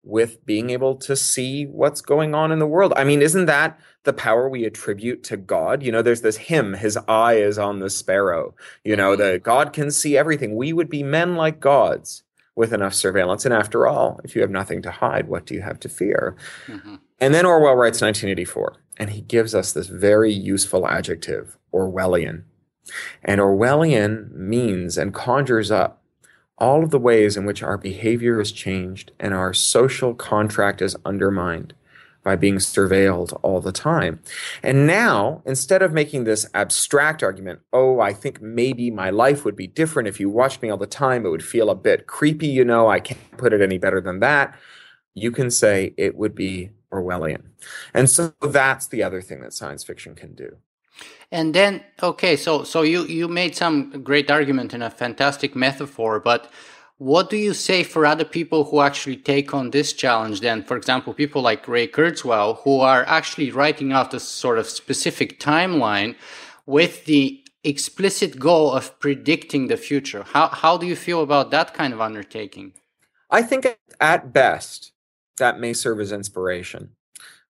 With 0.04 0.44
being 0.44 0.70
able 0.70 0.96
to 0.96 1.14
see 1.14 1.64
what's 1.64 2.00
going 2.00 2.34
on 2.34 2.50
in 2.50 2.58
the 2.58 2.66
world. 2.66 2.92
I 2.96 3.04
mean, 3.04 3.22
isn't 3.22 3.46
that 3.46 3.78
the 4.02 4.12
power 4.12 4.48
we 4.48 4.64
attribute 4.64 5.22
to 5.24 5.36
God? 5.36 5.82
You 5.82 5.92
know, 5.92 6.02
there's 6.02 6.22
this 6.22 6.36
hymn, 6.36 6.74
his 6.74 6.96
eye 7.08 7.34
is 7.34 7.58
on 7.58 7.78
the 7.78 7.88
sparrow. 7.88 8.54
You 8.84 8.96
know, 8.96 9.14
the 9.14 9.38
God 9.38 9.72
can 9.72 9.90
see 9.90 10.16
everything. 10.16 10.56
We 10.56 10.72
would 10.72 10.88
be 10.88 11.02
men 11.02 11.36
like 11.36 11.60
gods 11.60 12.24
with 12.54 12.72
enough 12.72 12.94
surveillance. 12.94 13.44
And 13.44 13.54
after 13.54 13.86
all, 13.86 14.20
if 14.24 14.34
you 14.34 14.42
have 14.42 14.50
nothing 14.50 14.82
to 14.82 14.90
hide, 14.90 15.28
what 15.28 15.46
do 15.46 15.54
you 15.54 15.62
have 15.62 15.78
to 15.80 15.88
fear? 15.88 16.36
Mm-hmm. 16.66 16.96
And 17.20 17.32
then 17.32 17.46
Orwell 17.46 17.76
writes 17.76 18.02
1984, 18.02 18.82
and 18.98 19.10
he 19.10 19.20
gives 19.20 19.54
us 19.54 19.72
this 19.72 19.86
very 19.86 20.32
useful 20.32 20.86
adjective, 20.88 21.56
Orwellian. 21.72 22.42
And 23.22 23.40
Orwellian 23.40 24.32
means 24.32 24.98
and 24.98 25.14
conjures 25.14 25.70
up 25.70 26.01
all 26.62 26.84
of 26.84 26.90
the 26.90 26.98
ways 26.98 27.36
in 27.36 27.44
which 27.44 27.60
our 27.60 27.76
behavior 27.76 28.40
is 28.40 28.52
changed 28.52 29.10
and 29.18 29.34
our 29.34 29.52
social 29.52 30.14
contract 30.14 30.80
is 30.80 30.94
undermined 31.04 31.74
by 32.22 32.36
being 32.36 32.58
surveilled 32.58 33.36
all 33.42 33.60
the 33.60 33.72
time. 33.72 34.20
And 34.62 34.86
now, 34.86 35.42
instead 35.44 35.82
of 35.82 35.92
making 35.92 36.22
this 36.22 36.48
abstract 36.54 37.20
argument, 37.20 37.62
oh, 37.72 37.98
I 37.98 38.12
think 38.12 38.40
maybe 38.40 38.92
my 38.92 39.10
life 39.10 39.44
would 39.44 39.56
be 39.56 39.66
different 39.66 40.08
if 40.08 40.20
you 40.20 40.30
watched 40.30 40.62
me 40.62 40.70
all 40.70 40.76
the 40.76 40.86
time, 40.86 41.26
it 41.26 41.30
would 41.30 41.44
feel 41.44 41.68
a 41.68 41.74
bit 41.74 42.06
creepy, 42.06 42.46
you 42.46 42.64
know, 42.64 42.88
I 42.88 43.00
can't 43.00 43.36
put 43.36 43.52
it 43.52 43.60
any 43.60 43.78
better 43.78 44.00
than 44.00 44.20
that. 44.20 44.56
You 45.14 45.32
can 45.32 45.50
say 45.50 45.94
it 45.96 46.14
would 46.14 46.36
be 46.36 46.70
Orwellian. 46.92 47.42
And 47.92 48.08
so 48.08 48.34
that's 48.40 48.86
the 48.86 49.02
other 49.02 49.20
thing 49.20 49.40
that 49.40 49.52
science 49.52 49.82
fiction 49.82 50.14
can 50.14 50.36
do. 50.36 50.58
And 51.30 51.54
then, 51.54 51.82
okay, 52.02 52.36
so 52.36 52.62
so 52.62 52.82
you 52.82 53.04
you 53.06 53.28
made 53.28 53.56
some 53.56 54.02
great 54.02 54.30
argument 54.30 54.74
and 54.74 54.82
a 54.82 54.90
fantastic 54.90 55.56
metaphor, 55.56 56.20
but 56.20 56.50
what 56.98 57.30
do 57.30 57.36
you 57.36 57.52
say 57.52 57.82
for 57.82 58.06
other 58.06 58.24
people 58.24 58.62
who 58.64 58.80
actually 58.80 59.16
take 59.16 59.52
on 59.52 59.70
this 59.70 59.92
challenge? 59.92 60.40
Then, 60.40 60.62
for 60.62 60.76
example, 60.76 61.12
people 61.12 61.42
like 61.42 61.66
Ray 61.66 61.88
Kurzweil, 61.88 62.62
who 62.62 62.78
are 62.78 63.04
actually 63.08 63.50
writing 63.50 63.92
out 63.92 64.14
a 64.14 64.20
sort 64.20 64.58
of 64.58 64.68
specific 64.68 65.40
timeline 65.40 66.14
with 66.64 67.04
the 67.06 67.42
explicit 67.64 68.38
goal 68.38 68.70
of 68.72 68.98
predicting 69.00 69.68
the 69.68 69.76
future. 69.76 70.22
How 70.22 70.48
how 70.48 70.76
do 70.76 70.86
you 70.86 70.96
feel 70.96 71.22
about 71.22 71.50
that 71.50 71.74
kind 71.74 71.92
of 71.92 72.00
undertaking? 72.00 72.74
I 73.30 73.42
think 73.42 73.66
at 74.00 74.32
best 74.32 74.92
that 75.38 75.58
may 75.58 75.72
serve 75.72 75.98
as 76.00 76.12
inspiration, 76.12 76.90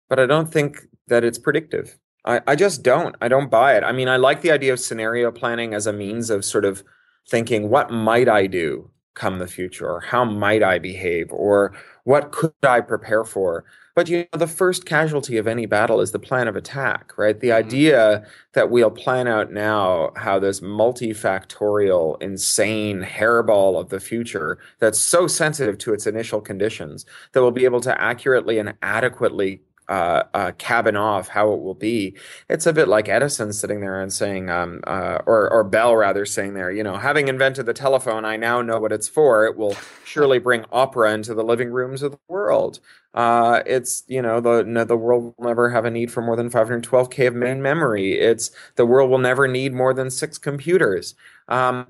but 0.08 0.20
I 0.20 0.28
don't 0.28 0.52
think 0.52 0.88
that 1.08 1.24
it's 1.24 1.40
predictive. 1.40 1.98
I, 2.26 2.42
I 2.48 2.56
just 2.56 2.84
don't. 2.84 3.16
I 3.22 3.28
don't 3.28 3.50
buy 3.50 3.76
it. 3.76 3.84
I 3.84 3.92
mean, 3.92 4.08
I 4.08 4.18
like 4.18 4.42
the 4.42 4.52
idea 4.52 4.74
of 4.74 4.80
scenario 4.80 5.32
planning 5.32 5.74
as 5.74 5.88
a 5.88 5.94
means 5.94 6.30
of 6.30 6.46
sort 6.46 6.66
of 6.66 6.84
thinking, 7.28 7.70
what 7.70 7.92
might 7.92 8.30
I 8.30 8.48
do 8.48 8.90
come 9.14 9.40
the 9.40 9.48
future? 9.48 9.90
Or 9.90 10.02
how 10.02 10.24
might 10.26 10.64
I 10.64 10.80
behave? 10.80 11.32
Or 11.32 11.74
what 12.04 12.32
could 12.32 12.54
I 12.64 12.82
prepare 12.82 13.24
for? 13.24 13.66
But 13.94 14.08
you 14.08 14.20
know, 14.20 14.40
the 14.40 14.48
first 14.48 14.86
casualty 14.86 15.38
of 15.38 15.48
any 15.48 15.66
battle 15.66 16.00
is 16.00 16.12
the 16.12 16.20
plan 16.20 16.48
of 16.48 16.56
attack, 16.56 17.18
right? 17.18 17.38
The 17.38 17.50
mm-hmm. 17.50 17.68
idea 17.68 18.26
that 18.54 18.70
we'll 18.70 18.92
plan 18.92 19.28
out 19.28 19.52
now 19.52 20.12
how 20.16 20.40
this 20.40 20.62
multifactorial, 20.62 22.22
insane 22.22 23.02
hairball 23.02 23.80
of 23.80 23.90
the 23.90 24.00
future 24.00 24.60
that's 24.80 25.00
so 25.00 25.28
sensitive 25.28 25.78
to 25.80 25.94
its 25.94 26.08
initial 26.08 26.40
conditions 26.40 27.06
that 27.34 27.42
we'll 27.42 27.52
be 27.52 27.66
able 27.66 27.82
to 27.82 28.02
accurately 28.02 28.60
and 28.60 28.74
adequately 28.82 29.62
uh, 29.92 30.24
uh, 30.34 30.52
cabin 30.58 30.96
off 30.96 31.28
how 31.28 31.52
it 31.52 31.62
will 31.62 31.74
be. 31.76 32.16
It's 32.50 32.66
a 32.66 32.72
bit 32.72 32.88
like 32.88 33.10
Edison 33.10 33.52
sitting 33.52 33.82
there 33.82 34.02
and 34.02 34.12
saying, 34.12 34.50
um, 34.50 34.80
uh, 34.88 35.20
or 35.26 35.52
or 35.52 35.66
Bell 35.66 35.94
rather 35.98 36.26
saying 36.26 36.54
there, 36.54 36.72
you 36.72 36.82
know, 36.82 36.96
having 36.96 37.28
invented 37.28 37.66
the 37.66 37.74
telephone, 37.74 38.24
I 38.24 38.38
now 38.38 38.62
know 38.62 38.80
what 38.80 38.94
it's 38.94 39.10
for. 39.10 39.46
It 39.46 39.58
will 39.58 39.76
surely 40.06 40.40
bring 40.40 40.64
opera 40.72 41.14
into 41.14 41.34
the 41.34 41.44
living 41.44 41.72
rooms 41.72 42.04
of 42.04 42.12
the 42.14 42.20
world. 42.30 42.80
Uh, 43.14 43.64
it's 43.66 44.04
you 44.08 44.22
know 44.22 44.40
the 44.40 44.64
no, 44.64 44.86
the 44.86 44.96
world 44.96 45.36
will 45.38 45.46
never 45.46 45.70
have 45.70 45.84
a 45.84 45.92
need 45.92 46.10
for 46.10 46.22
more 46.22 46.38
than 46.38 46.50
512k 46.50 47.28
of 47.28 47.36
main 47.36 47.62
memory. 47.62 48.14
It's 48.14 48.50
the 48.78 48.86
world 48.86 49.10
will 49.10 49.18
never 49.18 49.46
need 49.46 49.74
more 49.74 49.94
than 49.94 50.10
six 50.10 50.38
computers. 50.38 51.16
Um, 51.50 51.88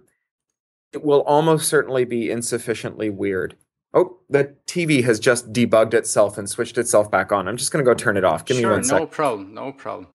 it 0.91 1.03
will 1.03 1.21
almost 1.21 1.69
certainly 1.69 2.05
be 2.05 2.31
insufficiently 2.31 3.11
weird. 3.11 3.55
Oh, 3.93 4.19
the 4.29 4.55
TV 4.67 5.03
has 5.03 5.19
just 5.19 5.51
debugged 5.51 5.93
itself 5.93 6.37
and 6.37 6.49
switched 6.49 6.77
itself 6.77 7.11
back 7.11 7.33
on. 7.33 7.47
I'm 7.49 7.57
just 7.57 7.73
going 7.73 7.83
to 7.83 7.89
go 7.89 7.93
turn 7.93 8.15
it 8.15 8.23
off. 8.23 8.45
Give 8.45 8.55
sure, 8.55 8.69
me 8.69 8.75
one 8.75 8.83
second. 8.85 9.03
No 9.03 9.07
problem. 9.07 9.53
No 9.53 9.71
problem. 9.73 10.07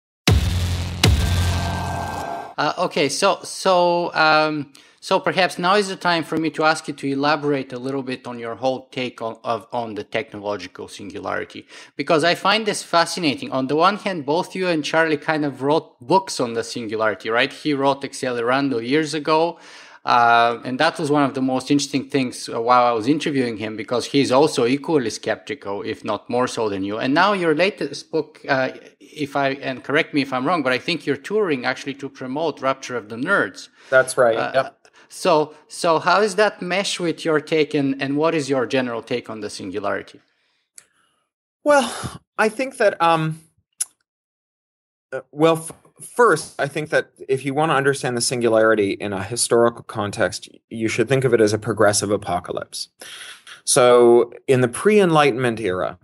Uh, 2.58 2.72
okay, 2.78 3.10
so 3.10 3.38
so 3.42 4.14
um, 4.14 4.72
so 4.98 5.20
perhaps 5.20 5.58
now 5.58 5.74
is 5.74 5.88
the 5.88 5.96
time 5.96 6.24
for 6.24 6.38
me 6.38 6.48
to 6.50 6.64
ask 6.64 6.88
you 6.88 6.94
to 6.94 7.06
elaborate 7.06 7.70
a 7.74 7.78
little 7.78 8.02
bit 8.02 8.26
on 8.26 8.38
your 8.38 8.54
whole 8.54 8.88
take 8.88 9.20
on 9.20 9.36
of, 9.44 9.66
on 9.74 9.94
the 9.94 10.04
technological 10.04 10.88
singularity 10.88 11.66
because 11.96 12.24
I 12.24 12.34
find 12.34 12.64
this 12.64 12.82
fascinating. 12.82 13.52
On 13.52 13.66
the 13.66 13.76
one 13.76 13.96
hand, 13.96 14.24
both 14.24 14.56
you 14.56 14.68
and 14.68 14.82
Charlie 14.82 15.18
kind 15.18 15.44
of 15.44 15.60
wrote 15.60 16.00
books 16.00 16.40
on 16.40 16.54
the 16.54 16.64
singularity, 16.64 17.28
right? 17.28 17.52
He 17.52 17.74
wrote 17.74 18.00
Accelerando 18.00 18.80
years 18.80 19.12
ago. 19.12 19.58
Uh, 20.06 20.60
and 20.64 20.78
that 20.78 20.94
was 21.00 21.08
one 21.10 21.24
of 21.28 21.34
the 21.34 21.42
most 21.42 21.66
interesting 21.70 22.04
things 22.08 22.48
uh, 22.48 22.60
while 22.68 22.84
I 22.90 22.92
was 22.92 23.06
interviewing 23.16 23.56
him 23.64 23.76
because 23.76 24.04
he's 24.14 24.30
also 24.30 24.64
equally 24.64 25.10
skeptical, 25.10 25.82
if 25.82 26.04
not 26.04 26.30
more 26.30 26.48
so 26.56 26.68
than 26.72 26.82
you. 26.88 26.96
And 27.02 27.12
now 27.12 27.30
your 27.44 27.54
latest 27.54 28.10
book, 28.12 28.30
uh, 28.48 28.68
if 29.00 29.34
I 29.34 29.48
and 29.68 29.82
correct 29.82 30.14
me 30.14 30.20
if 30.22 30.32
I'm 30.32 30.44
wrong, 30.46 30.62
but 30.62 30.72
I 30.72 30.78
think 30.78 31.06
you're 31.06 31.24
touring 31.30 31.66
actually 31.66 31.94
to 32.02 32.08
promote 32.08 32.54
Rapture 32.60 32.96
of 32.96 33.08
the 33.08 33.16
Nerds. 33.16 33.68
That's 33.90 34.16
right. 34.16 34.38
Uh, 34.38 34.52
yep. 34.54 34.88
So, 35.08 35.54
so 35.66 35.98
how 35.98 36.18
is 36.20 36.36
that 36.36 36.62
mesh 36.62 37.00
with 37.00 37.24
your 37.24 37.40
take, 37.40 37.74
and, 37.74 38.00
and 38.02 38.16
what 38.16 38.34
is 38.34 38.48
your 38.48 38.64
general 38.66 39.02
take 39.02 39.28
on 39.28 39.40
the 39.40 39.50
singularity? 39.50 40.20
Well, 41.64 41.92
I 42.38 42.48
think 42.48 42.76
that 42.76 42.94
um, 43.02 43.40
Uh, 45.12 45.20
well, 45.32 45.66
first, 46.00 46.60
I 46.60 46.68
think 46.68 46.90
that 46.90 47.10
if 47.28 47.44
you 47.44 47.54
want 47.54 47.70
to 47.70 47.76
understand 47.76 48.16
the 48.16 48.20
singularity 48.20 48.92
in 48.92 49.12
a 49.12 49.22
historical 49.22 49.82
context, 49.82 50.48
you 50.70 50.88
should 50.88 51.08
think 51.08 51.24
of 51.24 51.34
it 51.34 51.40
as 51.40 51.52
a 51.52 51.58
progressive 51.58 52.10
apocalypse. 52.10 52.88
So, 53.64 54.32
in 54.46 54.60
the 54.60 54.68
pre 54.68 55.00
Enlightenment 55.00 55.60
era, 55.60 55.98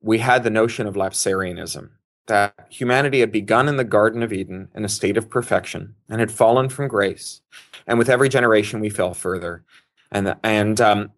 we 0.00 0.18
had 0.18 0.42
the 0.42 0.50
notion 0.50 0.86
of 0.86 0.94
Lapsarianism 0.94 1.90
that 2.26 2.54
humanity 2.70 3.20
had 3.20 3.30
begun 3.30 3.68
in 3.68 3.76
the 3.76 3.84
Garden 3.84 4.22
of 4.22 4.32
Eden 4.32 4.68
in 4.74 4.84
a 4.84 4.88
state 4.88 5.16
of 5.16 5.30
perfection 5.30 5.94
and 6.08 6.20
had 6.20 6.32
fallen 6.32 6.68
from 6.68 6.88
grace. 6.88 7.40
And 7.86 7.98
with 7.98 8.08
every 8.08 8.28
generation, 8.28 8.80
we 8.80 8.90
fell 8.90 9.14
further. 9.14 9.64
And, 10.10 10.34
and 10.42 10.80
um, 10.80 11.12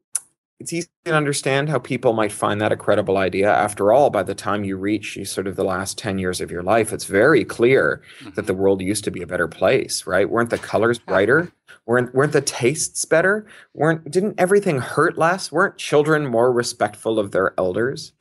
it's 0.61 0.73
easy 0.73 0.88
to 1.05 1.14
understand 1.14 1.68
how 1.68 1.79
people 1.79 2.12
might 2.12 2.33
find 2.33 2.61
that 2.61 2.73
a 2.73 2.77
credible 2.77 3.16
idea. 3.16 3.53
After 3.53 3.92
all, 3.92 4.11
by 4.11 4.25
the 4.25 4.35
time 4.35 4.64
you 4.64 4.77
reach 4.77 5.18
sort 5.25 5.47
of 5.47 5.57
the 5.57 5.64
last 5.64 5.97
10 5.99 6.18
years 6.18 6.40
of 6.40 6.51
your 6.51 6.62
life, 6.62 6.92
it's 6.92 7.05
very 7.05 7.44
clear 7.44 8.03
mm-hmm. 8.21 8.31
that 8.35 8.47
the 8.47 8.55
world 8.55 8.83
used 8.83 9.05
to 9.05 9.11
be 9.11 9.23
a 9.23 9.27
better 9.27 9.47
place, 9.47 10.07
right? 10.07 10.29
Weren't 10.29 10.51
the 10.51 10.59
colors 10.59 10.99
brighter? 10.99 11.53
Weren't 11.87 12.14
weren't 12.14 12.33
the 12.33 12.40
tastes 12.40 13.05
better? 13.05 13.47
Weren't 13.73 14.11
didn't 14.11 14.38
everything 14.38 14.79
hurt 14.81 15.16
less? 15.16 15.53
Weren't 15.53 15.79
children 15.79 16.27
more 16.27 16.53
respectful 16.53 17.18
of 17.18 17.31
their 17.31 17.55
elders? 17.57 18.12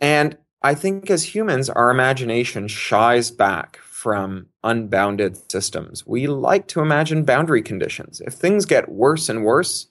And 0.00 0.38
I 0.62 0.74
think 0.74 1.10
as 1.10 1.34
humans, 1.34 1.68
our 1.68 1.90
imagination 1.90 2.68
shies 2.68 3.30
back 3.30 3.78
from 3.78 4.46
unbounded 4.62 5.50
systems. 5.50 6.06
We 6.06 6.28
like 6.28 6.68
to 6.68 6.80
imagine 6.80 7.24
boundary 7.24 7.62
conditions. 7.62 8.20
If 8.20 8.34
things 8.34 8.64
get 8.64 8.88
worse 8.88 9.28
and 9.28 9.44
worse, 9.44 9.88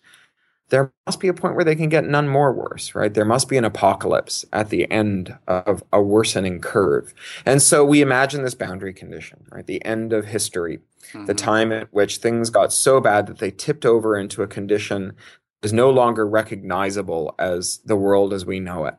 there 0.70 0.92
must 1.06 1.20
be 1.20 1.28
a 1.28 1.34
point 1.34 1.56
where 1.56 1.64
they 1.64 1.76
can 1.76 1.90
get 1.90 2.04
none 2.06 2.28
more 2.28 2.52
worse, 2.52 2.94
right? 2.94 3.14
There 3.14 3.26
must 3.26 3.48
be 3.48 3.58
an 3.58 3.64
apocalypse 3.64 4.46
at 4.52 4.70
the 4.70 4.90
end 4.92 5.38
of 5.48 5.84
a 5.94 6.02
worsening 6.02 6.60
curve. 6.60 7.14
And 7.46 7.62
so 7.62 7.86
we 7.86 8.02
imagine 8.02 8.44
this 8.44 8.56
boundary 8.56 8.94
condition, 8.94 9.46
right? 9.50 9.66
The 9.66 9.84
end 9.86 10.12
of 10.12 10.26
history, 10.26 10.80
mm-hmm. 11.12 11.26
the 11.26 11.34
time 11.34 11.72
at 11.72 11.94
which 11.94 12.18
things 12.18 12.50
got 12.50 12.74
so 12.74 13.00
bad 13.00 13.28
that 13.28 13.40
they 13.40 13.52
tipped 13.52 13.86
over 13.86 14.18
into 14.18 14.44
a 14.44 14.48
condition 14.48 15.14
that 15.62 15.68
is 15.68 15.74
no 15.74 15.90
longer 15.90 16.28
recognizable 16.28 17.34
as 17.40 17.80
the 17.86 17.96
world 17.96 18.34
as 18.34 18.46
we 18.46 18.60
know 18.60 18.86
it. 18.86 18.96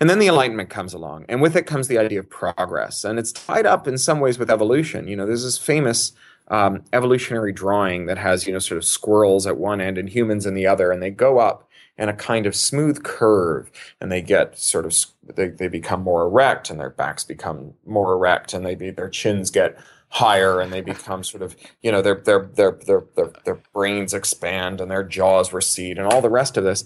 And 0.00 0.10
then 0.10 0.18
the 0.18 0.28
Enlightenment 0.28 0.68
comes 0.68 0.92
along, 0.92 1.24
and 1.30 1.40
with 1.40 1.56
it 1.56 1.66
comes 1.66 1.88
the 1.88 1.96
idea 1.96 2.18
of 2.18 2.28
progress. 2.28 3.04
And 3.04 3.18
it's 3.18 3.32
tied 3.32 3.64
up 3.64 3.88
in 3.88 3.96
some 3.96 4.20
ways 4.20 4.38
with 4.38 4.50
evolution. 4.50 5.08
You 5.08 5.16
know, 5.16 5.24
there's 5.24 5.44
this 5.44 5.56
famous 5.56 6.12
um, 6.52 6.84
evolutionary 6.92 7.52
drawing 7.52 8.06
that 8.06 8.18
has 8.18 8.46
you 8.46 8.52
know 8.52 8.60
sort 8.60 8.76
of 8.76 8.84
squirrels 8.84 9.46
at 9.46 9.56
one 9.56 9.80
end 9.80 9.98
and 9.98 10.10
humans 10.10 10.46
in 10.46 10.54
the 10.54 10.66
other, 10.66 10.92
and 10.92 11.02
they 11.02 11.10
go 11.10 11.38
up 11.38 11.68
in 11.98 12.08
a 12.08 12.14
kind 12.14 12.46
of 12.46 12.54
smooth 12.54 13.02
curve, 13.02 13.72
and 14.00 14.12
they 14.12 14.22
get 14.22 14.58
sort 14.58 14.84
of 14.84 14.94
they, 15.34 15.48
they 15.48 15.66
become 15.66 16.02
more 16.02 16.22
erect, 16.22 16.70
and 16.70 16.78
their 16.78 16.90
backs 16.90 17.24
become 17.24 17.72
more 17.86 18.12
erect, 18.12 18.52
and 18.52 18.64
they 18.64 18.74
be, 18.74 18.90
their 18.90 19.08
chins 19.08 19.50
get 19.50 19.78
higher 20.10 20.60
and 20.60 20.70
they 20.70 20.82
become 20.82 21.24
sort 21.24 21.42
of 21.42 21.56
you 21.80 21.90
know 21.90 22.02
their 22.02 22.16
their 22.16 22.50
their 22.54 22.72
their 22.86 23.02
their, 23.16 23.32
their 23.46 23.62
brains 23.72 24.12
expand 24.12 24.78
and 24.78 24.90
their 24.90 25.02
jaws 25.02 25.54
recede 25.54 25.96
and 25.96 26.06
all 26.06 26.20
the 26.20 26.28
rest 26.28 26.58
of 26.58 26.64
this 26.64 26.84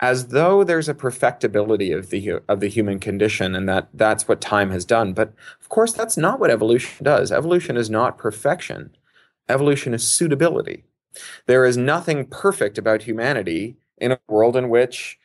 as 0.00 0.28
though 0.28 0.62
there's 0.62 0.88
a 0.88 0.94
perfectibility 0.94 1.90
of 1.90 2.10
the 2.10 2.40
of 2.48 2.60
the 2.60 2.68
human 2.68 2.98
condition 2.98 3.54
and 3.54 3.68
that 3.68 3.88
that's 3.94 4.28
what 4.28 4.40
time 4.40 4.70
has 4.70 4.84
done. 4.84 5.12
But 5.12 5.32
of 5.60 5.68
course 5.68 5.92
that's 5.92 6.16
not 6.16 6.38
what 6.38 6.50
evolution 6.50 7.04
does. 7.04 7.32
Evolution 7.32 7.76
is 7.76 7.88
not 7.88 8.18
perfection. 8.18 8.94
Evolution 9.48 9.94
is 9.94 10.06
suitability. 10.06 10.84
There 11.46 11.64
is 11.64 11.76
nothing 11.76 12.26
perfect 12.26 12.76
about 12.76 13.02
humanity 13.02 13.76
in 13.96 14.12
a 14.12 14.18
world 14.28 14.56
in 14.56 14.68
which 14.68 15.18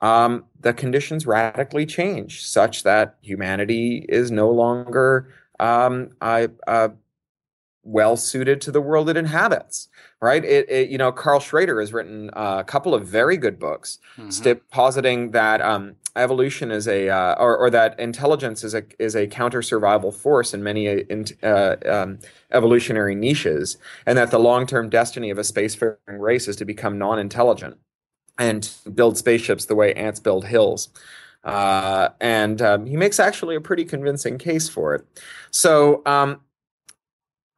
um, 0.00 0.44
the 0.58 0.72
conditions 0.72 1.26
radically 1.26 1.86
change 1.86 2.46
such 2.46 2.82
that 2.82 3.16
humanity 3.20 4.06
is 4.08 4.30
no 4.30 4.50
longer 4.50 5.32
um, 5.60 6.10
well 7.82 8.16
suited 8.16 8.60
to 8.62 8.70
the 8.70 8.80
world 8.80 9.10
it 9.10 9.16
inhabits 9.16 9.88
right? 10.24 10.44
It, 10.44 10.68
it, 10.70 10.88
you 10.88 10.96
know, 10.96 11.12
Karl 11.12 11.38
Schroeder 11.38 11.78
has 11.80 11.92
written 11.92 12.30
uh, 12.32 12.56
a 12.60 12.64
couple 12.64 12.94
of 12.94 13.06
very 13.06 13.36
good 13.36 13.58
books, 13.58 13.98
mm-hmm. 14.16 14.58
positing 14.70 15.32
that 15.32 15.60
um, 15.60 15.96
evolution 16.16 16.70
is 16.70 16.88
a, 16.88 17.10
uh, 17.10 17.34
or, 17.38 17.56
or, 17.58 17.70
that 17.70 18.00
intelligence 18.00 18.64
is 18.64 18.74
a 18.74 18.82
is 18.98 19.14
a 19.14 19.26
counter 19.26 19.60
survival 19.60 20.10
force 20.10 20.54
in 20.54 20.62
many 20.62 20.88
uh, 20.88 21.04
in, 21.10 21.26
uh, 21.42 21.76
um, 21.86 22.18
evolutionary 22.52 23.14
niches, 23.14 23.76
and 24.06 24.16
that 24.16 24.30
the 24.30 24.38
long 24.38 24.66
term 24.66 24.88
destiny 24.88 25.28
of 25.28 25.36
a 25.36 25.42
spacefaring 25.42 25.96
race 26.06 26.48
is 26.48 26.56
to 26.56 26.64
become 26.64 26.98
non 26.98 27.18
intelligent 27.18 27.76
and 28.38 28.70
build 28.94 29.18
spaceships 29.18 29.66
the 29.66 29.74
way 29.74 29.92
ants 29.94 30.20
build 30.20 30.46
hills. 30.46 30.88
Uh, 31.44 32.08
and 32.22 32.62
um, 32.62 32.86
he 32.86 32.96
makes 32.96 33.20
actually 33.20 33.54
a 33.54 33.60
pretty 33.60 33.84
convincing 33.84 34.38
case 34.38 34.66
for 34.68 34.94
it. 34.94 35.04
So 35.50 36.00
um, 36.06 36.40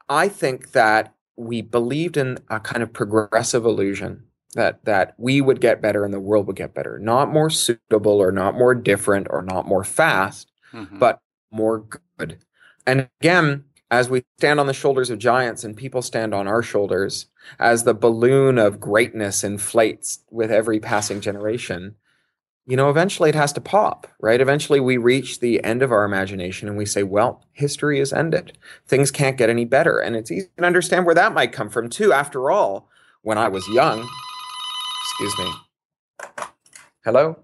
I 0.08 0.28
think 0.28 0.72
that 0.72 1.15
we 1.36 1.62
believed 1.62 2.16
in 2.16 2.38
a 2.48 2.60
kind 2.60 2.82
of 2.82 2.92
progressive 2.92 3.64
illusion 3.64 4.24
that 4.54 4.84
that 4.84 5.14
we 5.18 5.40
would 5.40 5.60
get 5.60 5.82
better 5.82 6.04
and 6.04 6.14
the 6.14 6.20
world 6.20 6.46
would 6.46 6.56
get 6.56 6.74
better 6.74 6.98
not 6.98 7.32
more 7.32 7.50
suitable 7.50 8.20
or 8.20 8.32
not 8.32 8.54
more 8.54 8.74
different 8.74 9.26
or 9.30 9.42
not 9.42 9.66
more 9.66 9.84
fast 9.84 10.50
mm-hmm. 10.72 10.98
but 10.98 11.20
more 11.50 11.84
good 12.18 12.38
and 12.86 13.08
again 13.20 13.64
as 13.90 14.08
we 14.08 14.24
stand 14.38 14.58
on 14.58 14.66
the 14.66 14.72
shoulders 14.72 15.10
of 15.10 15.18
giants 15.18 15.62
and 15.62 15.76
people 15.76 16.02
stand 16.02 16.34
on 16.34 16.48
our 16.48 16.62
shoulders 16.62 17.26
as 17.58 17.84
the 17.84 17.94
balloon 17.94 18.58
of 18.58 18.80
greatness 18.80 19.44
inflates 19.44 20.20
with 20.30 20.50
every 20.50 20.80
passing 20.80 21.20
generation 21.20 21.94
you 22.68 22.76
know, 22.76 22.90
eventually 22.90 23.28
it 23.28 23.36
has 23.36 23.52
to 23.52 23.60
pop, 23.60 24.08
right? 24.20 24.40
Eventually 24.40 24.80
we 24.80 24.96
reach 24.96 25.38
the 25.38 25.62
end 25.62 25.82
of 25.82 25.92
our 25.92 26.04
imagination 26.04 26.68
and 26.68 26.76
we 26.76 26.84
say, 26.84 27.04
well, 27.04 27.44
history 27.52 28.00
is 28.00 28.12
ended. 28.12 28.58
Things 28.88 29.12
can't 29.12 29.36
get 29.36 29.48
any 29.48 29.64
better. 29.64 30.00
And 30.00 30.16
it's 30.16 30.32
easy 30.32 30.48
to 30.58 30.64
understand 30.64 31.06
where 31.06 31.14
that 31.14 31.32
might 31.32 31.52
come 31.52 31.68
from, 31.68 31.88
too. 31.88 32.12
After 32.12 32.50
all, 32.50 32.88
when 33.22 33.38
I 33.38 33.46
was 33.46 33.68
young, 33.68 34.08
excuse 35.04 35.38
me. 35.38 35.52
Hello? 37.04 37.38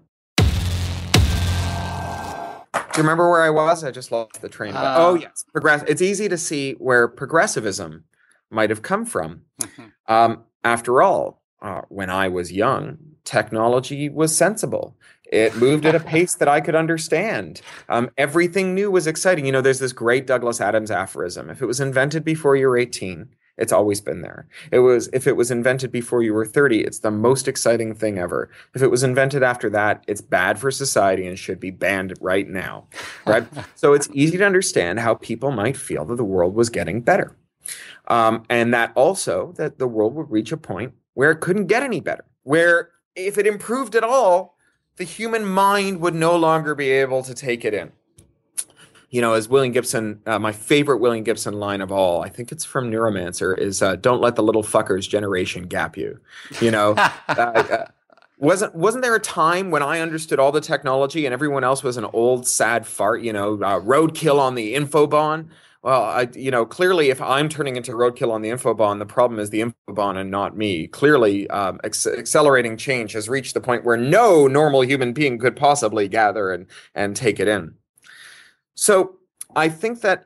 Do 2.73 2.97
you 2.97 3.03
remember 3.03 3.29
where 3.29 3.43
I 3.43 3.49
was? 3.49 3.83
I 3.85 3.91
just 3.91 4.11
lost 4.11 4.41
the 4.41 4.49
train. 4.49 4.75
Uh, 4.75 4.95
oh, 4.97 5.15
yes. 5.15 5.45
Progress. 5.53 5.83
It's 5.87 6.01
easy 6.01 6.27
to 6.27 6.37
see 6.37 6.73
where 6.73 7.07
progressivism 7.07 8.03
might 8.51 8.69
have 8.69 8.81
come 8.81 9.05
from. 9.05 9.43
Mm-hmm. 9.61 10.13
Um, 10.13 10.43
after 10.65 11.01
all, 11.01 11.41
uh, 11.61 11.81
when 11.87 12.09
I 12.09 12.27
was 12.27 12.51
young, 12.51 12.97
technology 13.23 14.09
was 14.09 14.35
sensible. 14.35 14.95
It 15.33 15.55
moved 15.55 15.85
at 15.85 15.95
a 15.95 15.99
pace 15.99 16.35
that 16.35 16.47
I 16.47 16.61
could 16.61 16.75
understand. 16.75 17.61
Um, 17.89 18.11
everything 18.17 18.75
new 18.75 18.91
was 18.91 19.07
exciting. 19.07 19.45
You 19.45 19.51
know, 19.51 19.61
there's 19.61 19.79
this 19.79 19.93
great 19.93 20.27
Douglas 20.27 20.61
Adams 20.61 20.91
aphorism: 20.91 21.49
"If 21.49 21.61
it 21.61 21.65
was 21.65 21.79
invented 21.79 22.23
before 22.23 22.55
you're 22.55 22.77
18, 22.77 23.29
it's 23.57 23.73
always 23.73 23.99
been 23.99 24.21
there. 24.21 24.47
It 24.71 24.79
was 24.79 25.09
if 25.11 25.25
it 25.25 25.35
was 25.35 25.49
invented 25.49 25.91
before 25.91 26.21
you 26.21 26.35
were 26.35 26.45
30, 26.45 26.81
it's 26.81 26.99
the 26.99 27.09
most 27.09 27.47
exciting 27.47 27.95
thing 27.95 28.19
ever. 28.19 28.49
If 28.75 28.83
it 28.83 28.91
was 28.91 29.01
invented 29.01 29.41
after 29.41 29.71
that, 29.71 30.03
it's 30.07 30.21
bad 30.21 30.59
for 30.59 30.69
society 30.69 31.25
and 31.25 31.39
should 31.39 31.59
be 31.59 31.71
banned 31.71 32.13
right 32.21 32.47
now." 32.47 32.85
Right? 33.25 33.47
so 33.75 33.93
it's 33.93 34.09
easy 34.13 34.37
to 34.37 34.45
understand 34.45 34.99
how 34.99 35.15
people 35.15 35.49
might 35.49 35.77
feel 35.77 36.05
that 36.05 36.17
the 36.17 36.23
world 36.23 36.53
was 36.53 36.69
getting 36.69 37.01
better. 37.01 37.35
Um, 38.07 38.43
and 38.49 38.73
that 38.73 38.91
also 38.95 39.53
that 39.53 39.79
the 39.79 39.87
world 39.87 40.13
would 40.13 40.29
reach 40.29 40.51
a 40.51 40.57
point 40.57 40.93
where 41.15 41.31
it 41.31 41.39
couldn't 41.39 41.67
get 41.67 41.81
any 41.81 42.01
better, 42.01 42.25
where 42.43 42.89
if 43.15 43.37
it 43.37 43.47
improved 43.47 43.95
at 43.95 44.03
all, 44.03 44.57
the 44.97 45.03
human 45.03 45.45
mind 45.45 45.99
would 46.01 46.15
no 46.15 46.35
longer 46.35 46.75
be 46.75 46.89
able 46.91 47.23
to 47.23 47.33
take 47.33 47.65
it 47.65 47.73
in. 47.73 47.91
You 49.09 49.21
know, 49.21 49.33
as 49.33 49.47
William 49.47 49.71
Gibson, 49.71 50.21
uh, 50.25 50.39
my 50.39 50.51
favorite 50.51 50.97
William 50.97 51.23
Gibson 51.23 51.53
line 51.53 51.81
of 51.81 51.91
all, 51.91 52.23
I 52.23 52.29
think 52.29 52.51
it's 52.51 52.65
from 52.65 52.89
Neuromancer, 52.89 53.55
is 53.55 53.83
uh, 53.83 53.95
"Don't 53.95 54.21
let 54.21 54.35
the 54.35 54.41
little 54.41 54.63
fuckers 54.63 55.07
generation 55.07 55.67
gap 55.67 55.95
you." 55.95 56.19
You 56.59 56.71
know, 56.71 56.93
uh, 57.27 57.31
uh, 57.31 57.85
wasn't 58.39 58.73
wasn't 58.73 59.03
there 59.03 59.13
a 59.13 59.19
time 59.19 59.69
when 59.69 59.83
I 59.83 59.99
understood 59.99 60.39
all 60.39 60.51
the 60.51 60.61
technology 60.61 61.27
and 61.27 61.33
everyone 61.33 61.63
else 61.63 61.83
was 61.83 61.95
an 61.97 62.05
old 62.05 62.47
sad 62.47 62.87
fart? 62.87 63.21
You 63.21 63.33
know, 63.33 63.53
uh, 63.55 63.79
roadkill 63.79 64.39
on 64.39 64.55
the 64.55 64.73
infobahn. 64.73 65.49
Well, 65.83 66.03
I, 66.03 66.29
you 66.33 66.49
know, 66.49 66.65
clearly, 66.65 67.09
if 67.09 67.21
I'm 67.21 67.49
turning 67.49 67.75
into 67.75 67.91
roadkill 67.91 68.31
on 68.31 68.41
the 68.41 68.49
infobahn, 68.49 68.99
the 68.99 69.05
problem 69.05 69.37
is 69.37 69.49
the 69.49 69.61
infobahn 69.61 70.15
and 70.15 70.31
not 70.31 70.55
me. 70.55 70.87
Clearly, 70.87 71.49
um, 71.49 71.81
ex- 71.83 72.07
accelerating 72.07 72.77
change 72.77 73.11
has 73.11 73.27
reached 73.27 73.53
the 73.53 73.59
point 73.59 73.83
where 73.83 73.97
no 73.97 74.47
normal 74.47 74.81
human 74.81 75.11
being 75.11 75.37
could 75.37 75.57
possibly 75.57 76.07
gather 76.07 76.51
and 76.51 76.67
and 76.95 77.17
take 77.17 77.37
it 77.37 77.49
in. 77.49 77.75
So, 78.75 79.17
I 79.57 79.67
think 79.67 79.99
that 80.01 80.25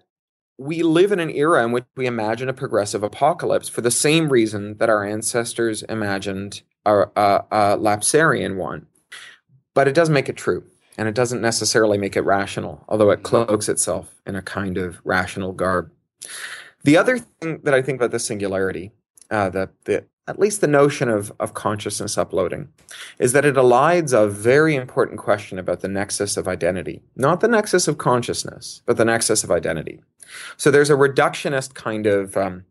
we 0.60 0.84
live 0.84 1.12
in 1.12 1.20
an 1.20 1.32
era 1.32 1.66
in 1.66 1.72
which 1.72 1.86
we 1.96 2.06
imagine 2.06 2.50
a 2.50 2.54
progressive 2.54 3.02
apocalypse 3.02 3.68
for 3.68 3.82
the 3.82 3.92
same 3.92 4.30
reason 4.30 4.78
that 4.78 4.90
our 4.90 5.04
ancestors 5.04 5.82
imagined 5.84 6.62
a, 6.86 7.02
a, 7.16 7.46
a 7.52 7.78
Lapsarian 7.78 8.58
one, 8.58 8.86
but 9.74 9.88
it 9.88 9.94
doesn't 9.94 10.14
make 10.14 10.30
it 10.30 10.38
true 10.38 10.64
and 10.98 11.08
it 11.08 11.16
doesn't 11.16 11.42
necessarily 11.42 11.98
make 11.98 12.16
it 12.16 12.22
rational, 12.22 12.84
although 12.90 13.12
it 13.12 13.24
cloaks 13.24 13.70
itself 13.70 14.16
in 14.26 14.36
a 14.36 14.42
kind 14.42 14.78
of 14.78 15.00
rational 15.04 15.54
garb. 15.54 15.92
The 16.84 16.98
other 16.98 17.20
thing 17.20 17.62
that 17.64 17.74
I 17.74 17.82
think 17.82 18.00
about 18.00 18.12
the 18.12 18.20
singularity, 18.20 18.92
uh, 19.30 19.50
the, 19.50 19.70
the 19.86 20.06
at 20.28 20.40
least 20.40 20.60
the 20.60 20.68
notion 20.68 21.08
of, 21.08 21.32
of 21.40 21.54
consciousness 21.54 22.18
uploading, 22.18 22.68
is 23.18 23.32
that 23.32 23.46
it 23.46 23.56
elides 23.56 24.12
a 24.12 24.28
very 24.28 24.76
important 24.76 25.20
question 25.20 25.58
about 25.58 25.80
the 25.80 25.88
nexus 25.88 26.36
of 26.36 26.48
identity. 26.48 27.02
Not 27.16 27.40
the 27.40 27.48
nexus 27.48 27.88
of 27.88 27.98
consciousness, 27.98 28.82
but 28.86 28.98
the 28.98 29.06
nexus 29.06 29.44
of 29.44 29.52
identity. 29.52 30.02
So 30.58 30.70
there's 30.70 30.90
a 30.90 30.96
reductionist 30.96 31.76
kind 31.76 32.06
of, 32.08 32.36
um, 32.36 32.66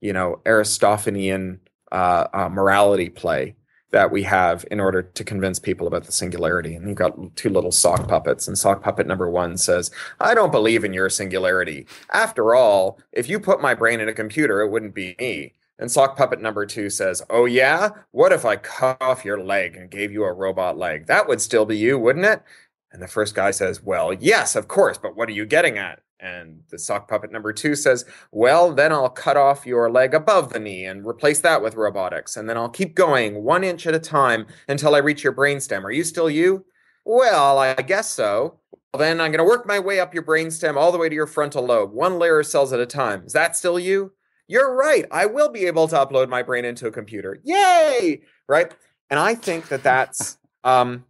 you 0.00 0.12
know, 0.12 0.40
Aristophanean 0.44 1.60
uh, 1.92 2.26
uh, 2.32 2.48
morality 2.48 3.08
play 3.08 3.54
that 3.90 4.10
we 4.10 4.22
have 4.22 4.64
in 4.70 4.80
order 4.80 5.02
to 5.02 5.24
convince 5.24 5.58
people 5.58 5.86
about 5.86 6.04
the 6.04 6.12
singularity. 6.12 6.74
And 6.74 6.86
you've 6.86 6.98
got 6.98 7.36
two 7.36 7.48
little 7.48 7.72
sock 7.72 8.06
puppets, 8.06 8.46
and 8.46 8.58
sock 8.58 8.82
puppet 8.82 9.06
number 9.06 9.30
one 9.30 9.56
says, 9.56 9.90
I 10.20 10.34
don't 10.34 10.52
believe 10.52 10.84
in 10.84 10.92
your 10.92 11.08
singularity. 11.08 11.86
After 12.12 12.54
all, 12.54 12.98
if 13.12 13.28
you 13.28 13.40
put 13.40 13.62
my 13.62 13.74
brain 13.74 14.00
in 14.00 14.08
a 14.08 14.14
computer, 14.14 14.60
it 14.60 14.70
wouldn't 14.70 14.94
be 14.94 15.16
me. 15.18 15.54
And 15.78 15.90
sock 15.90 16.16
puppet 16.16 16.40
number 16.40 16.66
two 16.66 16.90
says, 16.90 17.22
Oh, 17.30 17.44
yeah? 17.44 17.90
What 18.10 18.32
if 18.32 18.44
I 18.44 18.56
cut 18.56 19.00
off 19.00 19.24
your 19.24 19.42
leg 19.42 19.76
and 19.76 19.90
gave 19.90 20.12
you 20.12 20.24
a 20.24 20.32
robot 20.32 20.76
leg? 20.76 21.06
That 21.06 21.28
would 21.28 21.40
still 21.40 21.64
be 21.64 21.76
you, 21.78 21.98
wouldn't 21.98 22.26
it? 22.26 22.42
And 22.90 23.02
the 23.02 23.08
first 23.08 23.34
guy 23.34 23.52
says, 23.52 23.82
Well, 23.82 24.12
yes, 24.12 24.56
of 24.56 24.68
course, 24.68 24.98
but 24.98 25.16
what 25.16 25.28
are 25.28 25.32
you 25.32 25.46
getting 25.46 25.78
at? 25.78 26.00
And 26.20 26.62
the 26.70 26.78
sock 26.78 27.08
puppet 27.08 27.30
number 27.30 27.52
two 27.52 27.76
says, 27.76 28.04
Well, 28.32 28.74
then 28.74 28.92
I'll 28.92 29.08
cut 29.08 29.36
off 29.36 29.66
your 29.66 29.88
leg 29.90 30.14
above 30.14 30.52
the 30.52 30.58
knee 30.58 30.84
and 30.84 31.06
replace 31.06 31.40
that 31.40 31.62
with 31.62 31.76
robotics. 31.76 32.36
And 32.36 32.48
then 32.48 32.56
I'll 32.56 32.68
keep 32.68 32.94
going 32.94 33.44
one 33.44 33.62
inch 33.62 33.86
at 33.86 33.94
a 33.94 34.00
time 34.00 34.46
until 34.68 34.94
I 34.94 34.98
reach 34.98 35.22
your 35.22 35.32
brainstem. 35.32 35.84
Are 35.84 35.92
you 35.92 36.02
still 36.02 36.28
you? 36.28 36.64
Well, 37.04 37.58
I 37.58 37.74
guess 37.74 38.10
so. 38.10 38.58
Well, 38.92 38.98
then 38.98 39.20
I'm 39.20 39.30
going 39.30 39.38
to 39.38 39.44
work 39.44 39.66
my 39.66 39.78
way 39.78 40.00
up 40.00 40.12
your 40.12 40.22
brainstem 40.22 40.76
all 40.76 40.90
the 40.90 40.98
way 40.98 41.08
to 41.08 41.14
your 41.14 41.26
frontal 41.26 41.64
lobe, 41.64 41.92
one 41.92 42.18
layer 42.18 42.40
of 42.40 42.46
cells 42.46 42.72
at 42.72 42.80
a 42.80 42.86
time. 42.86 43.22
Is 43.24 43.32
that 43.34 43.56
still 43.56 43.78
you? 43.78 44.12
You're 44.48 44.74
right. 44.74 45.04
I 45.10 45.26
will 45.26 45.50
be 45.50 45.66
able 45.66 45.88
to 45.88 45.96
upload 45.96 46.28
my 46.28 46.42
brain 46.42 46.64
into 46.64 46.86
a 46.86 46.90
computer. 46.90 47.38
Yay! 47.44 48.22
Right? 48.48 48.74
And 49.10 49.20
I 49.20 49.34
think 49.34 49.68
that 49.68 49.82
that's, 49.82 50.38
um, 50.64 51.04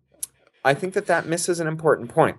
I 0.64 0.74
think 0.74 0.94
that 0.94 1.06
that 1.06 1.26
misses 1.26 1.60
an 1.60 1.68
important 1.68 2.10
point. 2.10 2.36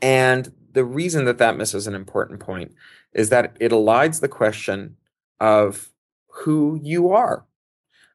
And 0.00 0.52
the 0.72 0.84
reason 0.84 1.24
that 1.26 1.38
that 1.38 1.56
misses 1.56 1.86
an 1.86 1.94
important 1.94 2.40
point 2.40 2.72
is 3.12 3.28
that 3.28 3.56
it 3.60 3.72
elides 3.72 4.20
the 4.20 4.28
question 4.28 4.96
of 5.40 5.90
who 6.28 6.78
you 6.82 7.10
are. 7.10 7.44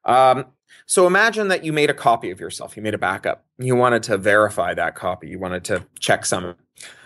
Um, 0.06 0.46
so 0.86 1.06
imagine 1.06 1.50
that 1.50 1.64
you 1.64 1.74
made 1.74 1.90
a 1.90 1.94
copy 1.94 2.32
of 2.32 2.40
yourself, 2.40 2.76
you 2.76 2.84
made 2.84 2.94
a 2.94 3.00
backup, 3.00 3.46
you 3.58 3.76
wanted 3.76 4.04
to 4.04 4.18
verify 4.18 4.74
that 4.74 4.96
copy, 4.96 5.28
you 5.30 5.40
wanted 5.40 5.64
to 5.66 5.86
check 6.00 6.26
some. 6.26 6.56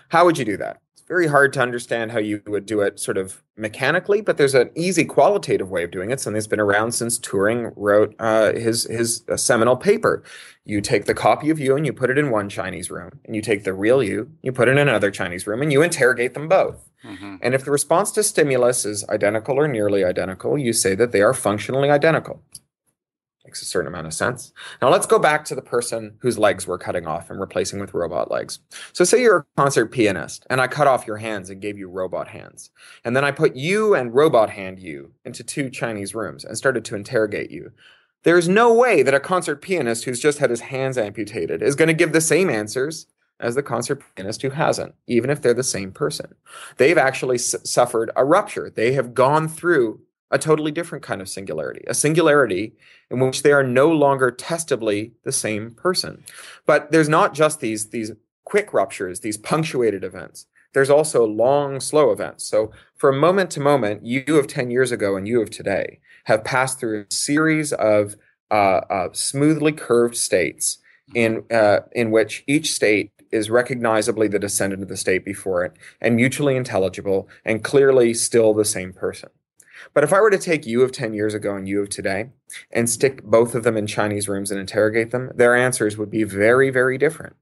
How 0.10 0.26
would 0.26 0.38
you 0.38 0.46
do 0.46 0.58
that? 0.58 0.82
Very 1.12 1.28
hard 1.28 1.52
to 1.54 1.60
understand 1.60 2.14
how 2.14 2.20
you 2.20 2.42
would 2.48 2.66
do 2.66 2.80
it 2.80 2.98
sort 2.98 3.18
of 3.18 3.44
mechanically, 3.58 4.22
but 4.22 4.38
there's 4.38 4.56
an 4.56 4.70
easy 4.76 5.04
qualitative 5.04 5.70
way 5.70 5.84
of 5.84 5.92
doing 5.92 6.10
it. 6.10 6.22
Something 6.22 6.36
that's 6.36 6.48
been 6.48 6.62
around 6.62 6.94
since 6.94 7.20
Turing 7.20 7.74
wrote 7.76 8.16
uh, 8.18 8.54
his 8.54 8.86
his 8.86 9.26
uh, 9.28 9.36
seminal 9.36 9.76
paper. 9.76 10.24
You 10.64 10.80
take 10.80 11.04
the 11.04 11.14
copy 11.14 11.50
of 11.50 11.60
you 11.60 11.76
and 11.76 11.86
you 11.86 11.92
put 11.92 12.10
it 12.10 12.18
in 12.18 12.32
one 12.32 12.48
Chinese 12.48 12.90
room, 12.90 13.20
and 13.26 13.36
you 13.36 13.42
take 13.42 13.66
the 13.66 13.74
real 13.74 14.02
you, 14.02 14.32
you 14.42 14.54
put 14.54 14.70
it 14.70 14.78
in 14.78 14.88
another 14.88 15.12
Chinese 15.12 15.46
room, 15.46 15.62
and 15.62 15.74
you 15.74 15.82
interrogate 15.82 16.34
them 16.34 16.48
both. 16.48 16.90
Mm-hmm. 17.04 17.36
And 17.42 17.54
if 17.54 17.66
the 17.66 17.72
response 17.72 18.12
to 18.12 18.24
stimulus 18.24 18.86
is 18.86 19.04
identical 19.10 19.60
or 19.60 19.68
nearly 19.68 20.06
identical, 20.06 20.58
you 20.58 20.72
say 20.72 20.96
that 20.96 21.12
they 21.12 21.22
are 21.22 21.34
functionally 21.34 21.90
identical. 21.90 22.42
Makes 23.52 23.64
a 23.64 23.66
certain 23.66 23.90
amount 23.90 24.08
of 24.08 24.14
sense. 24.14 24.54
Now 24.82 24.88
let's 24.88 25.06
go 25.06 25.20
back 25.20 25.44
to 25.44 25.56
the 25.56 25.62
person 25.62 26.14
whose 26.20 26.40
legs 26.40 26.66
we're 26.66 26.78
cutting 26.78 27.06
off 27.06 27.30
and 27.30 27.38
replacing 27.38 27.82
with 27.82 27.94
robot 27.94 28.32
legs. 28.32 28.60
So 28.94 29.04
say 29.04 29.22
you're 29.22 29.40
a 29.40 29.62
concert 29.62 29.88
pianist 29.88 30.48
and 30.50 30.62
I 30.62 30.68
cut 30.68 30.88
off 30.88 31.06
your 31.06 31.18
hands 31.18 31.50
and 31.50 31.62
gave 31.62 31.78
you 31.78 31.90
robot 31.90 32.30
hands. 32.30 32.70
And 33.04 33.14
then 33.14 33.26
I 33.26 33.32
put 33.32 33.58
you 33.58 33.94
and 33.94 34.16
robot 34.16 34.52
hand 34.52 34.80
you 34.80 35.12
into 35.26 35.44
two 35.44 35.70
Chinese 35.70 36.16
rooms 36.16 36.46
and 36.46 36.58
started 36.58 36.86
to 36.86 36.96
interrogate 36.96 37.52
you. 37.52 37.74
There's 38.24 38.48
no 38.48 38.74
way 38.74 39.04
that 39.04 39.14
a 39.14 39.20
concert 39.20 39.58
pianist 39.58 40.06
who's 40.06 40.22
just 40.22 40.38
had 40.38 40.50
his 40.50 40.62
hands 40.62 40.98
amputated 40.98 41.62
is 41.62 41.76
going 41.76 41.90
to 41.90 41.94
give 41.94 42.14
the 42.14 42.22
same 42.22 42.50
answers 42.50 43.06
as 43.42 43.56
the 43.56 43.64
concert 43.64 44.02
pianist 44.16 44.44
who 44.44 44.52
hasn't, 44.52 44.96
even 45.08 45.30
if 45.30 45.42
they're 45.42 45.54
the 45.54 45.62
same 45.62 45.92
person. 45.92 46.36
They've 46.78 46.98
actually 46.98 47.36
s- 47.36 47.56
suffered 47.66 48.12
a 48.16 48.24
rupture. 48.24 48.72
They 48.74 48.94
have 48.94 49.14
gone 49.14 49.50
through 49.50 50.00
a 50.32 50.40
totally 50.40 50.72
different 50.72 51.04
kind 51.04 51.22
of 51.22 51.30
singularity, 51.30 51.84
a 51.88 51.94
singularity 51.94 52.74
in 53.10 53.20
which 53.20 53.44
they 53.44 53.52
are 53.52 53.64
no 53.64 53.92
longer 53.92 54.32
testably 54.32 55.12
the 55.24 55.32
same 55.32 55.72
person. 55.72 56.24
But 56.66 56.92
there's 56.92 57.10
not 57.10 57.34
just 57.34 57.60
these, 57.60 57.90
these 57.90 58.12
quick 58.46 58.74
ruptures, 58.74 59.20
these 59.20 59.38
punctuated 59.38 60.04
events. 60.04 60.48
There's 60.74 60.90
also 60.90 61.26
long, 61.26 61.82
slow 61.82 62.12
events. 62.12 62.46
So, 62.46 62.72
from 62.96 63.18
moment 63.18 63.52
to 63.52 63.60
moment, 63.60 64.06
you 64.06 64.38
of 64.38 64.48
10 64.48 64.72
years 64.72 64.92
ago 64.92 65.18
and 65.18 65.28
you 65.28 65.42
of 65.42 65.50
today 65.50 66.00
have 66.26 66.46
passed 66.46 66.80
through 66.80 67.06
a 67.10 67.14
series 67.14 67.74
of 67.74 68.16
uh, 68.50 68.82
uh, 68.90 69.10
smoothly 69.12 69.74
curved 69.74 70.16
states 70.16 70.78
in 71.14 71.44
uh, 71.52 71.80
in 71.92 72.12
which 72.12 72.44
each 72.48 72.74
state 72.74 73.12
is 73.32 73.50
recognizably 73.50 74.28
the 74.28 74.40
descendant 74.40 74.84
of 74.84 74.90
the 74.90 74.98
state 74.98 75.24
before 75.26 75.64
it 75.64 75.74
and 76.00 76.16
mutually 76.16 76.56
intelligible 76.56 77.30
and 77.46 77.64
clearly 77.64 78.14
still 78.14 78.54
the 78.54 78.66
same 78.66 78.94
person. 78.94 79.30
But 79.94 80.04
if 80.04 80.14
I 80.14 80.22
were 80.22 80.32
to 80.32 80.38
take 80.38 80.66
you 80.66 80.82
of 80.82 80.92
10 80.92 81.14
years 81.14 81.34
ago 81.34 81.56
and 81.56 81.68
you 81.68 81.82
of 81.82 81.90
today 81.90 82.30
and 82.72 82.90
stick 82.90 83.24
both 83.24 83.56
of 83.56 83.64
them 83.64 83.78
in 83.78 83.88
Chinese 83.88 84.28
rooms 84.28 84.52
and 84.52 84.60
interrogate 84.60 85.12
them, 85.12 85.32
their 85.36 85.56
answers 85.56 85.98
would 85.98 86.10
be 86.10 86.24
very, 86.24 86.70
very 86.70 86.98
different 86.98 87.36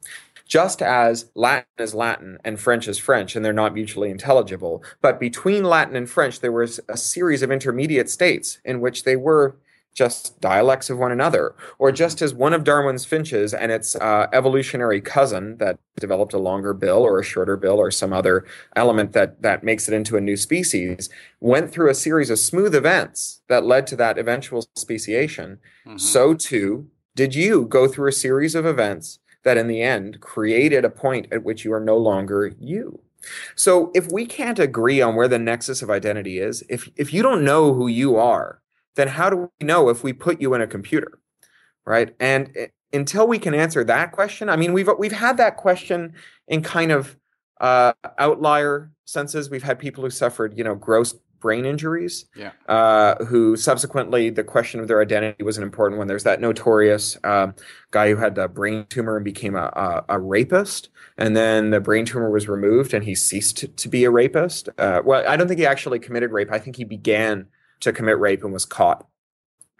just 0.50 0.82
as 0.82 1.30
Latin 1.36 1.68
is 1.78 1.94
Latin 1.94 2.40
and 2.44 2.60
French 2.60 2.88
is 2.88 2.98
French, 2.98 3.36
and 3.36 3.46
they're 3.46 3.54
not 3.54 3.74
mutually 3.74 4.10
intelligible. 4.10 4.84
But 5.00 5.20
between 5.20 5.64
Latin 5.64 5.96
and 5.96 6.10
French, 6.10 6.40
there 6.40 6.52
was 6.52 6.80
a 6.90 6.98
series 6.98 7.44
of 7.44 7.52
intermediate 7.52 8.10
states 8.10 8.58
in 8.66 8.82
which 8.82 9.04
they 9.04 9.16
were 9.16 9.56
just 9.94 10.40
dialects 10.40 10.90
of 10.90 10.98
one 10.98 11.12
another, 11.12 11.56
or 11.78 11.92
just 11.92 12.22
as 12.22 12.34
one 12.34 12.54
of 12.54 12.64
Darwin's 12.64 13.06
finches 13.06 13.54
and 13.54 13.72
its 13.72 13.96
uh, 13.96 14.28
evolutionary 14.32 15.02
cousin 15.02 15.58
that 15.58 15.78
developed 16.00 16.34
a 16.34 16.40
longer 16.40 16.74
bill 16.74 17.00
or 17.00 17.20
a 17.20 17.24
shorter 17.24 17.58
bill 17.58 17.78
or 17.80 17.92
some 17.92 18.14
other 18.14 18.46
element 18.76 19.12
that 19.14 19.42
that 19.42 19.64
makes 19.64 19.88
it 19.88 19.94
into 19.94 20.16
a 20.16 20.22
new 20.22 20.38
species 20.38 21.10
went 21.42 21.72
through 21.72 21.90
a 21.90 21.96
series 21.96 22.30
of 22.30 22.40
smooth 22.40 22.74
events 22.74 23.42
that 23.50 23.66
led 23.66 23.86
to 23.88 23.96
that 23.96 24.18
eventual 24.18 24.66
speciation. 24.76 25.60
Mm-hmm. 25.86 25.98
So 25.98 26.34
too 26.34 26.88
did 27.16 27.36
you 27.36 27.66
go 27.66 27.88
through 27.88 28.08
a 28.08 28.14
series 28.14 28.56
of 28.56 28.66
events 28.66 29.20
that 29.44 29.58
in 29.58 29.68
the 29.68 29.82
end 29.82 30.22
created 30.22 30.86
a 30.86 30.90
point 30.90 31.28
at 31.32 31.44
which 31.44 31.66
you 31.66 31.74
are 31.74 31.80
no 31.80 31.98
longer 31.98 32.54
you. 32.60 33.00
So 33.56 33.92
if 33.94 34.12
we 34.12 34.26
can't 34.26 34.60
agree 34.60 35.02
on 35.02 35.16
where 35.16 35.28
the 35.28 35.40
nexus 35.40 35.82
of 35.82 35.90
identity 35.90 36.40
is, 36.40 36.64
if 36.70 36.90
if 36.96 37.14
you 37.14 37.22
don't 37.22 37.44
know 37.44 37.74
who 37.74 37.88
you 37.88 38.16
are, 38.16 38.59
then 38.96 39.08
how 39.08 39.30
do 39.30 39.52
we 39.60 39.66
know 39.66 39.90
if 39.90 40.04
we 40.04 40.14
put 40.14 40.42
you 40.42 40.54
in 40.54 40.62
a 40.62 40.68
computer? 40.68 41.20
Right? 41.86 42.16
And 42.20 42.52
it, 42.56 42.74
until 42.92 43.28
we 43.28 43.40
can 43.40 43.54
answer 43.54 43.84
that 43.84 44.12
question, 44.12 44.50
I 44.50 44.56
mean 44.56 44.74
we've 44.74 44.90
we've 44.98 45.12
had 45.12 45.38
that 45.38 45.58
question 45.58 46.14
in 46.48 46.62
kind 46.62 46.92
of 46.92 47.18
uh, 47.62 47.94
outlier 48.18 48.92
senses. 49.06 49.50
We've 49.50 49.64
had 49.64 49.80
people 49.80 50.04
who 50.04 50.10
suffered, 50.10 50.58
you 50.58 50.64
know, 50.64 50.76
gross 50.76 51.14
brain 51.40 51.66
injuries. 51.66 52.26
Yeah. 52.36 52.52
Uh, 52.68 53.24
who 53.26 53.56
subsequently 53.56 54.30
the 54.30 54.44
question 54.44 54.80
of 54.80 54.88
their 54.88 55.02
identity 55.02 55.44
was 55.44 55.58
an 55.58 55.64
important 55.64 55.98
one. 55.98 56.08
There's 56.08 56.24
that 56.24 56.42
notorious 56.42 57.18
uh, 57.24 57.52
guy 57.92 58.10
who 58.10 58.18
had 58.18 58.38
a 58.38 58.48
brain 58.48 58.86
tumor 58.90 59.18
and 59.18 59.26
became 59.26 59.56
a, 59.56 59.72
a, 59.74 60.06
a, 60.10 60.20
rapist, 60.20 60.90
and 61.18 61.36
then 61.36 61.70
the 61.70 61.80
brain 61.80 62.06
tumor 62.06 62.30
was 62.30 62.48
removed 62.48 62.94
and 62.94 63.04
he 63.04 63.16
ceased 63.16 63.58
to, 63.58 63.68
to 63.68 63.90
be 63.90 64.04
a 64.04 64.12
rapist. 64.12 64.70
Uh, 64.78 65.02
well, 65.04 65.24
I 65.28 65.38
don't 65.38 65.48
think 65.48 65.60
he 65.60 65.66
actually 65.66 66.00
committed 66.00 66.32
rape. 66.32 66.52
I 66.52 66.60
think 66.60 66.76
he 66.76 66.84
began 66.84 67.48
to 67.82 67.94
commit 67.94 68.20
rape 68.20 68.44
and 68.44 68.54
was 68.54 68.66
caught, 68.66 69.08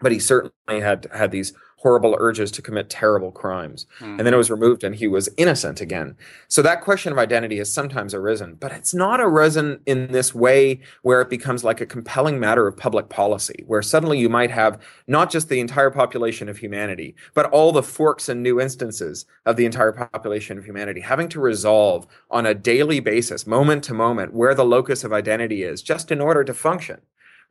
but 0.00 0.12
he 0.12 0.18
certainly 0.18 0.80
had 0.80 1.08
had 1.12 1.30
these 1.30 1.52
horrible 1.80 2.14
urges 2.18 2.50
to 2.50 2.60
commit 2.60 2.90
terrible 2.90 3.32
crimes. 3.32 3.86
Mm-hmm. 4.00 4.18
And 4.18 4.26
then 4.26 4.34
it 4.34 4.36
was 4.36 4.50
removed 4.50 4.84
and 4.84 4.94
he 4.94 5.08
was 5.08 5.30
innocent 5.38 5.80
again. 5.80 6.14
So 6.46 6.60
that 6.60 6.82
question 6.82 7.10
of 7.10 7.18
identity 7.18 7.56
has 7.56 7.72
sometimes 7.72 8.12
arisen, 8.12 8.56
but 8.60 8.70
it's 8.70 8.92
not 8.92 9.18
arisen 9.18 9.80
in 9.86 10.12
this 10.12 10.34
way 10.34 10.80
where 11.00 11.22
it 11.22 11.30
becomes 11.30 11.64
like 11.64 11.80
a 11.80 11.86
compelling 11.86 12.38
matter 12.38 12.66
of 12.66 12.76
public 12.76 13.08
policy, 13.08 13.64
where 13.66 13.80
suddenly 13.80 14.18
you 14.18 14.28
might 14.28 14.50
have 14.50 14.78
not 15.06 15.30
just 15.30 15.48
the 15.48 15.60
entire 15.60 15.90
population 15.90 16.50
of 16.50 16.58
humanity, 16.58 17.14
but 17.32 17.46
all 17.46 17.72
the 17.72 17.82
forks 17.82 18.28
and 18.28 18.42
new 18.42 18.60
instances 18.60 19.24
of 19.46 19.56
the 19.56 19.64
entire 19.64 19.92
population 19.92 20.58
of 20.58 20.66
humanity 20.66 21.00
having 21.00 21.30
to 21.30 21.40
resolve 21.40 22.06
on 22.30 22.44
a 22.44 22.54
daily 22.54 23.00
basis, 23.00 23.46
moment 23.46 23.82
to 23.84 23.94
moment, 23.94 24.34
where 24.34 24.54
the 24.54 24.64
locus 24.66 25.02
of 25.02 25.14
identity 25.14 25.62
is, 25.62 25.80
just 25.80 26.12
in 26.12 26.20
order 26.20 26.44
to 26.44 26.52
function. 26.52 27.00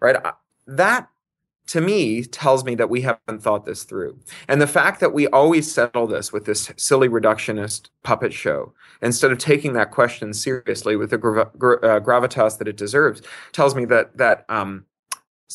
Right? 0.01 0.15
That 0.67 1.09
to 1.69 1.81
me 1.81 2.23
tells 2.23 2.63
me 2.63 2.73
that 2.73 2.89
we 2.89 3.01
haven't 3.01 3.43
thought 3.43 3.65
this 3.65 3.83
through. 3.83 4.19
And 4.47 4.59
the 4.59 4.67
fact 4.67 4.99
that 5.01 5.13
we 5.13 5.27
always 5.27 5.71
settle 5.71 6.07
this 6.07 6.33
with 6.33 6.45
this 6.45 6.71
silly 6.77 7.07
reductionist 7.07 7.89
puppet 8.03 8.33
show 8.33 8.73
instead 9.03 9.31
of 9.31 9.38
taking 9.38 9.73
that 9.73 9.91
question 9.91 10.33
seriously 10.33 10.95
with 10.95 11.12
the 11.12 11.17
gra- 11.19 11.43
uh, 11.43 11.99
gravitas 11.99 12.57
that 12.57 12.67
it 12.67 12.75
deserves 12.75 13.21
tells 13.51 13.75
me 13.75 13.85
that 13.85 14.17
that 14.17 14.45
um, 14.49 14.85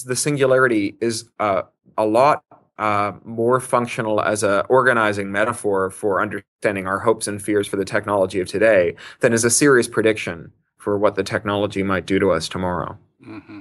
the 0.07 0.15
singularity 0.15 0.97
is 1.01 1.31
uh, 1.41 1.63
a 1.99 2.07
lot 2.07 2.45
uh, 2.79 3.13
more 3.25 3.59
functional 3.61 4.21
as 4.21 4.43
a 4.43 4.65
organizing 4.69 5.31
metaphor 5.33 5.91
for 5.91 6.21
understanding 6.21 6.87
our 6.87 7.01
hopes 7.01 7.27
and 7.27 7.43
fears 7.43 7.67
for 7.67 7.77
the 7.77 7.85
technology 7.85 8.41
of 8.41 8.49
today 8.49 8.95
than 9.21 9.33
as 9.33 9.45
a 9.45 9.51
serious 9.51 9.89
prediction 9.89 10.53
for 10.79 10.99
what 10.99 11.15
the 11.15 11.23
technology 11.23 11.83
might 11.83 12.07
do 12.07 12.19
to 12.19 12.31
us 12.31 12.49
tomorrow. 12.49 12.99
Mm-hmm. 13.27 13.61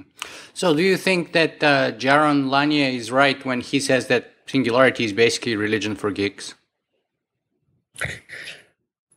So, 0.52 0.74
do 0.74 0.82
you 0.82 0.96
think 0.96 1.32
that 1.32 1.62
uh, 1.62 1.92
Jaron 1.92 2.50
Lanier 2.50 2.88
is 2.88 3.10
right 3.10 3.42
when 3.44 3.60
he 3.60 3.80
says 3.80 4.08
that 4.08 4.32
singularity 4.46 5.04
is 5.04 5.12
basically 5.12 5.56
religion 5.56 5.96
for 5.96 6.10
geeks? 6.10 6.54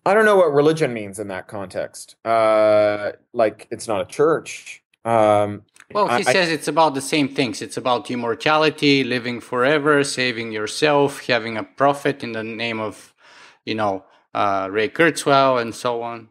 I 0.06 0.14
don't 0.14 0.24
know 0.24 0.38
what 0.38 0.54
religion 0.54 0.94
means 0.94 1.20
in 1.20 1.28
that 1.28 1.48
context. 1.48 2.16
Uh, 2.24 3.12
like, 3.34 3.68
it's 3.72 3.88
not 3.88 4.02
a 4.02 4.06
church. 4.06 4.82
Um, 5.04 5.64
well, 5.94 6.08
he 6.08 6.26
I, 6.26 6.34
says 6.34 6.50
it's 6.50 6.68
about 6.68 6.94
the 6.94 7.02
same 7.02 7.28
things. 7.28 7.62
It's 7.62 7.78
about 7.78 8.10
immortality, 8.10 9.04
living 9.04 9.42
forever, 9.42 10.04
saving 10.04 10.52
yourself, 10.54 11.26
having 11.28 11.58
a 11.58 11.64
prophet 11.64 12.24
in 12.24 12.32
the 12.32 12.44
name 12.44 12.80
of, 12.80 13.14
you 13.66 13.76
know, 13.76 14.06
uh, 14.34 14.70
Ray 14.72 14.90
Kurzweil, 14.90 15.62
and 15.62 15.76
so 15.76 16.02
on. 16.04 16.30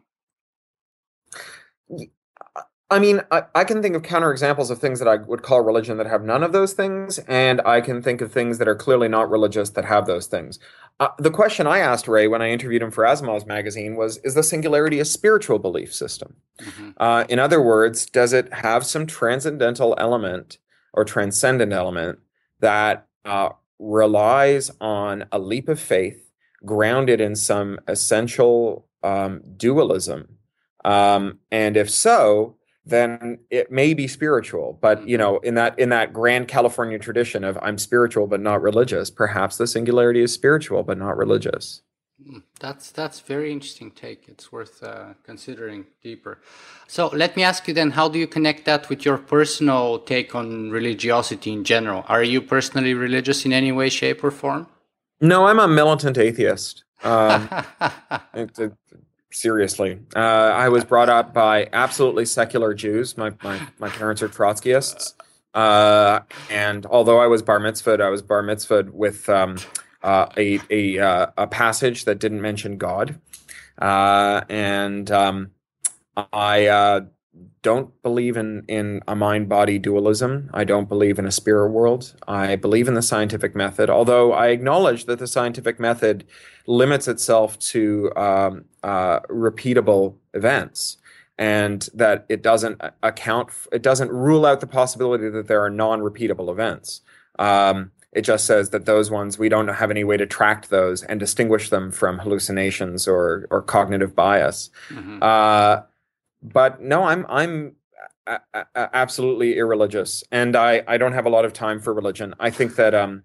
I 2.89 2.99
mean, 2.99 3.21
I, 3.31 3.43
I, 3.53 3.63
can 3.65 3.81
think 3.81 3.97
of 3.97 4.01
counterexamples 4.03 4.71
of 4.71 4.79
things 4.79 4.99
that 4.99 5.09
I 5.09 5.17
would 5.17 5.41
call 5.41 5.59
religion 5.59 5.97
that 5.97 6.07
have 6.07 6.23
none 6.23 6.41
of 6.41 6.53
those 6.53 6.71
things, 6.71 7.19
and 7.19 7.59
I 7.65 7.81
can 7.81 8.01
think 8.01 8.21
of 8.21 8.31
things 8.31 8.59
that 8.59 8.67
are 8.67 8.75
clearly 8.75 9.09
not 9.09 9.29
religious 9.29 9.71
that 9.71 9.83
have 9.83 10.05
those 10.05 10.27
things. 10.27 10.57
Uh, 10.99 11.09
the 11.19 11.29
question 11.29 11.67
I 11.67 11.79
asked 11.79 12.07
Ray 12.07 12.27
when 12.27 12.41
I 12.41 12.49
interviewed 12.49 12.81
him 12.81 12.91
for 12.91 13.03
Asimov's 13.03 13.45
magazine 13.45 13.97
was 13.97 14.17
Is 14.19 14.35
the 14.35 14.43
singularity 14.43 14.99
a 14.99 15.05
spiritual 15.05 15.59
belief 15.59 15.93
system? 15.93 16.37
Mm-hmm. 16.61 16.91
Uh, 16.97 17.25
in 17.27 17.39
other 17.39 17.61
words, 17.61 18.05
does 18.05 18.31
it 18.31 18.51
have 18.53 18.85
some 18.85 19.05
transcendental 19.05 19.93
element 19.97 20.57
or 20.93 21.03
transcendent 21.03 21.73
element 21.73 22.19
that 22.61 23.07
uh, 23.25 23.49
relies 23.79 24.71
on 24.79 25.25
a 25.31 25.39
leap 25.39 25.67
of 25.67 25.79
faith 25.79 26.31
grounded 26.65 27.19
in 27.19 27.35
some 27.35 27.79
essential 27.87 28.87
um, 29.03 29.41
dualism? 29.57 30.37
Um, 30.85 31.39
and 31.51 31.75
if 31.75 31.89
so, 31.89 32.56
then 32.89 33.39
it 33.49 33.71
may 33.71 33.93
be 33.93 34.07
spiritual 34.07 34.77
but 34.81 35.07
you 35.07 35.17
mm-hmm. 35.17 35.23
know 35.23 35.37
in 35.39 35.55
that 35.55 35.77
in 35.77 35.89
that 35.89 36.13
grand 36.13 36.47
california 36.47 36.99
tradition 36.99 37.43
of 37.43 37.57
i'm 37.61 37.77
spiritual 37.77 38.27
but 38.27 38.39
not 38.39 38.61
religious 38.61 39.09
perhaps 39.09 39.57
the 39.57 39.67
singularity 39.67 40.21
is 40.21 40.33
spiritual 40.33 40.83
but 40.83 40.97
not 40.97 41.17
religious. 41.17 41.81
Hmm, 42.23 42.39
that's 42.59 42.89
that's 42.91 43.19
very 43.19 43.51
interesting 43.51 43.91
take. 43.91 44.27
It's 44.27 44.51
worth 44.51 44.81
uh, 44.81 45.13
considering 45.23 45.85
deeper. 46.01 46.39
So 46.87 47.09
let 47.09 47.35
me 47.37 47.43
ask 47.43 47.67
you 47.67 47.75
then 47.75 47.91
how 47.91 48.09
do 48.09 48.17
you 48.17 48.25
connect 48.25 48.65
that 48.65 48.89
with 48.89 49.05
your 49.05 49.19
personal 49.19 49.99
take 49.99 50.33
on 50.33 50.71
religiosity 50.71 51.51
in 51.53 51.63
general? 51.63 52.03
Are 52.07 52.23
you 52.23 52.41
personally 52.41 52.95
religious 52.95 53.45
in 53.45 53.53
any 53.53 53.71
way 53.71 53.89
shape 53.89 54.23
or 54.23 54.31
form? 54.31 54.67
No 55.21 55.45
i'm 55.45 55.59
a 55.59 55.67
militant 55.67 56.17
atheist. 56.17 56.83
Um, 57.03 57.49
seriously. 59.31 59.99
Uh, 60.15 60.19
I 60.19 60.69
was 60.69 60.85
brought 60.85 61.09
up 61.09 61.33
by 61.33 61.69
absolutely 61.73 62.25
secular 62.25 62.73
Jews. 62.73 63.17
My 63.17 63.33
my, 63.43 63.59
my 63.79 63.89
parents 63.89 64.21
are 64.21 64.29
Trotskyists, 64.29 65.13
uh, 65.53 66.21
and 66.49 66.85
although 66.85 67.19
I 67.19 67.27
was 67.27 67.41
bar 67.41 67.59
mitzvahed, 67.59 68.01
I 68.01 68.09
was 68.09 68.21
bar 68.21 68.43
mitzvahed 68.43 68.91
with 68.91 69.27
um, 69.29 69.57
uh, 70.03 70.27
a 70.37 70.59
a 70.69 70.99
uh, 70.99 71.27
a 71.37 71.47
passage 71.47 72.05
that 72.05 72.19
didn't 72.19 72.41
mention 72.41 72.77
God, 72.77 73.19
uh, 73.79 74.41
and 74.49 75.09
um, 75.11 75.51
I 76.31 76.67
uh, 76.67 77.01
don't 77.61 78.01
believe 78.01 78.37
in 78.37 78.63
in 78.67 79.01
a 79.07 79.15
mind 79.15 79.49
body 79.49 79.77
dualism. 79.79 80.49
I 80.53 80.63
don't 80.63 80.87
believe 80.87 81.19
in 81.19 81.25
a 81.25 81.31
spirit 81.31 81.71
world. 81.71 82.15
I 82.27 82.55
believe 82.55 82.87
in 82.87 82.93
the 82.93 83.01
scientific 83.01 83.55
method, 83.55 83.89
although 83.89 84.33
I 84.33 84.47
acknowledge 84.47 85.05
that 85.05 85.19
the 85.19 85.27
scientific 85.27 85.79
method 85.79 86.25
limits 86.65 87.07
itself 87.07 87.57
to 87.59 88.11
um, 88.15 88.65
uh, 88.83 89.19
repeatable 89.21 90.15
events, 90.33 90.97
and 91.37 91.89
that 91.93 92.25
it 92.29 92.41
doesn't 92.41 92.81
account. 93.03 93.49
It 93.71 93.81
doesn't 93.81 94.11
rule 94.11 94.45
out 94.45 94.61
the 94.61 94.67
possibility 94.67 95.29
that 95.29 95.47
there 95.47 95.61
are 95.61 95.69
non-repeatable 95.69 96.49
events. 96.49 97.01
Um, 97.39 97.91
it 98.13 98.21
just 98.21 98.45
says 98.45 98.69
that 98.69 98.85
those 98.85 99.11
ones 99.11 99.37
we 99.37 99.49
don't 99.49 99.67
have 99.67 99.91
any 99.91 100.03
way 100.03 100.17
to 100.17 100.25
track 100.25 100.69
those 100.69 101.03
and 101.03 101.19
distinguish 101.19 101.69
them 101.69 101.91
from 101.91 102.19
hallucinations 102.19 103.07
or 103.07 103.47
or 103.51 103.61
cognitive 103.61 104.15
bias. 104.15 104.69
Mm-hmm. 104.89 105.19
Uh, 105.21 105.81
but 106.41 106.81
no, 106.81 107.03
I'm 107.03 107.25
I'm 107.29 107.75
a- 108.25 108.39
a- 108.53 108.89
absolutely 108.93 109.57
irreligious, 109.57 110.23
and 110.31 110.55
I 110.55 110.83
I 110.87 110.97
don't 110.97 111.13
have 111.13 111.25
a 111.25 111.29
lot 111.29 111.45
of 111.45 111.53
time 111.53 111.79
for 111.79 111.93
religion. 111.93 112.33
I 112.39 112.49
think 112.49 112.75
that 112.75 112.93
um 112.93 113.23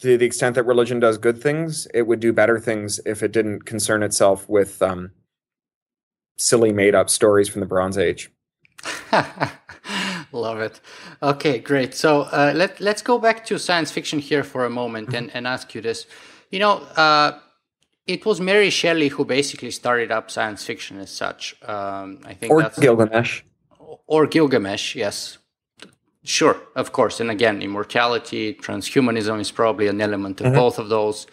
to 0.00 0.18
the 0.18 0.26
extent 0.26 0.54
that 0.54 0.64
religion 0.64 1.00
does 1.00 1.18
good 1.18 1.40
things, 1.40 1.86
it 1.94 2.02
would 2.02 2.20
do 2.20 2.32
better 2.32 2.58
things 2.58 3.00
if 3.06 3.22
it 3.22 3.32
didn't 3.32 3.64
concern 3.64 4.02
itself 4.02 4.48
with 4.48 4.82
um 4.82 5.12
silly 6.36 6.72
made 6.72 6.94
up 6.94 7.08
stories 7.08 7.48
from 7.48 7.60
the 7.60 7.66
Bronze 7.66 7.98
Age. 7.98 8.30
Love 10.32 10.60
it. 10.60 10.80
Okay, 11.22 11.58
great. 11.58 11.94
So 11.94 12.22
uh, 12.22 12.52
let 12.54 12.80
let's 12.80 13.02
go 13.02 13.18
back 13.18 13.44
to 13.46 13.58
science 13.58 13.90
fiction 13.90 14.18
here 14.18 14.42
for 14.42 14.64
a 14.64 14.70
moment 14.70 15.08
mm-hmm. 15.08 15.16
and, 15.16 15.30
and 15.34 15.46
ask 15.46 15.74
you 15.74 15.80
this. 15.80 16.06
You 16.50 16.58
know, 16.58 16.78
uh, 16.96 17.38
it 18.06 18.26
was 18.26 18.40
Mary 18.40 18.70
Shelley 18.70 19.08
who 19.08 19.24
basically 19.24 19.70
started 19.70 20.10
up 20.10 20.30
science 20.30 20.64
fiction 20.64 20.98
as 20.98 21.10
such. 21.10 21.54
Um, 21.62 22.20
I 22.24 22.34
think 22.34 22.52
or 22.52 22.62
that's 22.62 22.78
Gilgamesh. 22.78 23.42
Or 24.06 24.26
Gilgamesh, 24.26 24.96
yes. 24.96 25.38
Sure, 26.24 26.56
of 26.76 26.92
course. 26.92 27.20
And 27.20 27.30
again, 27.30 27.62
immortality, 27.62 28.54
transhumanism 28.54 29.40
is 29.40 29.50
probably 29.50 29.88
an 29.88 30.00
element 30.00 30.40
of 30.40 30.48
mm-hmm. 30.48 30.56
both 30.56 30.78
of 30.78 30.88
those. 30.88 31.26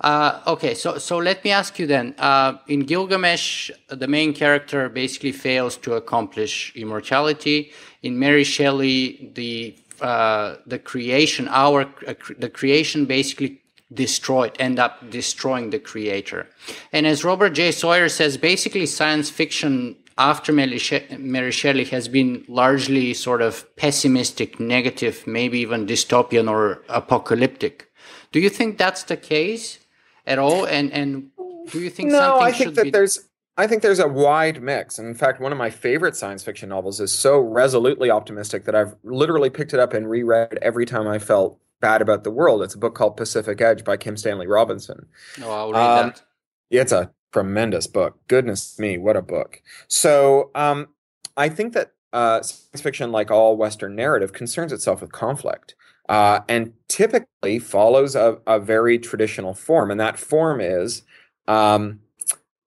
Uh, 0.00 0.40
okay, 0.46 0.72
so 0.74 0.96
so 0.96 1.18
let 1.18 1.44
me 1.44 1.50
ask 1.50 1.78
you 1.78 1.86
then. 1.86 2.14
Uh, 2.18 2.54
in 2.68 2.80
Gilgamesh, 2.80 3.70
the 3.88 4.08
main 4.08 4.32
character 4.32 4.88
basically 4.88 5.32
fails 5.32 5.76
to 5.78 5.94
accomplish 5.94 6.72
immortality. 6.74 7.72
In 8.02 8.18
Mary 8.18 8.44
Shelley, 8.44 9.30
the 9.34 9.76
uh, 10.00 10.56
the 10.66 10.78
creation, 10.78 11.48
our 11.48 11.82
uh, 12.06 12.14
the 12.38 12.48
creation 12.48 13.04
basically 13.04 13.59
destroyed, 13.92 14.56
end 14.58 14.78
up 14.78 15.10
destroying 15.10 15.70
the 15.70 15.78
creator. 15.78 16.46
And 16.92 17.06
as 17.06 17.24
Robert 17.24 17.50
J. 17.50 17.72
Sawyer 17.72 18.08
says, 18.08 18.36
basically 18.36 18.86
science 18.86 19.30
fiction 19.30 19.96
after 20.18 20.52
Mary 20.52 20.78
Shelley 20.78 21.84
has 21.84 22.06
been 22.08 22.44
largely 22.46 23.14
sort 23.14 23.40
of 23.40 23.64
pessimistic, 23.76 24.60
negative, 24.60 25.26
maybe 25.26 25.60
even 25.60 25.86
dystopian 25.86 26.48
or 26.48 26.82
apocalyptic. 26.88 27.90
Do 28.30 28.38
you 28.38 28.50
think 28.50 28.76
that's 28.76 29.04
the 29.04 29.16
case 29.16 29.78
at 30.26 30.38
all? 30.38 30.66
And 30.66 30.92
and 30.92 31.30
do 31.70 31.80
you 31.80 31.90
think 31.90 32.10
no? 32.10 32.38
I 32.38 32.52
think 32.52 32.74
that 32.74 32.84
be... 32.84 32.90
there's 32.90 33.18
I 33.56 33.66
think 33.66 33.82
there's 33.82 33.98
a 33.98 34.08
wide 34.08 34.62
mix. 34.62 34.98
And 34.98 35.08
in 35.08 35.14
fact, 35.14 35.40
one 35.40 35.52
of 35.52 35.58
my 35.58 35.70
favorite 35.70 36.16
science 36.16 36.42
fiction 36.42 36.68
novels 36.68 37.00
is 37.00 37.12
so 37.12 37.38
resolutely 37.38 38.10
optimistic 38.10 38.64
that 38.64 38.74
I've 38.74 38.94
literally 39.02 39.50
picked 39.50 39.74
it 39.74 39.80
up 39.80 39.92
and 39.92 40.08
reread 40.08 40.58
every 40.62 40.86
time 40.86 41.08
I 41.08 41.18
felt 41.18 41.58
bad 41.80 42.02
about 42.02 42.24
the 42.24 42.30
world. 42.30 42.62
It's 42.62 42.74
a 42.74 42.78
book 42.78 42.94
called 42.94 43.16
Pacific 43.16 43.60
Edge 43.60 43.84
by 43.84 43.96
Kim 43.96 44.16
Stanley 44.16 44.46
Robinson. 44.46 45.06
Oh, 45.42 45.50
I'll 45.50 45.72
read 45.72 45.80
um, 45.80 46.06
that. 46.08 46.22
It's 46.70 46.92
a 46.92 47.10
tremendous 47.32 47.86
book. 47.86 48.18
Goodness 48.28 48.78
me, 48.78 48.98
what 48.98 49.16
a 49.16 49.22
book. 49.22 49.62
So 49.88 50.50
um, 50.54 50.88
I 51.36 51.48
think 51.48 51.72
that 51.74 51.92
uh, 52.12 52.42
science 52.42 52.80
fiction, 52.80 53.12
like 53.12 53.30
all 53.30 53.56
Western 53.56 53.94
narrative, 53.94 54.32
concerns 54.32 54.72
itself 54.72 55.00
with 55.00 55.12
conflict. 55.12 55.74
Uh, 56.08 56.40
and 56.48 56.72
typically 56.88 57.60
follows 57.60 58.16
a, 58.16 58.38
a, 58.44 58.58
very 58.58 58.98
traditional 58.98 59.54
form. 59.54 59.92
And 59.92 60.00
that 60.00 60.18
form 60.18 60.60
is 60.60 61.04
um, 61.46 62.00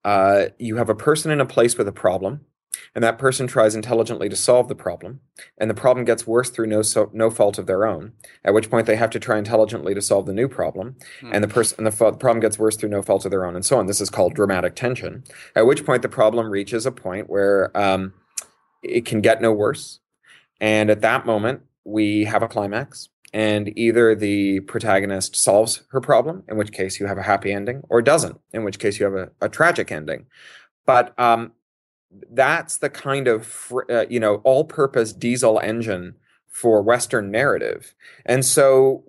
uh, 0.05 0.45
you 0.59 0.77
have 0.77 0.89
a 0.89 0.95
person 0.95 1.29
in 1.29 1.41
a 1.41 1.45
place 1.45 1.77
with 1.77 1.87
a 1.89 1.91
problem, 1.91 2.45
and 2.95 3.03
that 3.03 3.17
person 3.17 3.47
tries 3.47 3.75
intelligently 3.75 4.29
to 4.29 4.35
solve 4.35 4.67
the 4.67 4.75
problem, 4.75 5.19
and 5.57 5.69
the 5.69 5.75
problem 5.75 6.05
gets 6.05 6.27
worse 6.27 6.49
through 6.49 6.67
no 6.67 6.81
so, 6.81 7.09
no 7.13 7.29
fault 7.29 7.57
of 7.57 7.65
their 7.65 7.85
own. 7.85 8.13
At 8.43 8.53
which 8.53 8.69
point 8.69 8.87
they 8.87 8.95
have 8.95 9.09
to 9.11 9.19
try 9.19 9.37
intelligently 9.37 9.93
to 9.93 10.01
solve 10.01 10.25
the 10.25 10.33
new 10.33 10.47
problem, 10.47 10.95
mm. 11.21 11.29
and 11.33 11.43
the 11.43 11.47
person 11.47 11.77
and 11.79 11.87
the, 11.87 12.11
the 12.11 12.17
problem 12.17 12.39
gets 12.39 12.59
worse 12.59 12.75
through 12.75 12.89
no 12.89 13.01
fault 13.01 13.25
of 13.25 13.31
their 13.31 13.45
own, 13.45 13.55
and 13.55 13.65
so 13.65 13.77
on. 13.77 13.87
This 13.87 14.01
is 14.01 14.09
called 14.09 14.33
dramatic 14.33 14.75
tension. 14.75 15.23
At 15.55 15.65
which 15.65 15.85
point 15.85 16.01
the 16.01 16.09
problem 16.09 16.49
reaches 16.49 16.85
a 16.85 16.91
point 16.91 17.29
where 17.29 17.75
um, 17.77 18.13
it 18.81 19.05
can 19.05 19.21
get 19.21 19.41
no 19.41 19.51
worse, 19.51 19.99
and 20.59 20.89
at 20.89 21.01
that 21.01 21.25
moment 21.25 21.61
we 21.83 22.25
have 22.25 22.43
a 22.43 22.47
climax. 22.47 23.09
And 23.35 23.75
either 23.75 24.13
the 24.13 24.59
protagonist 24.59 25.35
solves 25.35 25.81
her 25.89 25.99
problem, 25.99 26.43
in 26.47 26.55
which 26.55 26.71
case 26.71 26.99
you 26.99 27.07
have 27.07 27.17
a 27.17 27.23
happy 27.23 27.51
ending, 27.51 27.81
or 27.89 27.99
doesn't, 27.99 28.39
in 28.53 28.63
which 28.63 28.77
case 28.77 28.99
you 28.99 29.05
have 29.05 29.15
a, 29.15 29.31
a 29.41 29.49
tragic 29.49 29.91
ending. 29.91 30.27
But 30.85 31.17
um, 31.19 31.53
that's 32.31 32.77
the 32.77 32.89
kind 32.89 33.27
of 33.27 33.71
uh, 33.89 34.05
you 34.09 34.19
know 34.19 34.35
all-purpose 34.43 35.13
diesel 35.13 35.59
engine 35.59 36.15
for 36.47 36.81
Western 36.81 37.31
narrative, 37.31 37.95
and 38.25 38.45
so 38.45 39.03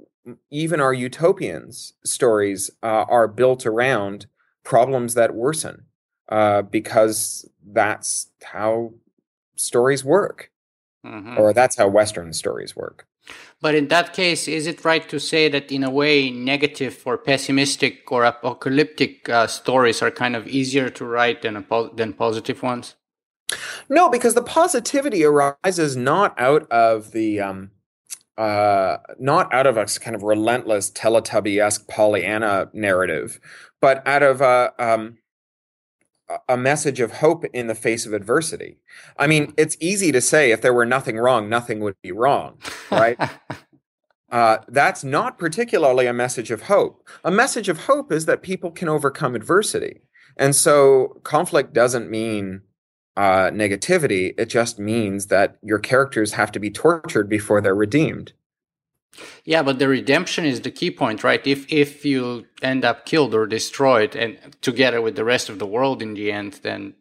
even 0.50 0.80
our 0.80 0.94
utopians 0.94 1.92
stories 2.04 2.70
uh, 2.82 3.04
are 3.08 3.28
built 3.28 3.66
around 3.66 4.26
problems 4.62 5.14
that 5.14 5.34
worsen 5.34 5.84
uh, 6.30 6.62
because 6.62 7.48
that's 7.66 8.28
how 8.42 8.92
stories 9.56 10.04
work, 10.04 10.50
mm-hmm. 11.04 11.38
or 11.38 11.52
that's 11.52 11.76
how 11.76 11.88
Western 11.88 12.32
stories 12.32 12.74
work. 12.74 13.06
But 13.64 13.74
in 13.74 13.88
that 13.88 14.12
case, 14.12 14.46
is 14.46 14.66
it 14.66 14.84
right 14.84 15.08
to 15.08 15.18
say 15.18 15.48
that 15.48 15.72
in 15.72 15.84
a 15.84 15.88
way, 15.88 16.30
negative 16.30 17.00
or 17.06 17.16
pessimistic 17.16 18.12
or 18.12 18.22
apocalyptic 18.22 19.26
uh, 19.30 19.46
stories 19.46 20.02
are 20.02 20.10
kind 20.10 20.36
of 20.36 20.46
easier 20.46 20.90
to 20.90 21.04
write 21.06 21.40
than, 21.40 21.64
than 21.94 22.12
positive 22.12 22.62
ones? 22.62 22.94
No, 23.88 24.10
because 24.10 24.34
the 24.34 24.42
positivity 24.42 25.24
arises 25.24 25.96
not 25.96 26.38
out 26.38 26.70
of 26.70 27.12
the 27.12 27.40
um, 27.40 27.70
uh, 28.36 28.98
not 29.18 29.50
out 29.54 29.66
of 29.66 29.78
a 29.78 29.86
kind 29.98 30.14
of 30.14 30.22
relentless 30.22 30.90
Teletubby-esque 30.90 31.88
Pollyanna 31.88 32.68
narrative, 32.74 33.40
but 33.80 34.06
out 34.06 34.22
of 34.22 34.42
a 34.42 34.74
um, 34.78 35.16
a 36.48 36.56
message 36.56 37.00
of 37.00 37.12
hope 37.12 37.44
in 37.46 37.66
the 37.66 37.74
face 37.74 38.06
of 38.06 38.12
adversity. 38.12 38.78
I 39.18 39.26
mean, 39.26 39.52
it's 39.56 39.76
easy 39.80 40.12
to 40.12 40.20
say 40.20 40.50
if 40.50 40.60
there 40.60 40.74
were 40.74 40.86
nothing 40.86 41.16
wrong, 41.16 41.48
nothing 41.48 41.80
would 41.80 41.96
be 42.02 42.12
wrong, 42.12 42.58
right? 42.90 43.18
uh, 44.30 44.58
that's 44.68 45.04
not 45.04 45.38
particularly 45.38 46.06
a 46.06 46.12
message 46.12 46.50
of 46.50 46.62
hope. 46.62 47.08
A 47.24 47.30
message 47.30 47.68
of 47.68 47.84
hope 47.84 48.12
is 48.12 48.26
that 48.26 48.42
people 48.42 48.70
can 48.70 48.88
overcome 48.88 49.34
adversity. 49.34 50.02
And 50.36 50.54
so 50.54 51.20
conflict 51.22 51.72
doesn't 51.72 52.10
mean 52.10 52.62
uh, 53.16 53.50
negativity. 53.50 54.34
It 54.36 54.46
just 54.46 54.78
means 54.78 55.26
that 55.26 55.58
your 55.62 55.78
characters 55.78 56.32
have 56.32 56.50
to 56.52 56.58
be 56.58 56.70
tortured 56.70 57.28
before 57.28 57.60
they're 57.60 57.74
redeemed. 57.74 58.32
Yeah, 59.44 59.62
but 59.62 59.78
the 59.78 59.88
redemption 59.88 60.44
is 60.44 60.60
the 60.60 60.70
key 60.70 60.90
point, 60.90 61.24
right? 61.24 61.44
If 61.46 61.70
if 61.72 62.04
you 62.04 62.46
end 62.62 62.84
up 62.84 63.06
killed 63.06 63.34
or 63.34 63.46
destroyed, 63.46 64.16
and 64.16 64.38
together 64.60 65.00
with 65.00 65.16
the 65.16 65.24
rest 65.24 65.48
of 65.48 65.58
the 65.58 65.66
world 65.66 66.02
in 66.02 66.14
the 66.14 66.32
end, 66.32 66.60
then 66.62 66.94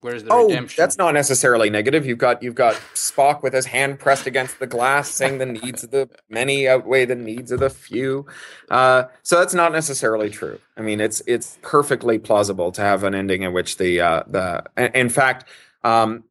where's 0.00 0.24
the 0.24 0.32
oh, 0.32 0.46
redemption? 0.46 0.80
that's 0.80 0.96
not 0.96 1.14
necessarily 1.14 1.70
negative. 1.70 2.06
You've 2.06 2.18
got 2.18 2.42
you've 2.42 2.54
got 2.54 2.74
Spock 2.94 3.42
with 3.42 3.52
his 3.52 3.66
hand 3.66 3.98
pressed 3.98 4.26
against 4.26 4.58
the 4.58 4.66
glass, 4.66 5.10
saying 5.10 5.38
the 5.38 5.46
needs 5.46 5.84
of 5.84 5.90
the 5.90 6.08
many 6.28 6.68
outweigh 6.68 7.04
the 7.04 7.16
needs 7.16 7.52
of 7.52 7.60
the 7.60 7.70
few. 7.70 8.26
Uh, 8.70 9.04
so 9.22 9.38
that's 9.38 9.54
not 9.54 9.72
necessarily 9.72 10.30
true. 10.30 10.58
I 10.76 10.82
mean, 10.82 11.00
it's 11.00 11.22
it's 11.26 11.58
perfectly 11.62 12.18
plausible 12.18 12.72
to 12.72 12.80
have 12.82 13.04
an 13.04 13.14
ending 13.14 13.42
in 13.42 13.52
which 13.52 13.76
the 13.76 14.00
uh, 14.00 14.22
the 14.26 14.64
in 14.94 15.08
fact. 15.08 15.44
Um, 15.82 16.24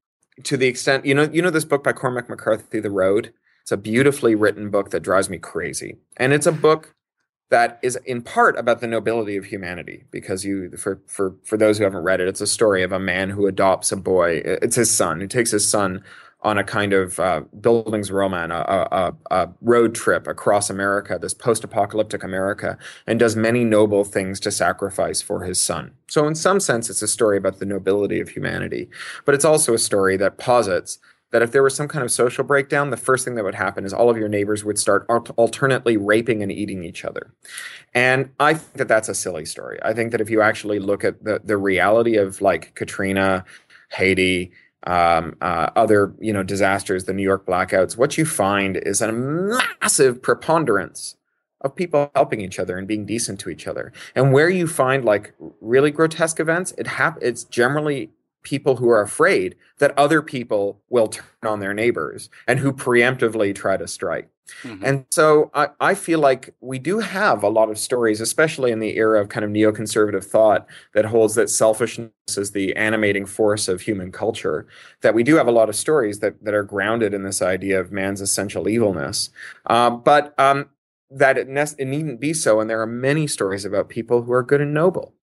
to 0.44 0.56
the 0.56 0.68
extent 0.68 1.06
you 1.06 1.14
know 1.14 1.24
you 1.24 1.42
know 1.42 1.50
this 1.50 1.66
book 1.66 1.84
by 1.84 1.92
Cormac 1.92 2.30
McCarthy, 2.30 2.80
The 2.80 2.92
Road. 2.92 3.34
It's 3.70 3.72
a 3.72 3.78
beautifully 3.78 4.34
written 4.34 4.72
book 4.72 4.89
that 4.89 5.01
drives 5.01 5.30
me 5.30 5.38
crazy. 5.38 5.99
And 6.17 6.34
it's 6.34 6.47
a 6.47 6.51
book 6.51 6.95
that 7.51 7.78
is 7.84 7.97
in 7.97 8.24
part 8.24 8.57
about 8.57 8.82
the 8.82 8.88
nobility 8.88 9.38
of 9.38 9.45
humanity 9.45 10.05
because 10.09 10.43
you 10.43 10.72
for 10.76 11.03
for 11.05 11.36
for 11.43 11.55
those 11.55 11.78
who 11.78 11.84
haven't 11.84 12.01
read 12.01 12.20
it 12.20 12.28
it's 12.28 12.41
a 12.41 12.47
story 12.47 12.82
of 12.82 12.91
a 12.91 12.99
man 12.99 13.30
who 13.30 13.45
adopts 13.45 13.91
a 13.91 13.95
boy 13.95 14.41
it's 14.43 14.76
his 14.76 14.89
son 14.89 15.20
who 15.20 15.28
takes 15.28 15.51
his 15.51 15.67
son 15.67 16.03
on 16.41 16.57
a 16.57 16.63
kind 16.63 16.93
of 16.93 17.20
uh, 17.20 17.41
Bildungsroman, 17.59 18.49
a, 18.49 18.95
a, 18.95 19.15
a, 19.30 19.49
road 19.59 19.93
trip 19.93 20.26
across 20.26 20.70
America, 20.70 21.20
this 21.20 21.34
post-apocalyptic 21.34 22.24
America, 22.24 22.78
and 23.05 23.20
does 23.20 23.36
many 23.36 23.65
noble 23.65 24.05
things 24.05 24.39
to 24.39 24.49
sacrifice 24.49 25.22
for 25.22 25.43
his 25.43 25.59
son. 25.59 25.91
So, 26.07 26.26
in 26.28 26.36
some 26.36 26.61
sense, 26.61 26.89
it's 26.89 27.01
a 27.01 27.09
story 27.09 27.36
about 27.36 27.59
the 27.59 27.65
nobility 27.65 28.22
of 28.22 28.30
humanity, 28.30 28.89
but 29.26 29.36
it's 29.36 29.43
also 29.43 29.74
a 29.74 29.78
story 29.78 30.15
that 30.15 30.38
posits 30.38 30.99
that 31.32 31.42
if 31.42 31.52
there 31.52 31.64
was 31.64 31.76
some 31.76 31.88
kind 31.88 32.04
of 32.04 32.12
social 32.12 32.44
breakdown, 32.44 32.90
the 32.90 32.98
first 32.98 33.24
thing 33.24 33.36
that 33.36 33.44
would 33.44 33.56
happen 33.56 33.86
is 33.86 33.94
all 33.94 34.10
of 34.10 34.18
your 34.18 34.28
neighbors 34.28 34.64
would 34.64 34.80
start 34.80 35.06
alternately 35.10 35.96
raping 35.96 36.42
and 36.42 36.52
eating 36.52 36.84
each 36.84 37.06
other. 37.06 37.34
And 37.94 38.32
I 38.40 38.56
think 38.56 38.74
that 38.74 38.88
that's 38.88 39.10
a 39.10 39.16
silly 39.16 39.46
story. 39.46 39.80
I 39.84 39.94
think 39.94 40.12
that 40.12 40.22
if 40.22 40.30
you 40.30 40.42
actually 40.42 40.80
look 40.80 41.04
at 41.04 41.24
the, 41.24 41.42
the 41.44 41.58
reality 41.58 42.16
of 42.18 42.42
like 42.42 42.74
Katrina, 42.76 43.46
Haiti, 43.92 44.52
um, 44.88 45.36
uh, 45.42 45.70
other 45.76 46.14
you 46.20 46.34
know 46.34 46.44
disasters, 46.44 47.06
the 47.06 47.14
New 47.14 47.24
York 47.24 47.46
blackouts, 47.46 47.98
what 47.98 48.18
you 48.18 48.26
find 48.26 48.78
is 48.78 49.02
a 49.02 49.12
massive 49.12 50.22
preponderance 50.22 51.16
of 51.62 51.76
people 51.76 52.10
helping 52.16 52.40
each 52.40 52.58
other 52.58 52.78
and 52.78 52.88
being 52.88 53.06
decent 53.06 53.40
to 53.42 53.50
each 53.50 53.68
other. 53.68 53.92
And 54.16 54.32
where 54.32 54.50
you 54.50 54.66
find 54.66 55.04
like 55.04 55.34
really 55.60 55.92
grotesque 55.92 56.40
events, 56.40 56.74
it 56.78 56.88
hap- 56.88 57.22
it's 57.22 57.44
generally 57.44 58.12
people 58.44 58.78
who 58.78 58.90
are 58.90 59.02
afraid 59.02 59.56
that 59.80 59.98
other 59.98 60.22
people 60.22 60.82
will 60.90 61.08
turn 61.08 61.26
on 61.44 61.60
their 61.60 61.74
neighbors 61.74 62.30
and 62.48 62.60
who 62.60 62.72
preemptively 62.72 63.54
try 63.54 63.78
to 63.78 63.88
strike. 63.88 64.30
Mm-hmm. 64.64 64.86
And 64.86 65.06
so 65.12 65.52
I, 65.54 65.70
I, 65.80 65.94
feel 65.94 66.20
like 66.20 66.56
we 66.60 66.80
do 66.80 67.00
have 67.00 67.44
a 67.44 67.50
lot 67.50 67.70
of 67.70 67.78
stories, 67.78 68.20
especially 68.20 68.72
in 68.72 68.80
the 68.80 68.98
era 68.98 69.22
of 69.22 69.30
kind 69.30 69.44
of 69.46 69.52
neoconservative 69.52 70.24
thought 70.24 70.68
that 70.94 71.06
holds 71.06 71.36
that 71.36 71.50
selfishness 71.50 72.12
is 72.30 72.52
the 72.52 72.76
animating 72.76 73.28
force 73.28 73.68
of 73.68 73.82
human 73.82 74.12
culture, 74.12 74.68
that 75.02 75.14
we 75.14 75.24
do 75.24 75.36
have 75.36 75.48
a 75.48 75.52
lot 75.52 75.70
of 75.70 75.76
stories 75.76 76.20
that, 76.20 76.44
that 76.44 76.56
are 76.56 76.64
grounded 76.64 77.14
in 77.14 77.24
this 77.24 77.42
idea 77.42 77.80
of 77.80 77.92
man's 77.92 78.22
essential 78.22 78.68
evilness. 78.68 79.30
Uh, 79.68 79.92
but 79.92 80.34
um, 80.40 80.70
that 81.12 81.38
it, 81.38 81.48
ne- 81.48 81.76
it 81.78 81.86
needn't 81.86 82.20
be 82.20 82.34
so. 82.34 82.60
And 82.60 82.70
there 82.70 82.82
are 82.82 82.88
many 82.88 83.28
stories 83.28 83.66
about 83.66 83.90
people 83.90 84.24
who 84.24 84.32
are 84.32 84.44
good 84.44 84.62
and 84.62 84.74
noble. 84.74 85.14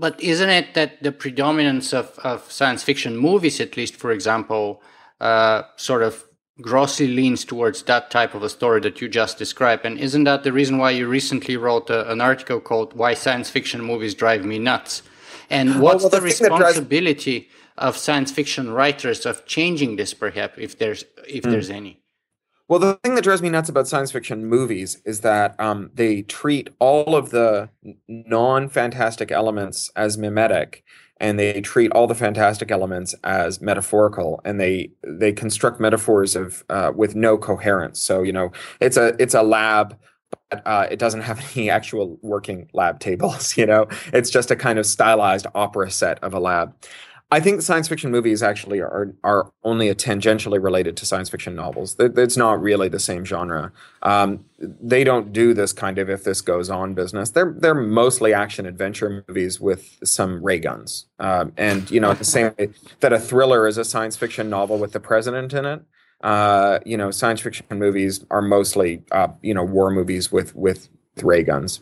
But 0.00 0.18
isn't 0.18 0.48
it 0.48 0.72
that 0.72 1.02
the 1.02 1.12
predominance 1.12 1.92
of, 1.92 2.18
of 2.24 2.50
science 2.50 2.82
fiction 2.82 3.18
movies, 3.18 3.60
at 3.60 3.76
least 3.76 3.96
for 3.96 4.12
example, 4.12 4.82
uh, 5.20 5.64
sort 5.76 6.02
of 6.02 6.24
grossly 6.62 7.06
leans 7.06 7.44
towards 7.44 7.82
that 7.82 8.10
type 8.10 8.34
of 8.34 8.42
a 8.42 8.48
story 8.48 8.80
that 8.80 9.02
you 9.02 9.10
just 9.10 9.36
described? 9.36 9.84
And 9.84 9.98
isn't 9.98 10.24
that 10.24 10.42
the 10.42 10.54
reason 10.54 10.78
why 10.78 10.92
you 10.92 11.06
recently 11.06 11.58
wrote 11.58 11.90
a, 11.90 12.10
an 12.10 12.22
article 12.22 12.60
called 12.60 12.94
"Why 12.94 13.12
Science 13.12 13.50
Fiction 13.50 13.84
Movies 13.84 14.14
Drive 14.14 14.42
Me 14.42 14.58
Nuts"? 14.58 15.02
And 15.50 15.80
what's 15.82 16.02
well, 16.02 16.08
the, 16.08 16.20
the 16.20 16.24
responsibility 16.24 17.40
drives... 17.40 17.54
of 17.76 17.98
science 17.98 18.32
fiction 18.32 18.70
writers 18.70 19.26
of 19.26 19.44
changing 19.44 19.96
this, 19.96 20.14
perhaps, 20.14 20.54
if 20.56 20.78
there's 20.78 21.04
if 21.28 21.44
mm. 21.44 21.50
there's 21.50 21.68
any? 21.68 21.99
Well, 22.70 22.78
the 22.78 22.94
thing 23.02 23.16
that 23.16 23.24
drives 23.24 23.42
me 23.42 23.48
nuts 23.50 23.68
about 23.68 23.88
science 23.88 24.12
fiction 24.12 24.46
movies 24.46 25.02
is 25.04 25.22
that 25.22 25.58
um, 25.58 25.90
they 25.92 26.22
treat 26.22 26.70
all 26.78 27.16
of 27.16 27.30
the 27.30 27.68
non 28.06 28.68
fantastic 28.68 29.32
elements 29.32 29.90
as 29.96 30.16
mimetic 30.16 30.84
and 31.16 31.36
they 31.36 31.60
treat 31.62 31.90
all 31.90 32.06
the 32.06 32.14
fantastic 32.14 32.70
elements 32.70 33.12
as 33.24 33.60
metaphorical 33.60 34.40
and 34.44 34.60
they 34.60 34.92
they 35.02 35.32
construct 35.32 35.80
metaphors 35.80 36.36
of 36.36 36.62
uh, 36.70 36.92
with 36.94 37.16
no 37.16 37.36
coherence. 37.36 38.00
So 38.00 38.22
you 38.22 38.32
know 38.32 38.52
it's 38.78 38.96
a 38.96 39.20
it's 39.20 39.34
a 39.34 39.42
lab 39.42 39.98
but 40.48 40.62
uh, 40.64 40.86
it 40.88 41.00
doesn't 41.00 41.22
have 41.22 41.40
any 41.56 41.70
actual 41.70 42.20
working 42.22 42.70
lab 42.72 43.00
tables 43.00 43.56
you 43.56 43.66
know? 43.66 43.88
It's 44.12 44.30
just 44.30 44.52
a 44.52 44.56
kind 44.56 44.78
of 44.78 44.86
stylized 44.86 45.48
opera 45.56 45.90
set 45.90 46.22
of 46.22 46.34
a 46.34 46.38
lab 46.38 46.72
I 47.32 47.38
think 47.38 47.62
science 47.62 47.86
fiction 47.86 48.10
movies 48.10 48.42
actually 48.42 48.80
are 48.80 49.14
are 49.22 49.52
only 49.62 49.94
tangentially 49.94 50.62
related 50.62 50.96
to 50.96 51.06
science 51.06 51.28
fiction 51.28 51.54
novels. 51.54 51.94
It's 51.98 52.36
not 52.36 52.60
really 52.60 52.88
the 52.88 52.98
same 52.98 53.24
genre. 53.24 53.70
Um, 54.02 54.44
they 54.58 55.04
don't 55.04 55.32
do 55.32 55.54
this 55.54 55.72
kind 55.72 55.98
of 55.98 56.10
if 56.10 56.24
this 56.24 56.40
goes 56.40 56.70
on 56.70 56.94
business. 56.94 57.30
They're 57.30 57.54
they're 57.56 57.74
mostly 57.74 58.34
action 58.34 58.66
adventure 58.66 59.24
movies 59.28 59.60
with 59.60 59.98
some 60.02 60.42
ray 60.42 60.58
guns. 60.58 61.06
Um, 61.20 61.52
and 61.56 61.88
you 61.88 62.00
know, 62.00 62.14
the 62.14 62.24
same 62.24 62.52
way 62.58 62.70
that 62.98 63.12
a 63.12 63.20
thriller 63.20 63.68
is 63.68 63.78
a 63.78 63.84
science 63.84 64.16
fiction 64.16 64.50
novel 64.50 64.78
with 64.78 64.92
the 64.92 65.00
president 65.00 65.52
in 65.52 65.64
it. 65.64 65.82
Uh, 66.22 66.80
you 66.84 66.96
know, 66.96 67.12
science 67.12 67.40
fiction 67.40 67.66
movies 67.70 68.24
are 68.30 68.42
mostly 68.42 69.04
uh, 69.12 69.28
you 69.40 69.54
know 69.54 69.64
war 69.64 69.90
movies 69.92 70.32
with 70.32 70.54
with 70.56 70.88
ray 71.22 71.44
guns. 71.44 71.80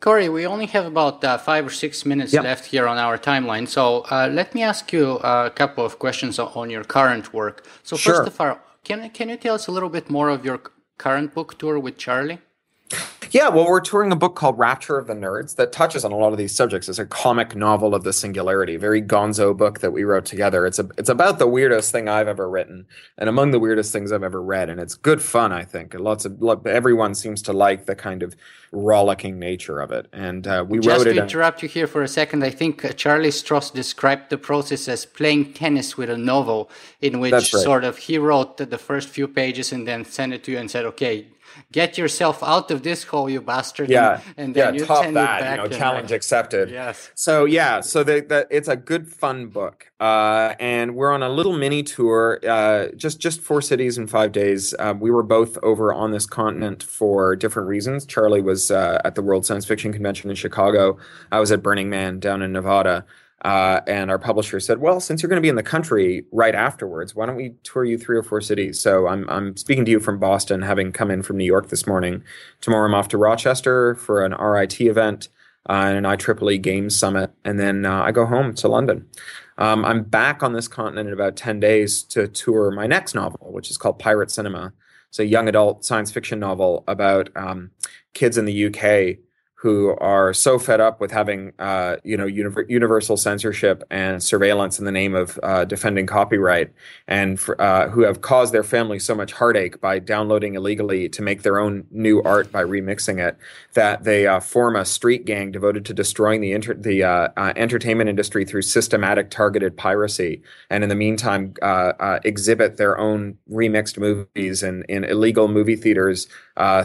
Cory, 0.00 0.28
we 0.28 0.46
only 0.46 0.66
have 0.66 0.86
about 0.86 1.24
uh, 1.24 1.38
five 1.38 1.66
or 1.66 1.70
six 1.70 2.06
minutes 2.06 2.32
yep. 2.32 2.44
left 2.44 2.66
here 2.66 2.86
on 2.86 2.98
our 2.98 3.18
timeline. 3.18 3.66
So 3.66 4.04
uh, 4.10 4.28
let 4.32 4.54
me 4.54 4.62
ask 4.62 4.92
you 4.92 5.16
a 5.16 5.50
couple 5.50 5.84
of 5.84 5.98
questions 5.98 6.38
on 6.38 6.70
your 6.70 6.84
current 6.84 7.34
work. 7.34 7.66
So 7.82 7.96
sure. 7.96 8.14
first 8.14 8.28
of 8.28 8.40
all, 8.40 8.60
can 8.84 9.10
can 9.10 9.28
you 9.28 9.36
tell 9.36 9.54
us 9.54 9.66
a 9.66 9.72
little 9.72 9.90
bit 9.90 10.08
more 10.08 10.28
of 10.28 10.44
your 10.44 10.60
current 10.98 11.34
book 11.34 11.58
tour 11.58 11.78
with 11.78 11.96
Charlie? 11.98 12.38
Yeah, 13.30 13.48
well, 13.48 13.66
we're 13.66 13.80
touring 13.80 14.10
a 14.12 14.16
book 14.16 14.36
called 14.36 14.58
Rapture 14.58 14.98
of 14.98 15.06
the 15.06 15.14
Nerds 15.14 15.56
that 15.56 15.72
touches 15.72 16.04
on 16.04 16.12
a 16.12 16.16
lot 16.16 16.32
of 16.32 16.38
these 16.38 16.54
subjects. 16.54 16.88
It's 16.88 16.98
a 16.98 17.06
comic 17.06 17.54
novel 17.54 17.94
of 17.94 18.02
the 18.02 18.12
singularity, 18.12 18.76
very 18.76 19.02
gonzo 19.02 19.56
book 19.56 19.80
that 19.80 19.92
we 19.92 20.04
wrote 20.04 20.24
together. 20.24 20.66
It's 20.66 20.78
a 20.78 20.88
it's 20.96 21.08
about 21.08 21.38
the 21.38 21.46
weirdest 21.46 21.92
thing 21.92 22.08
I've 22.08 22.28
ever 22.28 22.48
written, 22.48 22.86
and 23.18 23.28
among 23.28 23.50
the 23.50 23.58
weirdest 23.58 23.92
things 23.92 24.12
I've 24.12 24.22
ever 24.22 24.42
read. 24.42 24.70
And 24.70 24.80
it's 24.80 24.94
good 24.94 25.20
fun, 25.20 25.52
I 25.52 25.64
think. 25.64 25.94
And 25.94 26.02
lots 26.02 26.24
of 26.24 26.66
everyone 26.66 27.14
seems 27.14 27.42
to 27.42 27.52
like 27.52 27.86
the 27.86 27.94
kind 27.94 28.22
of 28.22 28.34
rollicking 28.72 29.38
nature 29.38 29.80
of 29.80 29.90
it. 29.90 30.06
And 30.12 30.46
uh, 30.46 30.64
we 30.68 30.78
Just 30.78 30.88
wrote 30.88 31.06
it. 31.06 31.14
Just 31.14 31.16
to 31.16 31.22
interrupt 31.22 31.62
you 31.62 31.68
here 31.68 31.86
for 31.86 32.02
a 32.02 32.08
second, 32.08 32.44
I 32.44 32.50
think 32.50 32.84
uh, 32.84 32.92
Charlie 32.92 33.30
Stross 33.30 33.72
described 33.72 34.30
the 34.30 34.38
process 34.38 34.88
as 34.88 35.06
playing 35.06 35.52
tennis 35.52 35.96
with 35.96 36.10
a 36.10 36.18
novel, 36.18 36.70
in 37.00 37.20
which 37.20 37.32
right. 37.32 37.44
sort 37.44 37.84
of 37.84 37.98
he 37.98 38.18
wrote 38.18 38.56
the 38.56 38.78
first 38.78 39.08
few 39.08 39.28
pages 39.28 39.72
and 39.72 39.86
then 39.86 40.04
sent 40.04 40.32
it 40.32 40.44
to 40.44 40.52
you 40.52 40.58
and 40.58 40.70
said, 40.70 40.84
"Okay, 40.84 41.26
get 41.72 41.98
yourself 41.98 42.42
out 42.42 42.70
of 42.70 42.82
this 42.82 43.04
hole, 43.04 43.28
you 43.28 43.40
bastard. 43.40 43.90
Yeah. 43.90 44.20
And, 44.36 44.38
and 44.38 44.54
then 44.54 44.74
yeah, 44.74 44.80
you 44.80 44.86
top 44.86 45.12
that, 45.12 45.50
you 45.50 45.56
know, 45.56 45.68
challenge 45.68 46.12
accepted. 46.12 46.70
Yes. 46.70 47.10
So 47.14 47.44
yeah, 47.44 47.80
so 47.80 48.02
the, 48.04 48.20
the, 48.20 48.46
it's 48.50 48.68
a 48.68 48.76
good 48.76 49.08
fun 49.08 49.48
book. 49.48 49.90
Uh, 50.00 50.54
and 50.60 50.94
we're 50.94 51.12
on 51.12 51.22
a 51.22 51.28
little 51.28 51.56
mini 51.56 51.82
tour, 51.82 52.38
uh, 52.48 52.88
just, 52.96 53.18
just 53.20 53.40
four 53.40 53.60
cities 53.60 53.98
in 53.98 54.06
five 54.06 54.32
days. 54.32 54.74
Uh, 54.78 54.94
we 54.98 55.10
were 55.10 55.22
both 55.22 55.58
over 55.62 55.92
on 55.92 56.12
this 56.12 56.26
continent 56.26 56.82
for 56.82 57.34
different 57.34 57.68
reasons. 57.68 58.06
Charlie 58.06 58.42
was 58.42 58.70
uh, 58.70 59.00
at 59.04 59.14
the 59.14 59.22
World 59.22 59.44
Science 59.44 59.66
Fiction 59.66 59.92
Convention 59.92 60.30
in 60.30 60.36
Chicago. 60.36 60.98
I 61.32 61.40
was 61.40 61.50
at 61.50 61.62
Burning 61.62 61.90
Man 61.90 62.20
down 62.20 62.42
in 62.42 62.52
Nevada. 62.52 63.04
Uh, 63.42 63.80
and 63.86 64.10
our 64.10 64.18
publisher 64.18 64.58
said, 64.60 64.78
"Well, 64.80 65.00
since 65.00 65.22
you're 65.22 65.28
going 65.28 65.40
to 65.40 65.42
be 65.42 65.48
in 65.48 65.54
the 65.56 65.62
country 65.62 66.24
right 66.32 66.54
afterwards, 66.54 67.14
why 67.14 67.26
don't 67.26 67.36
we 67.36 67.54
tour 67.62 67.84
you 67.84 67.96
three 67.96 68.16
or 68.16 68.22
four 68.22 68.40
cities?" 68.40 68.80
So 68.80 69.06
I'm 69.06 69.28
I'm 69.30 69.56
speaking 69.56 69.84
to 69.84 69.90
you 69.90 70.00
from 70.00 70.18
Boston, 70.18 70.62
having 70.62 70.92
come 70.92 71.10
in 71.10 71.22
from 71.22 71.36
New 71.36 71.44
York 71.44 71.68
this 71.68 71.86
morning. 71.86 72.24
Tomorrow 72.60 72.88
I'm 72.88 72.94
off 72.94 73.08
to 73.08 73.18
Rochester 73.18 73.94
for 73.94 74.24
an 74.24 74.32
RIT 74.34 74.80
event. 74.80 75.28
uh, 75.68 75.72
and 75.94 75.98
an 75.98 76.04
IEEE 76.04 76.62
Games 76.62 76.98
Summit, 76.98 77.30
and 77.44 77.60
then 77.60 77.84
uh, 77.84 78.02
I 78.02 78.10
go 78.10 78.24
home 78.26 78.54
to 78.54 78.68
London. 78.68 79.06
Um, 79.58 79.84
I'm 79.84 80.02
back 80.04 80.42
on 80.42 80.52
this 80.52 80.68
continent 80.68 81.08
in 81.08 81.12
about 81.12 81.36
10 81.36 81.60
days 81.60 82.02
to 82.04 82.26
tour 82.28 82.70
my 82.70 82.86
next 82.86 83.14
novel, 83.14 83.52
which 83.52 83.70
is 83.70 83.76
called 83.76 83.98
Pirate 83.98 84.30
Cinema. 84.30 84.72
It's 85.08 85.18
a 85.18 85.26
young 85.26 85.48
adult 85.48 85.84
science 85.84 86.10
fiction 86.10 86.38
novel 86.38 86.84
about 86.86 87.30
um, 87.36 87.70
kids 88.14 88.38
in 88.38 88.44
the 88.44 88.66
UK 88.66 89.18
who 89.60 89.96
are 89.96 90.32
so 90.32 90.56
fed 90.56 90.80
up 90.80 91.00
with 91.00 91.10
having 91.10 91.52
uh, 91.58 91.96
you 92.04 92.16
know 92.16 92.26
universal 92.26 93.16
censorship 93.16 93.82
and 93.90 94.22
surveillance 94.22 94.78
in 94.78 94.84
the 94.84 94.92
name 94.92 95.16
of 95.16 95.38
uh, 95.42 95.64
defending 95.64 96.06
copyright, 96.06 96.72
and 97.08 97.40
for, 97.40 97.60
uh, 97.60 97.88
who 97.88 98.02
have 98.02 98.20
caused 98.20 98.54
their 98.54 98.62
family 98.62 99.00
so 99.00 99.16
much 99.16 99.32
heartache 99.32 99.80
by 99.80 99.98
downloading 99.98 100.54
illegally 100.54 101.08
to 101.08 101.22
make 101.22 101.42
their 101.42 101.58
own 101.58 101.84
new 101.90 102.22
art 102.22 102.52
by 102.52 102.62
remixing 102.62 103.18
it, 103.18 103.36
that 103.74 104.04
they 104.04 104.28
uh, 104.28 104.38
form 104.38 104.76
a 104.76 104.84
street 104.84 105.24
gang 105.24 105.50
devoted 105.50 105.84
to 105.84 105.92
destroying 105.92 106.40
the 106.40 106.52
inter- 106.52 106.74
the 106.74 107.02
uh, 107.02 107.28
uh, 107.36 107.52
entertainment 107.56 108.08
industry 108.08 108.44
through 108.44 108.62
systematic 108.62 109.28
targeted 109.28 109.76
piracy, 109.76 110.40
and 110.70 110.84
in 110.84 110.88
the 110.88 110.94
meantime 110.94 111.52
exhibit 112.24 112.76
their 112.76 112.96
own 112.96 113.36
remixed 113.50 113.98
movies 113.98 114.62
in, 114.62 114.84
in 114.84 115.02
illegal 115.02 115.48
movie 115.48 115.74
theaters 115.74 116.28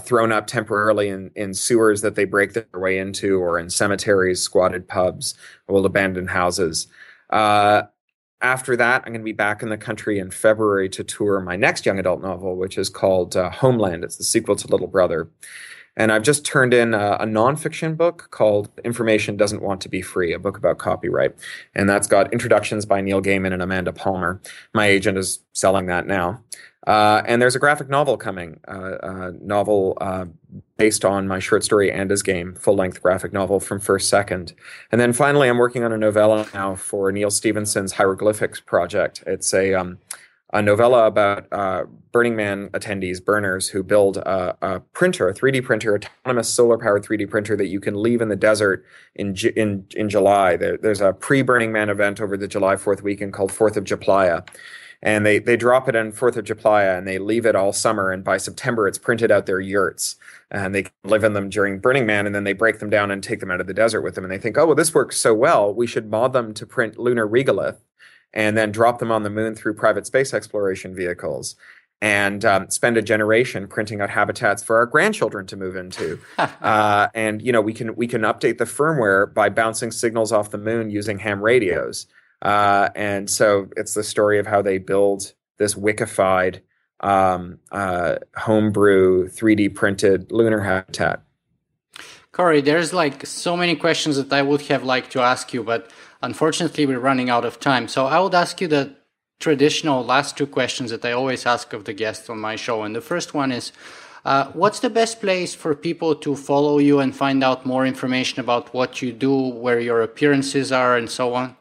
thrown 0.01 0.31
up 0.31 0.47
temporarily 0.47 1.09
in, 1.09 1.29
in 1.35 1.53
sewers 1.53 2.01
that 2.01 2.15
they 2.15 2.25
break 2.25 2.53
their 2.71 2.79
way 2.79 2.97
into, 2.97 3.39
or 3.39 3.59
in 3.59 3.69
cemeteries, 3.69 4.41
squatted 4.41 4.87
pubs, 4.87 5.35
old 5.67 5.85
abandoned 5.85 6.29
houses. 6.29 6.87
Uh, 7.29 7.83
after 8.41 8.75
that, 8.75 9.03
I'm 9.05 9.13
going 9.13 9.21
to 9.21 9.25
be 9.25 9.31
back 9.31 9.63
in 9.63 9.69
the 9.69 9.77
country 9.77 10.19
in 10.19 10.29
February 10.29 10.89
to 10.89 11.03
tour 11.03 11.39
my 11.39 11.55
next 11.55 11.85
young 11.85 11.97
adult 11.97 12.21
novel, 12.21 12.57
which 12.57 12.77
is 12.77 12.89
called 12.89 13.37
uh, 13.37 13.49
Homeland. 13.49 14.03
It's 14.03 14.17
the 14.17 14.23
sequel 14.25 14.57
to 14.57 14.67
Little 14.67 14.87
Brother. 14.87 15.29
And 15.95 16.11
I've 16.11 16.23
just 16.23 16.43
turned 16.43 16.73
in 16.73 16.93
a, 16.93 17.17
a, 17.19 17.25
nonfiction 17.25 17.95
book 17.95 18.29
called 18.31 18.69
Information 18.83 19.37
Doesn't 19.37 19.61
Want 19.61 19.79
to 19.81 19.89
Be 19.89 20.01
Free, 20.01 20.33
a 20.33 20.39
book 20.39 20.57
about 20.57 20.79
copyright. 20.79 21.35
And 21.75 21.87
that's 21.87 22.07
got 22.07 22.33
introductions 22.33 22.85
by 22.85 22.99
Neil 22.99 23.21
Gaiman 23.21 23.53
and 23.53 23.61
Amanda 23.61 23.93
Palmer. 23.93 24.41
My 24.73 24.87
agent 24.87 25.17
is 25.19 25.39
selling 25.53 25.85
that 25.85 26.07
now. 26.07 26.41
Uh, 26.85 27.21
and 27.25 27.41
there's 27.41 27.55
a 27.55 27.59
graphic 27.59 27.89
novel 27.89 28.17
coming, 28.17 28.59
uh, 28.67 28.97
a 29.01 29.31
novel 29.41 29.97
uh, 30.01 30.25
based 30.77 31.05
on 31.05 31.27
my 31.27 31.39
short 31.39 31.63
story 31.63 31.91
Anda's 31.91 32.21
Game, 32.21 32.55
full 32.55 32.75
length 32.75 33.01
graphic 33.01 33.31
novel 33.31 33.59
from 33.59 33.79
First 33.79 34.09
Second. 34.09 34.53
And 34.91 34.99
then 34.99 35.13
finally, 35.13 35.47
I'm 35.47 35.57
working 35.57 35.83
on 35.83 35.93
a 35.93 35.97
novella 35.97 36.45
now 36.53 36.75
for 36.75 37.11
Neal 37.11 37.31
Stephenson's 37.31 37.93
Hieroglyphics 37.93 38.59
project. 38.59 39.23
It's 39.25 39.53
a, 39.53 39.73
um, 39.73 39.99
a 40.51 40.61
novella 40.61 41.07
about 41.07 41.47
uh, 41.53 41.85
Burning 42.11 42.35
Man 42.35 42.67
attendees, 42.69 43.23
burners, 43.23 43.69
who 43.69 43.81
build 43.81 44.17
a, 44.17 44.57
a 44.61 44.79
printer, 44.81 45.29
a 45.29 45.33
3D 45.33 45.63
printer, 45.63 45.95
autonomous 45.95 46.49
solar 46.49 46.77
powered 46.77 47.05
3D 47.05 47.29
printer 47.29 47.55
that 47.55 47.67
you 47.67 47.79
can 47.79 47.95
leave 47.95 48.21
in 48.21 48.27
the 48.27 48.35
desert 48.35 48.85
in, 49.15 49.35
in, 49.55 49.85
in 49.95 50.09
July. 50.09 50.57
There, 50.57 50.77
there's 50.77 51.01
a 51.01 51.13
pre 51.13 51.43
Burning 51.43 51.71
Man 51.71 51.89
event 51.89 52.19
over 52.19 52.35
the 52.35 52.47
July 52.47 52.75
4th 52.75 53.01
weekend 53.01 53.31
called 53.31 53.51
4th 53.51 53.77
of 53.77 53.85
Juplaya 53.85 54.45
and 55.03 55.25
they 55.25 55.37
they 55.37 55.57
drop 55.57 55.89
it 55.89 55.95
on 55.95 56.13
Fourth 56.13 56.37
of 56.37 56.45
July 56.45 56.85
and 56.85 57.05
they 57.05 57.19
leave 57.19 57.45
it 57.45 57.55
all 57.55 57.73
summer, 57.73 58.09
and 58.09 58.23
by 58.23 58.37
September 58.37 58.87
it's 58.87 58.97
printed 58.97 59.31
out 59.31 59.45
their 59.45 59.59
yurts, 59.59 60.15
and 60.49 60.73
they 60.73 60.85
live 61.03 61.25
in 61.25 61.33
them 61.33 61.49
during 61.49 61.77
Burning 61.77 62.05
Man, 62.05 62.25
and 62.25 62.33
then 62.33 62.45
they 62.45 62.53
break 62.53 62.79
them 62.79 62.89
down 62.89 63.11
and 63.11 63.21
take 63.21 63.41
them 63.41 63.51
out 63.51 63.61
of 63.61 63.67
the 63.67 63.73
desert 63.73 64.01
with 64.01 64.15
them, 64.15 64.23
and 64.23 64.31
they 64.31 64.37
think, 64.37 64.57
oh 64.57 64.65
well, 64.65 64.75
this 64.75 64.93
works 64.93 65.19
so 65.19 65.33
well, 65.33 65.73
we 65.73 65.85
should 65.85 66.09
mod 66.09 66.31
them 66.31 66.53
to 66.53 66.65
print 66.65 66.97
lunar 66.97 67.27
regolith, 67.27 67.77
and 68.33 68.57
then 68.57 68.71
drop 68.71 68.99
them 68.99 69.11
on 69.11 69.23
the 69.23 69.29
moon 69.29 69.55
through 69.55 69.75
private 69.75 70.07
space 70.07 70.33
exploration 70.33 70.95
vehicles. 70.95 71.55
And 72.01 72.43
um, 72.43 72.69
spend 72.69 72.97
a 72.97 73.01
generation 73.01 73.65
printing 73.65 74.01
out 74.01 74.09
habitats 74.09 74.61
for 74.61 74.75
our 74.75 74.85
grandchildren 74.85 75.45
to 75.47 75.55
move 75.55 75.77
into, 75.77 76.19
uh, 76.37 77.07
and 77.13 77.41
you 77.41 77.51
know 77.51 77.61
we 77.61 77.73
can 77.73 77.95
we 77.95 78.07
can 78.07 78.21
update 78.21 78.57
the 78.57 78.65
firmware 78.65 79.33
by 79.33 79.49
bouncing 79.49 79.91
signals 79.91 80.31
off 80.33 80.49
the 80.49 80.57
moon 80.57 80.89
using 80.89 81.19
ham 81.19 81.41
radios. 81.41 82.07
Uh, 82.43 82.89
and 82.95 83.29
so 83.29 83.69
it's 83.77 83.93
the 83.93 84.03
story 84.03 84.37
of 84.37 84.45
how 84.45 84.61
they 84.61 84.77
build 84.77 85.33
this 85.57 85.75
wickified 85.75 86.59
um, 86.99 87.59
uh, 87.71 88.17
homebrew 88.35 89.29
3D 89.29 89.73
printed 89.73 90.31
lunar 90.31 90.61
habitat. 90.61 91.23
Cory, 92.33 92.61
there's 92.61 92.93
like 92.93 93.25
so 93.25 93.55
many 93.55 93.75
questions 93.75 94.17
that 94.17 94.33
I 94.33 94.41
would 94.41 94.61
have 94.63 94.83
liked 94.83 95.11
to 95.11 95.21
ask 95.21 95.53
you, 95.53 95.63
but 95.63 95.89
unfortunately 96.21 96.85
we're 96.85 96.99
running 96.99 97.29
out 97.29 97.45
of 97.45 97.59
time. 97.59 97.87
So 97.87 98.07
I 98.07 98.19
would 98.19 98.33
ask 98.35 98.59
you 98.59 98.67
the 98.67 98.95
traditional 99.39 100.03
last 100.03 100.37
two 100.37 100.47
questions 100.47 100.91
that 100.91 101.05
I 101.05 101.11
always 101.11 101.45
ask 101.45 101.73
of 101.73 101.85
the 101.85 101.93
guests 101.93 102.29
on 102.29 102.39
my 102.39 102.55
show. 102.55 102.83
And 102.83 102.95
the 102.95 103.01
first 103.01 103.33
one 103.33 103.51
is, 103.51 103.71
uh, 104.25 104.45
what's 104.53 104.79
the 104.79 104.89
best 104.89 105.21
place 105.21 105.53
for 105.53 105.75
people 105.75 106.15
to 106.15 106.35
follow 106.35 106.77
you 106.79 106.99
and 106.99 107.15
find 107.15 107.43
out 107.43 107.65
more 107.65 107.85
information 107.85 108.39
about 108.39 108.73
what 108.73 109.01
you 109.01 109.11
do, 109.11 109.35
where 109.35 109.79
your 109.79 110.01
appearances 110.01 110.71
are, 110.71 110.97
and 110.97 111.09
so 111.09 111.35
on? 111.35 111.55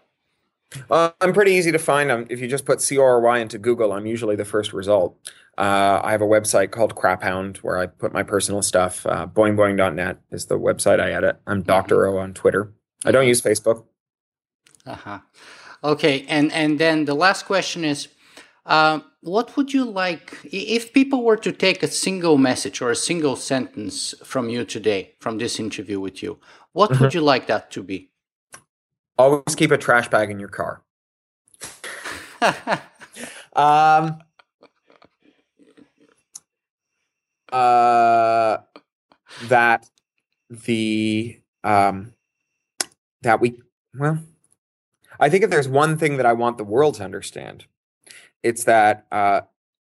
Uh, 0.90 1.10
I'm 1.20 1.32
pretty 1.32 1.52
easy 1.52 1.72
to 1.72 1.78
find. 1.78 2.10
Um, 2.10 2.26
if 2.30 2.40
you 2.40 2.48
just 2.48 2.64
put 2.64 2.80
C 2.80 2.98
O 2.98 3.02
R 3.02 3.20
Y 3.20 3.38
into 3.38 3.58
Google, 3.58 3.92
I'm 3.92 4.06
usually 4.06 4.36
the 4.36 4.44
first 4.44 4.72
result. 4.72 5.16
Uh, 5.58 6.00
I 6.02 6.12
have 6.12 6.22
a 6.22 6.26
website 6.26 6.70
called 6.70 6.94
Craphound 6.94 7.58
where 7.58 7.78
I 7.78 7.86
put 7.86 8.12
my 8.12 8.22
personal 8.22 8.62
stuff. 8.62 9.04
Uh, 9.04 9.26
boingboing.net 9.26 10.18
is 10.30 10.46
the 10.46 10.58
website 10.58 10.98
I 10.98 11.12
edit. 11.12 11.40
I'm 11.46 11.58
mm-hmm. 11.58 11.66
Dr. 11.66 12.06
O 12.06 12.18
on 12.18 12.32
Twitter. 12.32 12.72
I 13.04 13.10
don't 13.10 13.26
use 13.26 13.42
Facebook. 13.42 13.84
Uh-huh. 14.86 15.18
Okay, 15.84 16.24
and 16.28 16.52
and 16.52 16.78
then 16.78 17.04
the 17.04 17.14
last 17.14 17.44
question 17.44 17.84
is, 17.84 18.08
uh, 18.66 19.00
what 19.20 19.56
would 19.56 19.72
you 19.72 19.84
like 19.84 20.38
if 20.44 20.92
people 20.92 21.24
were 21.24 21.36
to 21.36 21.52
take 21.52 21.82
a 21.82 21.88
single 21.88 22.38
message 22.38 22.80
or 22.80 22.90
a 22.90 22.96
single 22.96 23.36
sentence 23.36 24.14
from 24.24 24.48
you 24.48 24.64
today, 24.64 25.14
from 25.20 25.38
this 25.38 25.58
interview 25.58 26.00
with 26.00 26.22
you? 26.22 26.38
What 26.72 26.90
mm-hmm. 26.90 27.02
would 27.02 27.14
you 27.14 27.20
like 27.20 27.46
that 27.48 27.70
to 27.72 27.82
be? 27.82 28.11
Always 29.22 29.54
keep 29.54 29.70
a 29.70 29.78
trash 29.78 30.08
bag 30.08 30.30
in 30.30 30.40
your 30.40 30.48
car. 30.48 30.82
um, 33.52 34.18
uh, 37.52 38.56
that 39.44 39.88
the 40.50 41.38
um, 41.62 42.14
that 43.22 43.40
we 43.40 43.62
well, 43.96 44.18
I 45.20 45.28
think 45.28 45.44
if 45.44 45.50
there's 45.50 45.68
one 45.68 45.96
thing 45.96 46.16
that 46.16 46.26
I 46.26 46.32
want 46.32 46.58
the 46.58 46.64
world 46.64 46.96
to 46.96 47.04
understand, 47.04 47.66
it's 48.42 48.64
that 48.64 49.06
uh, 49.12 49.42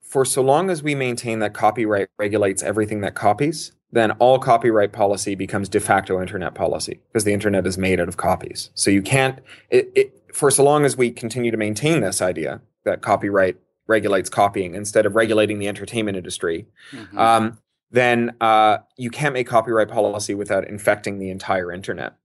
for 0.03 0.25
so 0.25 0.41
long 0.41 0.71
as 0.71 0.85
we 0.85 0.95
maintain 0.95 1.41
that 1.41 1.53
copyright 1.53 2.11
regulates 2.17 2.63
everything 2.63 3.01
that 3.01 3.17
copies, 3.17 3.73
then 3.97 4.13
all 4.13 4.39
copyright 4.39 4.93
policy 4.93 5.35
becomes 5.35 5.69
de 5.69 5.81
facto 5.81 6.21
internet 6.21 6.55
policy 6.55 7.01
because 7.09 7.25
the 7.25 7.33
internet 7.33 7.67
is 7.67 7.79
made 7.79 8.01
out 8.01 8.09
of 8.09 8.17
copies. 8.17 8.71
So 8.75 8.91
you 8.91 9.03
can't, 9.03 9.39
it, 9.71 9.91
it, 9.95 10.23
for 10.33 10.51
so 10.51 10.65
long 10.65 10.85
as 10.85 10.97
we 10.97 11.11
continue 11.11 11.51
to 11.51 11.57
maintain 11.57 12.01
this 12.01 12.21
idea 12.21 12.61
that 12.85 13.01
copyright 13.01 13.57
regulates 13.87 14.29
copying 14.29 14.75
instead 14.75 15.07
of 15.07 15.15
regulating 15.15 15.59
the 15.59 15.69
entertainment 15.69 16.17
industry, 16.17 16.67
mm-hmm. 16.91 17.19
um, 17.19 17.59
then 17.91 18.35
uh, 18.41 18.79
you 18.99 19.11
can't 19.11 19.33
make 19.33 19.47
copyright 19.47 19.89
policy 19.89 20.35
without 20.35 20.67
infecting 20.69 21.19
the 21.19 21.31
entire 21.31 21.73
internet. 21.73 22.17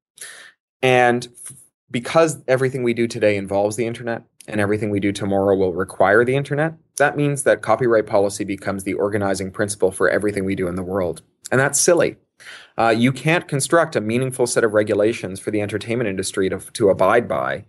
And 0.81 1.27
f- 1.45 1.55
because 1.89 2.39
everything 2.47 2.83
we 2.83 2.93
do 2.93 3.07
today 3.07 3.37
involves 3.37 3.75
the 3.75 3.85
internet 3.85 4.23
and 4.47 4.59
everything 4.59 4.89
we 4.89 4.99
do 4.99 5.11
tomorrow 5.11 5.55
will 5.55 5.73
require 5.73 6.25
the 6.25 6.35
internet, 6.35 6.73
that 6.97 7.15
means 7.15 7.43
that 7.43 7.61
copyright 7.61 8.07
policy 8.07 8.43
becomes 8.43 8.83
the 8.83 8.93
organizing 8.93 9.51
principle 9.51 9.91
for 9.91 10.09
everything 10.09 10.45
we 10.45 10.55
do 10.55 10.67
in 10.67 10.75
the 10.75 10.83
world. 10.83 11.21
And 11.51 11.59
that's 11.59 11.79
silly. 11.79 12.17
Uh, 12.77 12.89
you 12.89 13.11
can't 13.11 13.47
construct 13.47 13.95
a 13.95 14.01
meaningful 14.01 14.47
set 14.47 14.63
of 14.63 14.73
regulations 14.73 15.39
for 15.39 15.51
the 15.51 15.61
entertainment 15.61 16.09
industry 16.09 16.49
to, 16.49 16.59
to 16.73 16.89
abide 16.89 17.27
by 17.27 17.65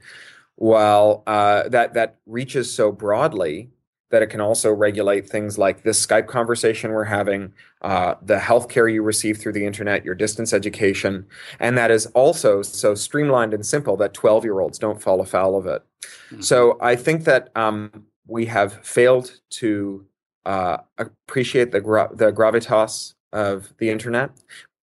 while 0.57 1.22
uh, 1.26 1.68
that, 1.68 1.95
that 1.95 2.18
reaches 2.26 2.72
so 2.72 2.93
broadly 2.93 3.68
that 4.11 4.22
it 4.22 4.26
can 4.26 4.41
also 4.41 4.70
regulate 4.70 5.28
things 5.28 5.57
like 5.57 5.83
this 5.83 6.07
Skype 6.07 6.26
conversation 6.26 6.93
we're 6.93 7.05
having, 7.05 7.53
uh, 7.80 8.14
the 8.22 8.37
healthcare 8.37 8.93
you 8.93 9.03
receive 9.03 9.39
through 9.39 9.55
the 9.55 9.64
internet, 9.64 10.05
your 10.05 10.14
distance 10.14 10.53
education, 10.53 11.26
and 11.59 11.78
that 11.78 11.91
is 11.91 12.07
also 12.07 12.61
so 12.61 12.95
streamlined 12.95 13.55
and 13.55 13.64
simple 13.64 13.97
that 13.97 14.12
12 14.12 14.45
year 14.45 14.61
olds 14.61 14.78
don't 14.78 15.01
fall 15.01 15.20
afoul 15.22 15.57
of 15.57 15.66
it. 15.66 15.83
Mm-hmm. 16.03 16.43
So 16.43 16.76
I 16.80 16.95
think 16.95 17.24
that 17.24 17.49
um, 17.57 18.05
we 18.26 18.45
have 18.47 18.85
failed 18.87 19.41
to 19.51 20.07
uh, 20.45 20.76
appreciate 20.99 21.72
the, 21.72 21.80
gra- 21.80 22.11
the 22.12 22.33
gravitas 22.33 23.14
of 23.33 23.74
the 23.78 23.91
internet 23.91 24.30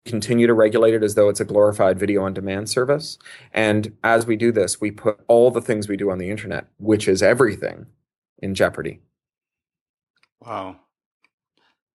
continue 0.08 0.46
to 0.46 0.54
regulate 0.54 0.94
it 0.94 1.02
as 1.02 1.14
though 1.14 1.28
it's 1.28 1.40
a 1.40 1.44
glorified 1.44 1.98
video 1.98 2.24
on 2.24 2.34
demand 2.34 2.68
service. 2.68 3.18
And 3.52 3.96
as 4.02 4.26
we 4.26 4.36
do 4.36 4.50
this, 4.50 4.80
we 4.80 4.90
put 4.90 5.20
all 5.28 5.50
the 5.50 5.60
things 5.60 5.88
we 5.88 5.96
do 5.96 6.10
on 6.10 6.18
the 6.18 6.30
internet, 6.30 6.66
which 6.78 7.06
is 7.06 7.22
everything, 7.22 7.86
in 8.38 8.54
jeopardy. 8.54 9.00
Wow. 10.44 10.76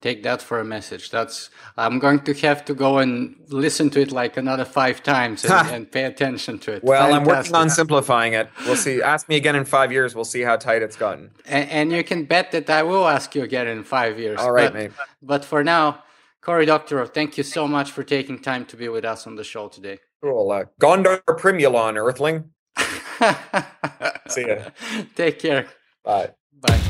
Take 0.03 0.23
that 0.23 0.41
for 0.41 0.59
a 0.59 0.65
message. 0.65 1.11
That's 1.11 1.51
I'm 1.77 1.99
going 1.99 2.21
to 2.21 2.33
have 2.33 2.65
to 2.65 2.75
go 2.75 2.99
and 2.99 3.37
listen 3.49 3.91
to 3.91 4.01
it 4.01 4.11
like 4.11 4.39
another 4.39 4.65
five 4.65 5.03
times 5.03 5.45
and, 5.45 5.69
and 5.75 5.93
pay 5.93 6.05
attention 6.05 6.59
to 6.61 6.73
it. 6.73 6.83
Well, 6.83 7.03
Fantastic. 7.03 7.21
I'm 7.21 7.37
working 7.37 7.55
on 7.55 7.69
simplifying 7.69 8.33
it. 8.33 8.49
We'll 8.65 8.77
see. 8.77 9.03
Ask 9.15 9.29
me 9.29 9.37
again 9.37 9.57
in 9.57 9.67
five 9.67 9.93
years. 9.93 10.15
We'll 10.15 10.25
see 10.25 10.41
how 10.41 10.57
tight 10.57 10.81
it's 10.81 10.97
gotten. 10.97 11.33
And, 11.45 11.69
and 11.69 11.93
you 11.93 12.03
can 12.03 12.25
bet 12.25 12.51
that 12.53 12.71
I 12.71 12.83
will 12.83 13.07
ask 13.07 13.35
you 13.35 13.43
again 13.43 13.69
in 13.69 13.85
five 13.85 14.19
years. 14.19 14.41
All 14.41 14.53
right, 14.53 14.73
but, 14.73 14.75
mate. 14.75 14.91
But 15.21 15.45
for 15.45 15.63
now, 15.63 16.03
Cory 16.43 16.65
Doctorow, 16.65 17.07
thank 17.07 17.37
you 17.37 17.45
so 17.45 17.69
much 17.69 17.91
for 17.91 18.03
taking 18.03 18.39
time 18.39 18.65
to 18.67 18.77
be 18.77 18.89
with 18.89 19.05
us 19.05 19.27
on 19.27 19.37
the 19.37 19.45
show 19.45 19.69
today. 19.69 19.99
Cool. 20.23 20.51
Uh, 20.51 20.65
Gondor 20.81 21.21
Primulon, 21.27 21.97
Earthling. 21.97 22.51
See 24.29 24.47
ya. 24.49 24.71
Take 25.15 25.39
care. 25.39 25.67
Bye. 26.03 26.31
Bye. 26.61 26.81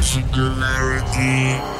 Singularity. 0.00 1.77